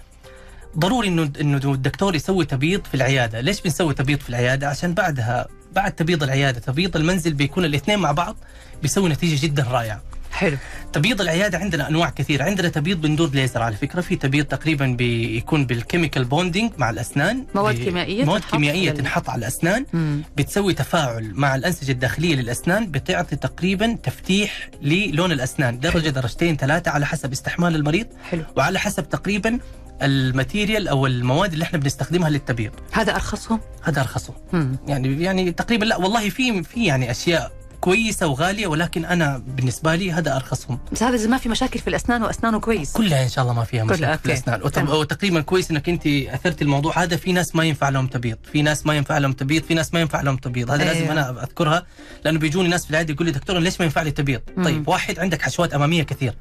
ضروري 0.77 1.07
انه 1.07 1.31
إنه 1.41 1.57
الدكتور 1.73 2.15
يسوي 2.15 2.45
تبييض 2.45 2.85
في 2.85 2.93
العيادة، 2.95 3.41
ليش 3.41 3.61
بنسوي 3.61 3.93
تبييض 3.93 4.19
في 4.19 4.29
العيادة؟ 4.29 4.67
عشان 4.69 4.93
بعدها 4.93 5.47
بعد 5.75 5.91
تبييض 5.91 6.23
العيادة. 6.23 6.59
تبييض 6.59 6.95
المنزل 6.95 7.33
بيكون 7.33 7.65
الاثنين 7.65 7.99
مع 7.99 8.11
بعض 8.11 8.35
بيسوي 8.81 9.09
نتيجة 9.09 9.45
جدا 9.45 9.63
رائعة. 9.63 10.01
حلو. 10.31 10.57
تبييض 10.93 11.21
العيادة 11.21 11.57
عندنا 11.57 11.89
أنواع 11.89 12.09
كثيرة، 12.09 12.43
عندنا 12.43 12.69
تبييض 12.69 13.01
بدون 13.01 13.29
ليزر 13.29 13.61
على 13.61 13.75
فكرة، 13.75 14.01
في 14.01 14.15
تبييض 14.15 14.45
تقريبا 14.45 14.85
بيكون 14.85 15.65
بال 15.65 15.77
chemical 15.77 16.25
bonding 16.25 16.71
مع 16.77 16.89
الأسنان. 16.89 17.45
مواد 17.55 17.75
كيميائية 17.75 18.25
مواد 18.25 18.41
كيميائية 18.41 18.91
تنحط 18.91 19.29
على 19.29 19.39
الأسنان. 19.39 19.85
مم. 19.93 20.21
بتسوي 20.37 20.73
تفاعل 20.73 21.31
مع 21.33 21.55
الأنسجة 21.55 21.91
الداخلية 21.91 22.35
للأسنان. 22.35 22.91
بتعطي 22.91 23.35
تقريبا 23.35 23.97
تفتيح 24.03 24.69
للون 24.81 25.31
الأسنان. 25.31 25.79
درجة 25.79 26.09
درجتين 26.09 26.57
ثلاثة 26.57 26.91
على 26.91 27.05
حسب 27.05 27.31
استحمال 27.31 27.75
المريض. 27.75 28.07
حلو. 28.29 28.43
وعلى 28.57 28.79
حسب 28.79 29.09
تقريبا 29.09 29.59
الماتيريال 30.01 30.87
أو 30.87 31.07
المواد 31.07 31.53
اللي 31.53 31.63
إحنا 31.63 31.79
بنستخدمها 31.79 32.29
للتبييض. 32.29 32.71
هذا 32.91 33.15
أرخصهم؟ 33.15 33.59
هذا 33.83 34.01
ارخصه 34.01 34.33
مم. 34.53 34.77
يعني 34.87 35.23
يعني 35.23 35.51
تقريبا 35.51 35.85
لا 35.85 35.97
والله 35.97 36.29
في 36.29 36.63
في 36.63 36.85
يعني 36.85 37.11
أشياء 37.11 37.51
كويسة 37.81 38.27
وغالية 38.27 38.67
ولكن 38.67 39.05
أنا 39.05 39.41
بالنسبة 39.47 39.95
لي 39.95 40.11
هذا 40.11 40.35
أرخصهم. 40.35 40.79
بس 40.91 41.03
هذا 41.03 41.15
إذا 41.15 41.27
ما 41.27 41.37
في 41.37 41.49
مشاكل 41.49 41.79
في 41.79 41.87
الأسنان 41.87 42.23
وأسنانه 42.23 42.59
كويس. 42.59 42.91
كلها 42.93 43.23
إن 43.23 43.29
شاء 43.29 43.43
الله 43.43 43.53
ما 43.53 43.63
فيها 43.63 43.83
مشاكل 43.83 44.17
في. 44.17 44.25
الأسنان. 44.25 44.61
وت- 44.63 44.75
تمام. 44.75 44.89
وتقريبا 44.89 45.41
كويس 45.41 45.71
إنك 45.71 45.89
أنت 45.89 46.07
أثرت 46.07 46.61
الموضوع 46.61 47.03
هذا. 47.03 47.15
في 47.17 47.31
ناس 47.31 47.55
ما 47.55 47.63
ينفع 47.63 47.89
لهم 47.89 48.07
تبييض. 48.07 48.37
في 48.51 48.61
ناس 48.61 48.85
ما 48.85 48.93
ينفع 48.95 49.17
لهم 49.17 49.33
تبييض. 49.33 49.63
في 49.63 49.73
ناس 49.73 49.93
ما 49.93 49.99
ينفع 49.99 50.21
لهم 50.21 50.37
تبييض. 50.37 50.71
هذا 50.71 50.83
أيوة. 50.83 50.93
لازم 50.93 51.11
أنا 51.11 51.43
أذكرها 51.43 51.85
لأنه 52.25 52.39
بيجوني 52.39 52.67
ناس 52.69 52.83
في 52.83 52.89
العيادة 52.91 53.13
يقول 53.13 53.25
لي 53.25 53.31
دكتور 53.31 53.59
ليش 53.59 53.79
ما 53.79 53.85
ينفع 53.85 54.01
لي 54.01 54.11
تبييض؟ 54.11 54.41
مم. 54.57 54.63
طيب 54.63 54.87
واحد 54.87 55.19
عندك 55.19 55.41
حشوات 55.41 55.73
أمامية 55.73 56.03
كثير. 56.03 56.33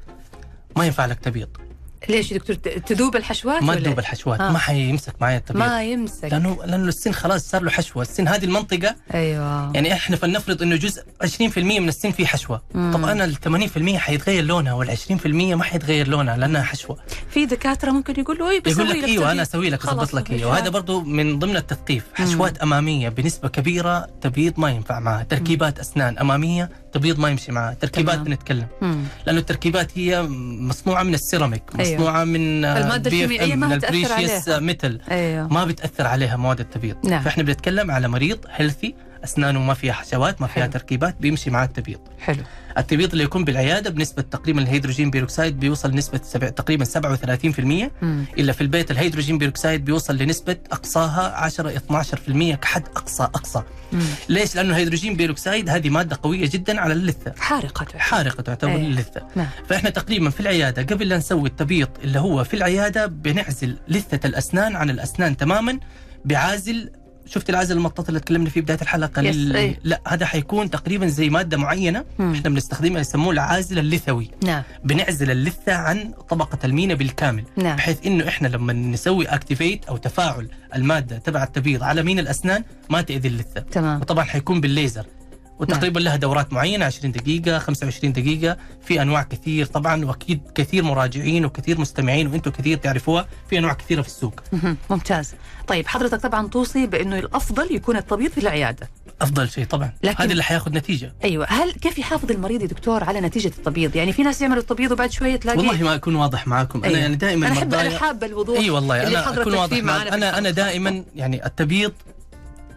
ما 0.75 0.85
ينفع 0.85 1.05
لك 1.05 1.19
تبييض. 1.19 1.49
ليش 2.09 2.31
يا 2.31 2.37
دكتور؟ 2.37 2.55
تذوب 2.55 3.15
الحشوات 3.15 3.63
ما 3.63 3.75
تذوب؟ 3.75 3.99
الحشوات 3.99 4.41
آه. 4.41 4.51
ما 4.51 4.59
حيمسك 4.59 5.13
معي 5.21 5.37
التبييض 5.37 5.65
ما 5.65 5.83
يمسك. 5.83 6.25
لأنه 6.25 6.57
لأنه 6.65 6.87
السن 6.87 7.11
خلاص 7.11 7.49
صار 7.49 7.61
له 7.63 7.69
حشوة. 7.71 8.01
السن 8.01 8.27
هذه 8.27 8.45
المنطقة 8.45 8.95
أيوه. 9.13 9.71
يعني 9.73 9.93
إحنا 9.93 10.15
فلنفرض 10.15 10.61
إنه 10.61 10.75
جزء 10.75 11.03
20% 11.23 11.57
من 11.57 11.89
السن 11.89 12.11
فيه 12.11 12.25
حشوة. 12.25 12.61
مم. 12.73 12.91
طب 12.93 13.05
أنا 13.05 13.25
ال 13.25 13.35
80% 13.35 13.97
حيتغير 13.97 14.43
لونها 14.43 14.73
وال 14.73 14.89
20% 14.89 15.25
ما 15.55 15.63
حيتغير 15.63 16.07
لونها 16.07 16.37
لأنها 16.37 16.61
حشوة. 16.63 16.97
في 17.29 17.45
دكاترة 17.45 17.91
ممكن 17.91 18.19
يقولوا 18.19 18.49
اي 18.49 18.61
يقول 18.67 18.89
لك 18.89 19.03
إيوه 19.03 19.31
أنا 19.31 19.41
أسوي 19.41 19.69
لك 19.69 19.85
اضبط 19.85 20.13
لك 20.13 20.31
إيوه. 20.31 20.51
وهذا. 20.51 20.69
برضو 20.69 21.01
من 21.01 21.39
ضمن 21.39 21.57
التثقيف. 21.57 22.03
حشوات 22.13 22.57
أمامية 22.57 23.09
بنسبة 23.09 23.47
كبيرة 23.49 24.07
تبييض 24.21 24.59
ما 24.59 24.69
ينفع 24.71 24.99
معها. 24.99 25.23
تركيبات 25.23 25.79
أسنان 25.79 26.17
أمامية 26.17 26.69
تبييض 26.95 27.19
ما 27.19 27.29
يمشي 27.29 27.51
معها 27.51 27.73
تركيبات 27.73 28.15
تمام. 28.15 28.25
بنتكلم. 28.25 28.67
لأنه 29.25 29.39
التركيبات 29.39 29.97
هي 29.97 30.21
مصنوعة 30.69 31.03
من 31.03 31.13
السيراميك 31.13 31.63
أيوة. 31.79 31.95
مصنوعة 31.95 32.23
من 32.23 32.65
المادة 32.65 33.09
PFM، 33.09 33.13
الكيميائية 33.13 33.55
ما 33.55 33.73
ال 33.73 33.77
precious 33.77 34.11
عليها. 34.49 34.59
metal 34.59 35.01
أيوه 35.11 35.47
ما 35.47 35.65
بتأثر 35.65 36.07
عليها 36.07 36.35
مواد 36.37 36.59
التبييض 36.59 36.95
نعم. 37.05 37.21
فإحنا 37.23 37.43
بنتكلم 37.43 37.91
على 37.91 38.07
مريض 38.07 38.37
healthy 38.55 38.95
اسنانه 39.25 39.59
ما 39.59 39.73
فيها 39.73 39.93
حشوات 39.93 40.41
ما 40.41 40.47
فيها 40.47 40.63
حلو. 40.63 40.71
تركيبات 40.71 41.15
بيمشي 41.19 41.49
معاه 41.49 41.65
التبييض 41.65 41.99
حلو 42.19 42.43
التبييض 42.77 43.11
اللي 43.11 43.23
يكون 43.23 43.43
بالعيادة 43.45 43.89
بنسبة 43.89 44.21
تقريبا 44.21 44.61
ال 44.61 44.67
hydrogen 44.67 45.11
peroxide 45.11 45.59
بيوصل 45.59 45.91
نسبه 45.95 46.19
سبع 46.23 46.49
تقريبا 46.49 46.85
37% 46.85 47.59
مم. 48.01 48.25
إلا 48.37 48.53
في 48.53 48.61
البيت 48.61 48.91
ال 48.91 48.96
hydrogen 48.96 49.37
peroxide 49.37 49.85
بيوصل 49.85 50.17
لنسبة 50.17 50.57
أقصاها 50.71 51.35
10 51.35 51.81
12% 52.53 52.55
كحد 52.55 52.83
أقصى 52.95 53.23
أقصى 53.23 53.63
مم. 53.93 54.01
ليش 54.29 54.55
لأنه 54.55 54.69
ال 54.69 54.74
hydrogen 54.74 55.15
peroxide 55.15 55.69
هذه 55.69 55.89
مادة 55.89 56.19
قوية 56.23 56.49
جدا 56.49 56.81
على 56.81 56.93
اللثة 56.93 57.33
حارقة 57.39 57.83
تعتبر. 57.83 57.99
حارقة 57.99 58.41
تعتبر 58.41 58.71
أيه. 58.75 58.87
للثه 58.87 59.21
نعم 59.35 59.47
فإحنا 59.69 59.89
تقريبا 59.89 60.29
في 60.29 60.39
العيادة 60.39 60.81
قبل 60.83 61.09
لا 61.09 61.17
نسوي 61.17 61.49
التبييض 61.49 61.89
اللي 62.03 62.19
هو 62.19 62.43
في 62.43 62.53
العيادة 62.53 63.05
بنعزل 63.05 63.75
لثة 63.87 64.27
الأسنان 64.27 64.75
عن 64.75 64.89
الأسنان 64.89 65.37
تماما 65.37 65.79
بعازل 66.25 66.91
شفت 67.25 67.49
العازل 67.49 67.77
المطاط 67.77 68.07
اللي 68.07 68.19
تكلمنا 68.19 68.49
فيه 68.49 68.61
بداية 68.61 68.81
الحلقة؟ 68.81 69.21
yes، 69.21 69.35
لل... 69.35 69.55
أي. 69.55 69.77
لا 69.83 70.01
هذا 70.07 70.25
حيكون 70.25 70.69
تقريبا 70.69 71.07
زي 71.07 71.29
مادة 71.29 71.57
معينة 71.57 72.05
مم. 72.19 72.33
إحنا 72.33 72.49
بنستخدمها 72.49 73.01
يسموه 73.01 73.31
العازل 73.31 73.79
اللثوي. 73.79 74.31
نعم. 74.43 74.63
بنعزل 74.83 75.31
اللثة 75.31 75.73
عن 75.73 76.13
طبقة 76.29 76.57
المينا 76.65 76.93
بالكامل 76.93 77.43
نعم. 77.57 77.75
بحيث 77.75 78.05
إنه 78.05 78.27
إحنا 78.27 78.47
لما 78.47 78.73
نسوي 78.73 79.25
activate 79.25 79.85
أو 79.85 79.97
تفاعل 79.97 80.49
المادة 80.75 81.17
تبع 81.17 81.43
التبييض 81.43 81.83
على 81.83 82.03
مين 82.03 82.19
الأسنان 82.19 82.63
ما 82.89 83.01
تأذي 83.01 83.27
اللثة. 83.27 83.61
تمام. 83.61 84.01
وطبعا 84.01 84.23
حيكون 84.23 84.61
بالليزر. 84.61 85.05
وتقريبا 85.59 85.99
لها 85.99 86.15
دورات 86.15 86.53
معينة 86.53 86.85
20 86.85 87.11
دقيقة 87.11 87.59
25 87.59 88.13
دقيقة. 88.13 88.57
في 88.85 89.01
أنواع 89.01 89.23
كثير 89.23 89.65
طبعا 89.65 90.05
وأكيد 90.05 90.41
كثير 90.55 90.83
مراجعين 90.83 91.45
وكثير 91.45 91.79
مستمعين 91.79 92.27
وأنتم 92.27 92.51
كثير 92.51 92.77
تعرفوها. 92.77 93.27
في 93.49 93.57
أنواع 93.57 93.73
كثيرة 93.73 94.01
في 94.01 94.07
السوق. 94.07 94.39
ممتاز. 94.89 95.33
طيب 95.67 95.87
حضرتك 95.87 96.21
طبعا 96.21 96.47
توصي 96.47 96.87
بأنه 96.87 97.19
الأفضل 97.19 97.75
يكون 97.75 97.97
الطبيب 97.97 98.31
في 98.31 98.37
العيادة. 98.37 98.89
أفضل 99.21 99.49
شيء 99.49 99.65
طبعا. 99.65 99.93
لكن- 100.03 100.23
هذا 100.23 100.31
اللي 100.31 100.43
حياخذ 100.43 100.71
نتيجة. 100.71 101.13
أيوه. 101.23 101.45
هل 101.49 101.71
كيف 101.71 101.99
يحافظ 101.99 102.31
المريض 102.31 102.61
يا 102.61 102.67
دكتور 102.67 103.03
على 103.03 103.21
نتيجة 103.21 103.47
التبييض 103.47 103.95
يعني 103.95 104.13
في 104.13 104.23
ناس 104.23 104.41
يعملوا 104.41 104.61
التبييض 104.61 104.91
وبعد 104.91 105.11
شوية 105.11 105.35
تلاقي 105.35 105.57
والله 105.57 105.83
ما 105.83 105.95
أكون 105.95 106.15
واضح 106.15 106.47
معاكم. 106.47 106.79
أنا 106.79 106.87
أيوة. 106.87 106.99
يعني 106.99 107.15
دائما 107.15 107.47
أنا 107.47 107.57
احب 107.57 107.73
أنا 107.73 107.97
حابة 107.97 108.27
الوضوح 108.27 108.59
أي 108.59 108.69
والله 108.69 109.07
أنا 109.07 109.41
أكون 109.41 109.53
واضح 109.53 109.77
معك 109.77 110.01
في 110.01 110.13
أنا 110.13 110.37
أنا. 110.37 110.49
دائما 110.49 111.03
يعني 111.15 111.45
التبييض 111.45 111.91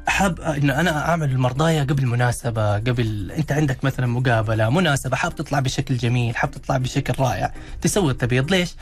حاب 0.09 0.41
انه 0.41 0.81
أنا 0.81 1.09
أعمل 1.09 1.31
المرضايا 1.31 1.83
قبل 1.83 2.07
مناسبه 2.07 2.75
قبل 2.75 3.33
أنت 3.33 3.53
عندك 3.53 3.85
مثلا 3.85 4.07
مقابلة 4.07 4.71
مناسبة 4.71 5.17
حاب 5.17 5.35
تطلع 5.35 5.61
بشكل 5.61 5.97
جميل 5.97 6.37
حاب 6.37 6.51
تطلع 6.51 6.77
بشكل 6.77 7.15
رائع 7.23 7.53
تسوي 7.83 8.11
التبييض 8.13 8.51
ليش؟ 8.51 8.75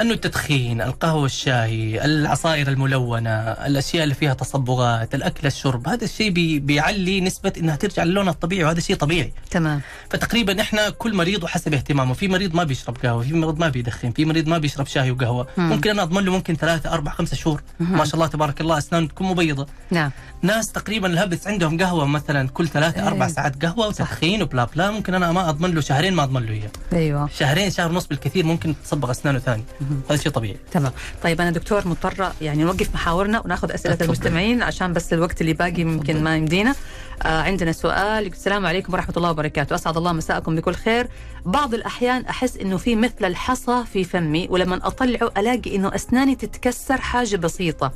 لأنه 0.00 0.14
التدخين، 0.14 0.80
القهوة 0.80 1.26
الشاي، 1.26 2.04
العصائر 2.04 2.68
الملونة، 2.68 3.30
الأشياء 3.40 4.04
اللي 4.04 4.14
فيها 4.14 4.34
تصبغات، 4.34 5.14
الأكل 5.14 5.46
الشرب، 5.46 5.88
هذا 5.88 6.04
الشيء 6.04 6.30
بي 6.30 6.58
بيعلي 6.58 7.20
نسبة 7.20 7.52
إنها 7.56 7.76
ترجع 7.76 8.04
للونها 8.04 8.32
الطبيعي 8.32 8.64
وهذا 8.64 8.80
شيء 8.80 8.96
طبيعي. 8.96 9.32
تمام. 9.50 9.80
فتقريبا 10.10 10.60
إحنا 10.60 10.90
كل 10.90 11.14
مريض 11.14 11.44
وحسب 11.44 11.74
اهتمامه 11.74 12.14
في 12.14 12.28
مريض 12.28 12.54
ما 12.54 12.64
بيشرب 12.64 12.96
قهوة 13.02 13.22
في 13.22 13.32
مريض 13.32 13.58
ما 13.58 13.68
بيدخن 13.68 14.10
في 14.10 14.24
مريض 14.24 14.48
ما 14.48 14.58
بيشرب 14.58 14.86
شاي 14.86 15.10
وقهوة. 15.10 15.46
مم. 15.56 15.68
ممكن 15.68 15.90
أنا 15.90 16.02
أضمن 16.02 16.24
له 16.24 16.32
ممكن 16.32 16.54
ثلاثة 16.54 16.92
أربع 16.92 17.12
خمسة 17.12 17.36
شهور. 17.36 17.62
ما 17.80 18.04
شاء 18.04 18.14
الله 18.14 18.26
تبارك 18.26 18.60
الله 18.60 18.78
اسنان 18.78 19.08
تكون 19.08 19.26
مبيضة. 19.26 19.66
نعم. 19.90 20.10
ناس 20.42 20.72
تقريبا 20.72 21.08
الهبس 21.08 21.46
عندهم 21.46 21.78
قهوة 21.82 22.06
مثلا 22.06 22.48
كل 22.48 22.68
ثلاثة 22.68 23.06
أربع 23.06 23.26
إيه. 23.26 23.32
ساعات 23.32 23.64
قهوة 23.64 23.86
وتدخين 23.86 24.42
وبلا 24.42 24.64
بلا 24.64 24.90
ممكن 24.90 25.14
أنا 25.14 25.32
ما 25.32 25.48
أضمن 25.48 25.74
له 25.74 25.80
شهرين 25.80 26.14
ما 26.14 26.22
أضمن 26.22 26.46
له 26.46 26.52
إياه. 26.52 26.70
أيوه. 26.92 27.28
شهرين 27.38 27.70
شهر 27.70 27.90
ونص 27.90 28.06
بالكثير 28.06 28.46
ممكن 28.46 28.74
تصبغ 28.84 29.10
أسنانه 29.10 29.38
ثاني. 29.38 29.64
هذا 30.10 30.18
شيء 30.18 30.32
طبيعي. 30.32 30.56
تمام. 30.72 30.92
طيب 31.22 31.40
أنا 31.40 31.50
دكتور 31.50 31.88
مضطرة 31.88 32.34
يعني 32.40 32.64
نوقف 32.64 32.94
محاورنا 32.94 33.40
وناخذ 33.40 33.72
أسئلة 33.72 33.94
تفضل. 33.94 34.04
المستمعين 34.04 34.62
عشان 34.62 34.92
بس 34.92 35.12
الوقت 35.12 35.40
اللي 35.40 35.52
باقي 35.52 35.80
يمكن 35.80 36.24
ما 36.24 36.36
يمدينا. 36.36 36.74
آه 37.22 37.42
عندنا 37.42 37.72
سؤال. 37.72 38.26
السلام 38.26 38.66
عليكم 38.66 38.92
ورحمة 38.92 39.14
الله 39.16 39.30
وبركاته. 39.30 39.74
أسعد 39.74 39.96
الله 39.96 40.12
مساءكم 40.12 40.56
بكل 40.56 40.74
خير. 40.74 41.08
بعض 41.44 41.74
الأحيان 41.74 42.24
أحس 42.24 42.56
إنه 42.56 42.76
في 42.76 42.96
مثل 42.96 43.24
الحصى 43.24 43.84
في 43.92 44.04
فمي 44.04 44.46
ولما 44.50 44.86
اطلعه 44.86 45.30
ألاقي 45.36 45.76
إنه 45.76 45.94
أسناني 45.94 46.34
تتكسر 46.34 47.00
حاجة 47.00 47.36
بسيطة. 47.36 47.92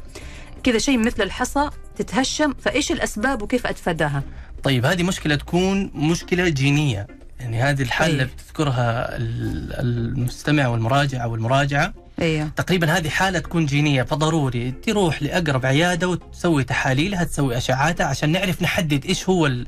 كذا 0.63 0.79
شيء 0.79 0.99
مثل 0.99 1.23
الحصى 1.23 1.71
تتهشم 1.97 2.55
فإيش 2.61 2.93
الأسباب 2.93 3.43
وكيف 3.43 3.67
أتفاداها؟ 3.67 4.23
طيب 4.63 4.87
هذه 4.87 5.03
مشكلة 5.03 5.35
تكون 5.35 5.91
مشكلة 5.95 6.49
جينية. 6.49 7.07
يعني 7.45 7.63
هذه 7.63 7.83
الحاله 7.83 8.11
أي. 8.11 8.13
اللي 8.23 8.25
بتذكرها 8.25 9.17
ال- 9.17 9.73
المستمع 9.81 10.67
والمراجع 10.67 11.25
أو 11.25 11.35
المراجعة. 11.35 11.95
أيوه 12.21 12.49
تقريبا 12.57 12.97
هذه 12.97 13.09
حالة 13.09 13.39
تكون 13.39 13.67
جينية 13.67 14.03
فضروري 14.03 14.71
تروح 14.71 15.23
لأقرب 15.23 15.67
عيادة 15.67 16.09
وتسوي 16.09 16.65
تحاليلها 16.65 17.25
تسوي 17.25 17.57
اشعاعاتها 17.57 18.07
عشان 18.07 18.33
نعرف 18.33 18.63
نحدد 18.63 19.05
إيش 19.05 19.29
هو 19.29 19.47
ال- 19.47 19.67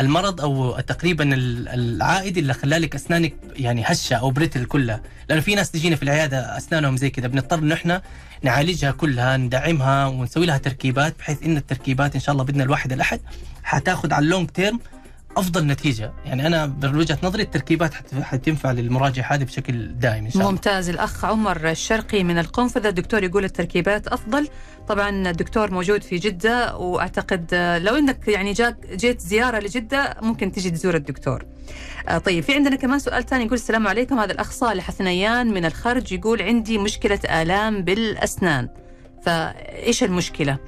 المرض 0.00 0.40
أو 0.40 0.80
تقريبا 0.80 1.34
ال- 1.34 1.68
العائد 1.68 2.38
اللي 2.38 2.54
خلى 2.54 2.78
لك 2.78 2.94
أسنانك 2.94 3.34
يعني 3.56 3.82
هشة 3.86 4.14
أو 4.16 4.30
brittle 4.30 4.64
كلها. 4.64 5.00
لأنه 5.28 5.40
في 5.40 5.54
ناس 5.54 5.70
تجينا 5.70 5.96
في 5.96 6.02
العيادة 6.02 6.56
أسنانهم 6.56 6.96
زي 6.96 7.10
كذا 7.10 7.26
بنضطر 7.26 7.58
انه 7.58 7.74
إحنا 7.74 8.02
نعالجها 8.42 8.90
كلها 8.90 9.36
ندعمها 9.36 10.06
ونسوي 10.06 10.46
لها 10.46 10.58
تركيبات 10.58 11.18
بحيث 11.18 11.42
إن 11.42 11.56
التركيبات 11.56 12.14
إن 12.14 12.20
شاء 12.20 12.32
الله 12.32 12.44
بإذن 12.44 12.60
الواحد 12.60 12.92
الأحد 12.92 13.20
حتاخذ 13.62 14.12
على 14.12 14.24
ال 14.24 14.29
long 14.29 14.48
term 14.50 14.80
أفضل 15.38 15.66
نتيجة. 15.66 16.12
يعني 16.24 16.46
أنا 16.46 16.66
بوجهه 16.66 17.18
نظري 17.22 17.42
التركيبات 17.42 17.94
حت- 17.94 18.14
حتنفع 18.22 18.72
للمراجع 18.72 19.34
هذه 19.34 19.44
بشكل 19.44 19.88
دائم 19.98 20.24
إن 20.24 20.30
شاء 20.30 20.40
الله. 20.42 20.50
ممتاز. 20.50 20.88
الأخ 20.88 21.24
عمر 21.24 21.70
الشرقي 21.70 22.24
من 22.24 22.38
القنفذة. 22.38 22.88
الدكتور 22.88 23.24
يقول 23.24 23.44
التركيبات 23.44 24.08
أفضل. 24.08 24.48
طبعا 24.88 25.30
الدكتور 25.30 25.70
موجود 25.70 26.02
في 26.02 26.16
جدة 26.16 26.76
وأعتقد 26.76 27.46
آه، 27.52 27.78
لو 27.78 27.94
أنك 27.96 28.28
يعني 28.28 28.52
جاك 28.52 28.76
جيت 28.94 29.20
زيارة 29.20 29.58
لجدة 29.58 30.16
ممكن 30.22 30.52
تجي 30.52 30.70
تزور 30.70 30.94
الدكتور. 30.94 31.44
آه، 32.08 32.18
طيب 32.18 32.44
في 32.44 32.54
عندنا 32.54 32.76
كمان 32.76 32.98
سؤال 32.98 33.26
ثاني 33.26 33.44
يقول 33.44 33.54
السلام 33.56 33.88
عليكم. 33.88 34.18
هذا 34.18 34.32
الأخ 34.32 34.50
صالح 34.50 34.90
ثنيان 34.90 35.46
من 35.54 35.64
الخرج 35.64 36.12
يقول 36.12 36.42
عندي 36.42 36.78
مشكلة 36.78 37.20
آلام 37.42 37.82
بالأسنان. 37.82 38.68
فإيش 39.26 40.02
المشكلة؟ 40.04 40.58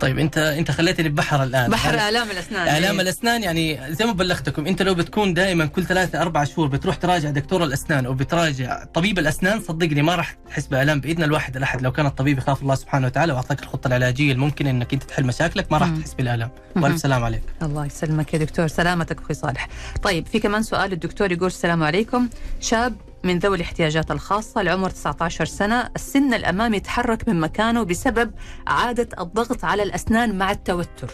طيب 0.00 0.18
انت 0.18 0.38
انت 0.38 0.70
خليتني 0.70 1.08
ببحر 1.08 1.42
الآن. 1.42 1.70
بحر 1.70 1.94
الأسنان 1.94 2.68
آلام 2.68 2.94
إيه. 2.94 3.00
الأسنان 3.00 3.42
يعني 3.42 3.80
زي 3.94 4.04
ما 4.04 4.12
بلغتكم 4.12 4.66
أنت 4.66 4.82
لو 4.82 4.94
بتكون 4.94 5.34
دائما 5.34 5.66
كل 5.66 5.84
ثلاثة 5.84 6.22
أربع 6.22 6.44
شهور 6.44 6.68
بتروح 6.68 6.96
تراجع 6.96 7.30
دكتور 7.30 7.64
الأسنان 7.64 8.06
أو 8.06 8.14
بتراجع 8.14 8.84
طبيب 8.84 9.18
الأسنان 9.18 9.60
صدقني 9.60 10.02
ما 10.02 10.14
راح 10.14 10.36
تحس 10.48 10.66
بآلام 10.66 11.00
بإذن 11.00 11.22
الواحد. 11.22 11.56
الأحد 11.56 11.82
لو 11.82 11.92
كان 11.92 12.06
الطبيب 12.06 12.38
يخاف 12.38 12.62
الله 12.62 12.74
سبحانه 12.74 13.06
وتعالى 13.06 13.32
وأعطاك 13.32 13.62
الخطة 13.62 13.88
العلاجية 13.88 14.32
الممكنة 14.32 14.70
أنك 14.70 14.92
أنت 14.92 15.02
تحل 15.02 15.24
مشاكلك 15.24 15.72
ما 15.72 15.78
راح. 15.78 15.88
تحس 16.00 16.14
بالآلام. 16.14 16.50
مهم. 16.76 16.84
وألف 16.84 16.98
سلام 16.98 17.24
عليك. 17.24 17.42
الله 17.62 17.86
يسلمك 17.86 18.34
يا 18.34 18.38
دكتور. 18.38 18.66
سلامتك 18.66 19.20
أخوي 19.20 19.34
صالح. 19.34 19.68
طيب 20.02 20.26
في 20.26 20.38
كمان 20.40 20.62
سؤال 20.62 20.92
الدكتور 20.92 21.32
يقول 21.32 21.46
السلام 21.46 21.82
عليكم. 21.82 22.28
شاب 22.60 22.94
من 23.24 23.38
ذوي 23.38 23.56
الاحتياجات 23.56 24.10
الخاصة 24.10 24.60
العمر 24.60 24.90
19 24.90 25.44
سنة 25.44 25.90
السن 25.96 26.34
الأمامي 26.34 26.76
يتحرك 26.76 27.28
من 27.28 27.40
مكانه 27.40 27.82
بسبب 27.82 28.30
عادة 28.66 29.08
الضغط 29.22 29.64
على 29.64 29.82
الأسنان 29.82 30.38
مع 30.38 30.50
التوتر. 30.50 31.12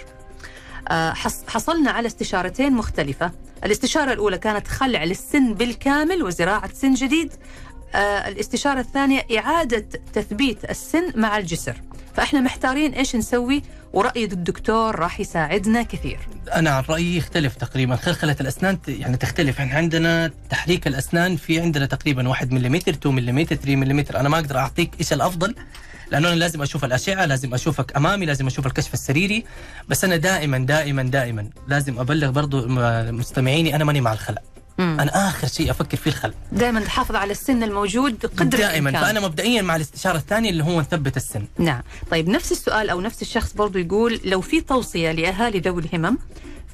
آه، 0.89 1.13
حص- 1.13 1.45
حصلنا 1.49 1.91
على 1.91 2.07
استشارتين 2.07 2.73
مختلفة. 2.73 3.31
الاستشارة 3.65 4.13
الأولى 4.13 4.39
كانت 4.39 4.69
خلع 4.69 5.05
للسن 5.05 5.55
بالكامل 5.55 6.23
وزراعة 6.23 6.73
سن 6.75 6.95
جديد. 6.95 7.33
الاستشارة 7.95 8.81
الثانية 8.81 9.27
إعادة 9.39 9.87
تثبيت 10.13 10.71
السن 10.71 11.13
مع 11.15 11.39
الجسر. 11.39 11.77
فإحنا 12.15 12.41
محتارين 12.41 12.93
إيش 12.95 13.17
نسوي 13.17 13.63
ورأي 13.93 14.25
الدكتور 14.25 14.99
راح 14.99 15.21
يساعدنا 15.21 15.83
كثير. 15.83 16.19
أنا 16.55 16.71
عن 16.71 16.83
رأيي 16.89 17.17
يختلف 17.17 17.55
تقريبا. 17.55 17.97
خلخلة 17.97 18.37
الأسنان 18.41 18.79
يعني 18.89 19.17
تختلف. 19.17 19.61
إحنا 19.61 19.75
عندنا 19.75 20.31
تحريك 20.51 20.87
الأسنان 20.87 21.37
في 21.37 21.61
عندنا 21.61 21.87
تقريبا 21.87 22.29
1 22.29 22.53
ملم 22.53 22.75
2 22.75 23.15
ملم 23.15 23.43
3 23.43 23.77
ملم 23.77 24.05
أنا 24.17 24.29
ما 24.29 24.37
أقدر 24.39 24.59
أعطيك 24.59 24.91
إيش 25.01 25.13
الأفضل 25.13 25.55
لأنه 26.11 26.29
أنا 26.29 26.37
لازم 26.37 26.63
أشوف 26.63 26.85
الأشعة 26.85 27.25
لازم 27.25 27.55
أشوفك 27.55 27.97
أمامي 27.97 28.27
لازم 28.27 28.47
أشوف 28.47 28.67
الكشف 28.67 28.95
السريري. 28.95 29.45
بس 29.89 30.05
أنا 30.05 30.17
دائما 30.17 30.59
دائما 30.59 31.03
دائما 31.03 31.51
لازم 31.69 31.99
أبلغ 31.99 32.31
برضو 32.31 32.69
مستمعيني. 33.13 33.77
أنا 33.77 33.85
ماني 33.85 34.01
مع 34.01 34.13
الخلع 34.13 34.43
مم. 34.81 35.01
أنا 35.01 35.29
آخر 35.29 35.47
شيء 35.47 35.71
أفكر 35.71 35.97
فيه 35.97 36.11
الخلع 36.11 36.35
دائما 36.53 36.81
تحافظ 36.81 37.17
على 37.17 37.33
السن 37.33 37.63
الموجود 37.63 38.27
قدر 38.27 38.59
دائما. 38.59 38.91
الإمكان. 38.91 39.03
فأنا 39.03 39.21
مبدئيا 39.21 39.63
مع 39.63 39.77
الاستشارة 39.77 40.17
الثانية 40.17 40.51
اللي 40.51 40.65
هو 40.65 40.81
نثبت 40.81 41.17
السن. 41.17 41.45
نعم. 41.59 41.83
طيب 42.11 42.29
نفس 42.29 42.53
السؤال 42.53 42.91
أو 42.91 43.01
نفس 43.01 43.23
الشخص 43.23 43.53
برضو 43.53 43.79
يقول 43.79 44.21
لو 44.25 44.41
في 44.41 44.61
توصية 44.61 45.13
لأهالي 45.13 45.59
ذوي 45.59 45.83
الهمم 45.83 46.19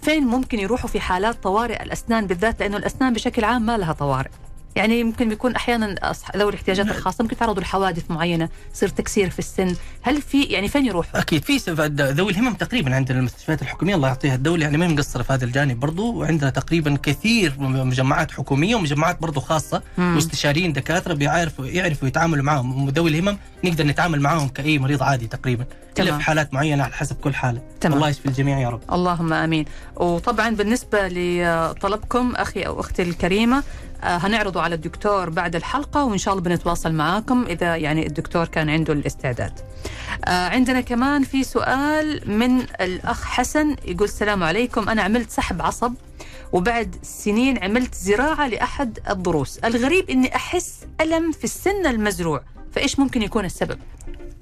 فين 0.02 0.24
ممكن 0.24 0.58
يروحوا 0.58 0.90
في 0.90 1.00
حالات 1.00 1.42
طوارئ 1.42 1.82
الأسنان 1.82 2.26
بالذات؟ 2.26 2.60
لأنه 2.60 2.76
الأسنان 2.76 3.12
بشكل 3.12 3.44
عام 3.44 3.66
ما 3.66 3.78
لها 3.78 3.92
طوارئ. 3.92 4.30
يعني 4.76 5.00
يمكن 5.00 5.28
بيكون 5.28 5.54
أحيانا 5.54 6.12
ذوي 6.36 6.50
الاحتياجات 6.50 6.86
الخاصة 6.88 7.22
ممكن 7.22 7.36
يتعرضوا 7.36 7.62
لحوادث 7.62 8.10
معينة 8.10 8.48
يصير 8.74 8.88
تكسير 8.88 9.30
في 9.30 9.38
السن 9.38 9.76
هل 10.02 10.22
في 10.22 10.42
يعني 10.42 10.68
فين 10.68 10.86
يروحوا 10.86 11.20
أكيد 11.20 11.44
في 11.44 11.56
ذوي 11.90 12.32
الهمم 12.32 12.54
تقريبا 12.54 12.94
عندنا 12.94 13.18
المستشفيات 13.18 13.62
الحكومية 13.62 13.94
الله 13.94 14.08
يعطيها 14.08 14.34
الدولة 14.34 14.62
يعني 14.62 14.76
ما 14.76 14.88
مقصرة 14.88 15.22
في 15.22 15.32
هذا 15.32 15.44
الجانب 15.44 15.80
برضو 15.80 16.12
وعندنا 16.14 16.50
تقريبا 16.50 16.98
كثير 17.02 17.54
مجمعات 17.58 18.30
حكومية 18.30 18.74
ومجمعات 18.76 19.20
برضو 19.22 19.40
خاصة 19.40 19.82
مم. 19.98 20.14
واستشاريين 20.14 20.72
دكاترة 20.72 21.14
بيعرفوا 21.14 21.66
يعرفوا 21.66 22.08
يتعاملوا 22.08 22.44
معهم 22.44 22.88
ذوي 22.88 23.10
الهمم 23.10 23.38
نقدر 23.64 23.86
نتعامل 23.86 24.20
معهم 24.20 24.48
كأي 24.48 24.78
مريض 24.78 25.02
عادي 25.02 25.26
تقريبا 25.26 25.64
إلا 25.98 26.04
تمام. 26.06 26.18
في 26.18 26.24
حالات 26.24 26.54
معينة 26.54 26.84
على 26.84 26.92
حسب 26.92 27.16
كل 27.16 27.34
حالة 27.34 27.60
تمام. 27.80 27.96
الله 27.96 28.08
يشفي 28.08 28.26
الجميع 28.26 28.58
يا 28.58 28.68
رب 28.68 28.80
اللهم 28.92 29.32
آمين 29.32 29.64
وطبعا 29.96 30.50
بالنسبة 30.50 31.08
لطلبكم 31.08 32.34
أخي 32.36 32.62
أو 32.62 32.80
أختي 32.80 33.02
الكريمة 33.02 33.62
هنعرضه 34.02 34.62
على 34.62 34.74
الدكتور 34.74 35.30
بعد 35.30 35.56
الحلقة 35.56 36.04
وإن 36.04 36.18
شاء 36.18 36.34
الله 36.34 36.44
بنتواصل 36.44 36.92
معاكم 36.92 37.44
إذا 37.48 37.76
يعني 37.76 38.06
الدكتور 38.06 38.44
كان 38.44 38.70
عنده 38.70 38.92
الاستعداد. 38.92 39.52
آه، 40.24 40.48
عندنا 40.48 40.80
كمان 40.80 41.24
في 41.24 41.44
سؤال 41.44 42.30
من 42.30 42.60
الأخ 42.60 43.24
حسن 43.24 43.76
يقول 43.84 44.04
السلام 44.04 44.42
عليكم 44.42 44.88
أنا 44.88 45.02
عملت 45.02 45.30
سحب 45.30 45.62
عصب 45.62 45.94
وبعد 46.52 46.96
سنين 47.02 47.58
عملت 47.64 47.94
زراعة 47.94 48.48
لأحد 48.48 48.98
الضروس، 49.10 49.58
الغريب 49.58 50.10
إني 50.10 50.36
أحس 50.36 50.74
ألم 51.00 51.32
في 51.32 51.44
السن 51.44 51.86
المزروع، 51.86 52.42
فإيش 52.72 52.98
ممكن 52.98 53.22
يكون 53.22 53.44
السبب؟ 53.44 53.78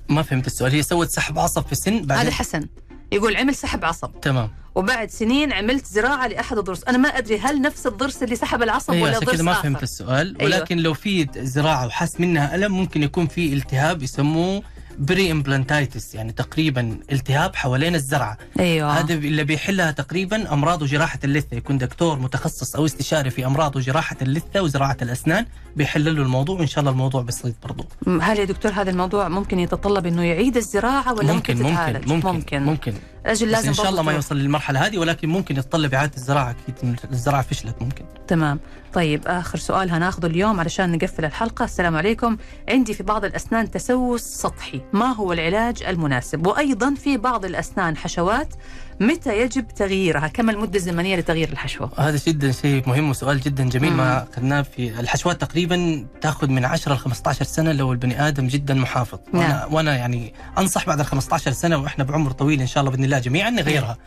ما 0.08 0.22
فهمت 0.22 0.46
السؤال 0.46 0.72
هي 0.72 0.82
سوت 0.82 1.10
سحب 1.10 1.38
عصب 1.38 1.66
في 1.66 1.72
السن 1.72 1.94
هذا 1.94 2.04
بعدين 2.04 2.32
حسن 2.32 2.66
يقول 3.14 3.36
عمل 3.36 3.54
سحب 3.54 3.84
عصب 3.84 4.20
تمام 4.22 4.50
وبعد 4.74 5.10
سنين 5.10 5.52
عملت 5.52 5.86
زراعة 5.86 6.26
لأحد 6.26 6.58
الضرس، 6.58 6.84
أنا 6.84 6.98
ما 6.98 7.08
أدري 7.08 7.38
هل 7.38 7.60
نفس 7.60 7.86
الضرس 7.86 8.22
اللي 8.22 8.36
سحب 8.36 8.62
العصب 8.62 8.92
أيوه 8.92 9.04
ولا 9.04 9.18
ضرس 9.18 9.30
كذا 9.30 9.42
ما؟ 9.42 9.52
فهمت 9.52 9.82
السؤال 9.82 10.40
أيوة. 10.40 10.56
ولكن 10.56 10.78
لو 10.78 10.94
في 10.94 11.28
زراعة 11.36 11.86
وحس 11.86 12.20
منها 12.20 12.54
ألم 12.54 12.72
ممكن 12.72 13.02
يكون 13.02 13.26
في 13.26 13.52
التهاب 13.52 14.02
يسموه 14.02 14.62
peri-implantitis 14.98 16.14
يعني 16.14 16.32
تقريبا 16.32 16.98
التهاب 17.12 17.56
حوالين 17.56 17.94
الزرعة. 17.94 18.38
أيوه. 18.60 19.00
هذا 19.00 19.14
اللي 19.14 19.44
بيحلها 19.44 19.90
تقريبا 19.90 20.52
أمراض 20.52 20.82
وجراحة 20.82 21.18
اللثة. 21.24 21.56
يكون 21.56 21.78
دكتور 21.78 22.18
متخصص 22.18 22.76
أو 22.76 22.84
استشاري 22.84 23.30
في 23.30 23.46
أمراض 23.46 23.76
وجراحة 23.76 24.16
اللثة 24.22 24.62
وزراعة 24.62 24.96
الأسنان 25.02 25.46
بيحل 25.76 26.16
له 26.16 26.22
الموضوع 26.22 26.58
وإن 26.58 26.66
شاء 26.66 26.80
الله 26.80 26.90
الموضوع 26.90 27.22
بسيط 27.22 27.54
برضه 27.62 27.86
هل 28.20 28.38
يا 28.38 28.44
دكتور 28.44 28.72
هذا 28.72 28.90
الموضوع 28.90 29.28
ممكن 29.28 29.58
يتطلب 29.58 30.06
إنه 30.06 30.22
يعيد 30.22 30.56
الزراعة 30.56 31.12
ولا 31.12 31.32
ممكن, 31.32 31.56
ممكن؟ 31.56 31.68
ممكن 31.68 32.08
ممكن 32.08 32.32
ممكن, 32.32 32.62
ممكن. 32.62 32.94
بس 33.30 33.42
لازم 33.42 33.68
إن 33.68 33.74
شاء 33.74 33.88
الله 33.88 34.02
ما 34.02 34.12
يوصل 34.12 34.36
للمرحلة 34.36 34.86
هذه 34.86 34.98
ولكن 34.98 35.28
ممكن 35.28 35.56
يتطلب 35.56 35.94
إعادة 35.94 36.16
الزراعة 36.16 36.50
أكيد 36.68 36.96
الزراعة 37.10 37.42
فشلت 37.42 37.82
ممكن. 37.82 38.04
تمام. 38.28 38.60
طيب 38.92 39.22
آخر 39.26 39.58
سؤال 39.58 39.90
هناخذه 39.90 40.26
اليوم 40.26 40.60
علشان 40.60 40.92
نقفل 40.92 41.24
الحلقة. 41.24 41.64
السلام 41.64 41.96
عليكم. 41.96 42.36
عندي 42.68 42.94
في 42.94 43.02
بعض 43.02 43.24
الأسنان 43.24 43.70
تسوس 43.70 44.22
سطحي. 44.22 44.80
ما 44.92 45.12
هو 45.12 45.32
العلاج 45.32 45.82
المناسب؟ 45.82 46.46
وأيضا 46.46 46.94
في 46.94 47.16
بعض 47.16 47.44
الأسنان 47.44 47.96
حشوات 47.96 48.54
متى 49.00 49.40
يجب 49.40 49.68
تغييرها؟ 49.68 50.28
كم 50.28 50.50
المدة 50.50 50.76
الزمنية 50.76 51.16
لتغيير 51.16 51.48
الحشوة؟ 51.48 51.90
هذا 51.98 52.20
جدا 52.26 52.52
شيء 52.52 52.88
مهم 52.88 53.10
وسؤال 53.10 53.40
جدا 53.40 53.68
جميل. 53.68 53.90
مم. 53.90 53.96
ما 53.96 54.26
أخذناه 54.32 54.62
في 54.62 55.00
الحشوات 55.00 55.40
تقريبا 55.40 56.06
تأخذ 56.20 56.48
من 56.48 56.64
10 56.64 56.94
ل 56.94 56.98
15 56.98 57.44
سنة 57.44 57.72
لو 57.72 57.92
البني 57.92 58.28
آدم 58.28 58.46
جدا 58.46 58.74
محافظ. 58.74 59.18
نعم. 59.32 59.74
وأنا 59.74 59.96
يعني 59.96 60.34
أنصح 60.58 60.86
بعد 60.86 61.00
ال 61.00 61.06
15 61.06 61.52
سنة 61.52 61.76
وإحنا 61.76 62.04
بعمر 62.04 62.30
طويل 62.30 62.60
إن 62.60 62.66
شاء 62.66 62.80
الله 62.80 62.90
بإذن 62.90 63.04
الله 63.04 63.18
جميعا 63.18 63.50
نغيرها. 63.50 63.98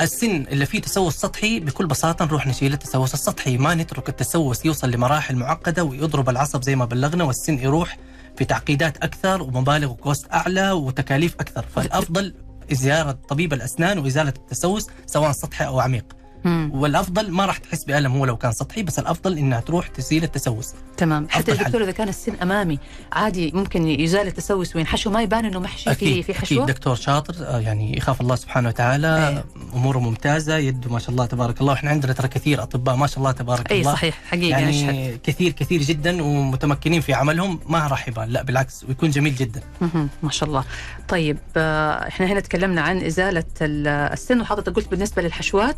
السن 0.00 0.46
اللي 0.50 0.66
فيه 0.66 0.80
تسوس 0.80 1.14
سطحي 1.16 1.60
بكل 1.60 1.86
بساطة 1.86 2.24
نروح 2.24 2.46
نشيل 2.46 2.72
التسوس 2.72 3.14
السطحي. 3.14 3.58
ما 3.58 3.74
نترك 3.74 4.08
التسوس 4.08 4.64
يوصل 4.64 4.90
لمراحل 4.90 5.36
معقدة 5.36 5.84
ويضرب 5.84 6.28
العصب 6.28 6.62
زي 6.62 6.76
ما 6.76 6.84
بلغنا 6.84 7.24
والسن 7.24 7.58
يروح 7.58 7.96
في 8.36 8.44
تعقيدات 8.44 8.96
أكثر 8.96 9.42
ومبالغ 9.42 9.90
وكوست 9.90 10.32
أعلى 10.32 10.70
وتكاليف 10.70 11.34
أكثر. 11.40 11.64
فالأفضل 11.76 12.34
زياره 12.74 13.18
طبيب 13.28 13.52
الأسنان 13.52 13.98
وإزالة 13.98 14.32
التسوس 14.36 14.86
سواء 15.06 15.32
سطحي 15.32 15.66
أو 15.66 15.80
عميق. 15.80 16.15
مم. 16.46 16.70
والأفضل 16.74 17.30
ما 17.30 17.46
راح 17.46 17.56
تحس 17.58 17.84
بألم 17.84 18.12
هو 18.12 18.24
لو 18.24 18.36
كان 18.36 18.52
سطحي 18.52 18.82
بس 18.82 18.98
الأفضل 18.98 19.38
إنها 19.38 19.60
تروح 19.60 19.88
تزيل 19.88 20.24
التسوس. 20.24 20.72
تمام. 20.96 21.26
حتى 21.30 21.52
أفضل 21.52 21.62
يا 21.62 21.66
دكتور 21.68 21.82
إذا 21.82 21.90
كان 21.90 22.08
السن 22.08 22.34
أمامي 22.42 22.78
عادي 23.12 23.50
ممكن 23.54 23.88
يزال 23.88 24.26
التسوس 24.26 24.76
وينحشو 24.76 25.10
ما 25.10 25.22
يبان 25.22 25.44
إنه 25.44 25.60
محشي 25.60 25.84
في 25.84 25.90
أكيد 25.90 26.24
في 26.24 26.32
أكيد. 26.32 26.42
حشوة؟ 26.42 26.66
دكتور 26.66 26.94
شاطر 26.94 27.34
آه، 27.46 27.58
يعني 27.60 27.96
يخاف 27.96 28.20
الله 28.20 28.34
سبحانه 28.36 28.68
وتعالى 28.68 29.28
إيه. 29.28 29.44
أموره 29.74 29.98
ممتازة 29.98 30.56
يده 30.56 30.90
ما 30.90 30.98
شاء 30.98 31.10
الله 31.10 31.26
تبارك 31.26 31.60
الله 31.60 31.72
إحنا 31.72 31.90
عندنا 31.90 32.12
ترى 32.12 32.28
كثير 32.28 32.62
أطباء 32.62 32.96
ما 32.96 33.06
شاء 33.06 33.18
الله 33.18 33.32
تبارك 33.32 33.72
اي 33.72 33.80
الله. 33.80 33.92
صحيح 33.92 34.20
حقيقة 34.30 34.58
يعني 34.58 34.70
نشهد 34.70 35.20
كثير 35.22 35.52
كثير 35.52 35.82
جدا 35.82 36.22
ومتمكنين 36.22 37.00
في 37.00 37.14
عملهم 37.14 37.60
ما 37.68 37.86
راح 37.86 38.08
يبان 38.08 38.28
لا 38.28 38.42
بالعكس 38.42 38.84
ويكون 38.88 39.10
جميل 39.10 39.34
جدا. 39.36 39.60
ما 40.22 40.30
شاء 40.30 40.48
الله. 40.48 40.64
طيب 41.08 41.38
آه، 41.56 42.08
إحنا 42.08 42.26
هنا 42.26 42.40
تكلمنا 42.40 42.80
عن 42.80 43.02
إزالة 43.02 43.44
ال- 43.60 43.86
السن 43.88 44.40
وحضرتك 44.40 44.72
قلت 44.72 44.88
بالنسبة 44.90 45.22
للحشوات 45.22 45.76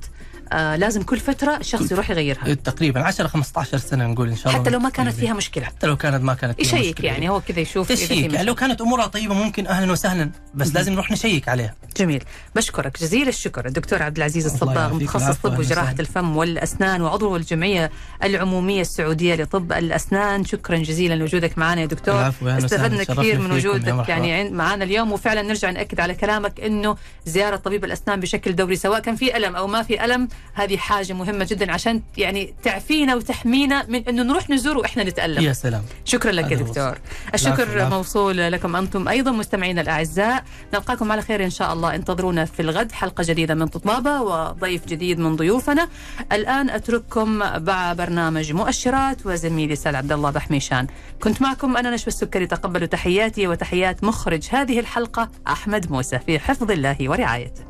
آه 0.52 0.76
لازم 0.76 1.02
كل 1.02 1.18
فترة 1.20 1.56
الشخص 1.56 1.92
يروح 1.92 2.10
يغيرها. 2.10 2.54
تقريبا 2.54 3.00
10 3.00 3.26
15 3.26 3.78
سنة 3.78 4.06
نقول 4.06 4.28
إن 4.28 4.36
شاء 4.36 4.48
الله 4.48 4.60
حتى 4.60 4.70
لو 4.70 4.78
ما 4.78 4.88
كانت 4.88 5.14
فيها 5.14 5.34
مشكلة. 5.34 5.64
حتى 5.64 5.86
لو 5.86 5.96
كانت 5.96 6.22
ما 6.22 6.34
كانت 6.34 6.62
فيها 6.62 6.78
يشيك 6.78 6.94
مشكلة. 6.94 7.10
يعني 7.10 7.28
هو 7.28 7.40
كذا 7.40 7.60
يشوف 7.60 7.88
تشيك 7.88 8.32
يعني. 8.32 8.44
لو 8.44 8.54
كانت 8.54 8.80
أمورها 8.80 9.06
طيبة 9.06 9.34
ممكن 9.34 9.66
أهلا 9.66 9.92
وسهلا 9.92 10.30
بس 10.54 10.74
لازم 10.74 10.92
نروح 10.92 11.10
نشيك 11.10 11.48
عليها. 11.48 11.74
جميل. 11.96 12.24
بشكرك. 12.56 13.00
جزيل 13.00 13.28
الشكر. 13.28 13.66
الدكتور 13.66 14.02
عبد 14.02 14.16
العزيز 14.16 14.46
الصباغ 14.46 14.94
متخصص 14.94 15.36
طب 15.36 15.58
وجراحة. 15.58 15.94
الفم 16.00 16.36
والأسنان 16.36 17.02
وعضو 17.02 17.36
الجمعية 17.36 17.90
العمومية 18.24 18.80
السعودية 18.80 19.34
لطب 19.34 19.72
الأسنان. 19.72 20.44
شكرا 20.44 20.76
جزيلا 20.76 21.14
لوجودك 21.14 21.58
معنا 21.58 21.80
يا 21.80 21.86
دكتور. 21.86 22.32
استفدنا 22.42 23.04
كثير 23.04 23.38
من 23.38 23.52
وجودك. 23.52 24.08
يعني 24.08 24.50
معنا 24.50 24.84
اليوم. 24.84 25.12
وفعلا 25.12 25.42
نرجع 25.42 25.70
نأكد 25.70 26.00
على 26.00 26.14
كلامك 26.14 26.60
إنه 26.60 26.96
زيارة 27.26 27.56
طبيب 27.56 27.84
الأسنان 27.84 28.20
بشكل 28.20 28.56
دوري 28.56 28.76
سواء 28.76 29.00
كان 29.00 29.16
في 29.16 29.36
ألم 29.36 29.56
أو 29.56 29.66
ما 29.66 29.82
في 29.82 30.04
ألم 30.04 30.28
هذه 30.54 30.76
حاجة 30.76 31.12
مهمة 31.12 31.46
جدا 31.50 31.72
عشان 31.72 32.02
يعني 32.16 32.54
تعفينا 32.62 33.14
وتحمينا 33.14 33.86
من 33.88 34.08
إنه 34.08 34.22
نروح 34.22 34.50
نزور 34.50 34.78
وإحنا 34.78 35.04
نتألم. 35.04 35.42
يا 35.42 35.52
سلام. 35.52 35.82
شكرا 36.04 36.32
لك 36.32 36.52
يا 36.52 36.56
دكتور. 36.56 36.98
الشكر 37.34 37.62
العفو. 37.62 37.96
موصول 37.96 38.36
لكم 38.52 38.76
أنتم 38.76 39.08
أيضا 39.08 39.30
مستمعينا 39.30 39.80
الأعزاء. 39.80 40.44
نلقاكم 40.74 41.12
على 41.12 41.22
خير 41.22 41.44
إن 41.44 41.50
شاء 41.50 41.72
الله. 41.72 41.94
انتظرونا 41.94 42.44
في 42.44 42.62
الغد 42.62 42.92
حلقة 42.92 43.24
جديدة 43.26 43.54
من 43.54 43.66
طبابة 43.66 44.22
وضيف 44.22 44.86
جديد 44.86 45.18
من 45.18 45.36
ضيوفنا. 45.36 45.88
الآن 46.32 46.70
أترككم 46.70 47.28
مع 47.38 47.92
برنامج 47.92 48.52
مؤشرات 48.52 49.26
وزميلي 49.26 49.76
سال 49.76 49.96
عبد 49.96 50.12
الله 50.12 50.30
بحميشان. 50.30 50.86
كنت 51.22 51.42
معكم 51.42 51.76
أنا 51.76 51.90
نشوى 51.90 52.08
السكري 52.08 52.46
تقبلوا 52.46 52.86
تحياتي 52.86 53.46
وتحيات 53.46 54.04
مخرج 54.04 54.48
هذه 54.50 54.80
الحلقة 54.80 55.30
أحمد 55.48 55.92
موسى 55.92 56.18
في 56.18 56.38
حفظ 56.38 56.70
الله 56.70 56.96
ورعايته. 57.00 57.62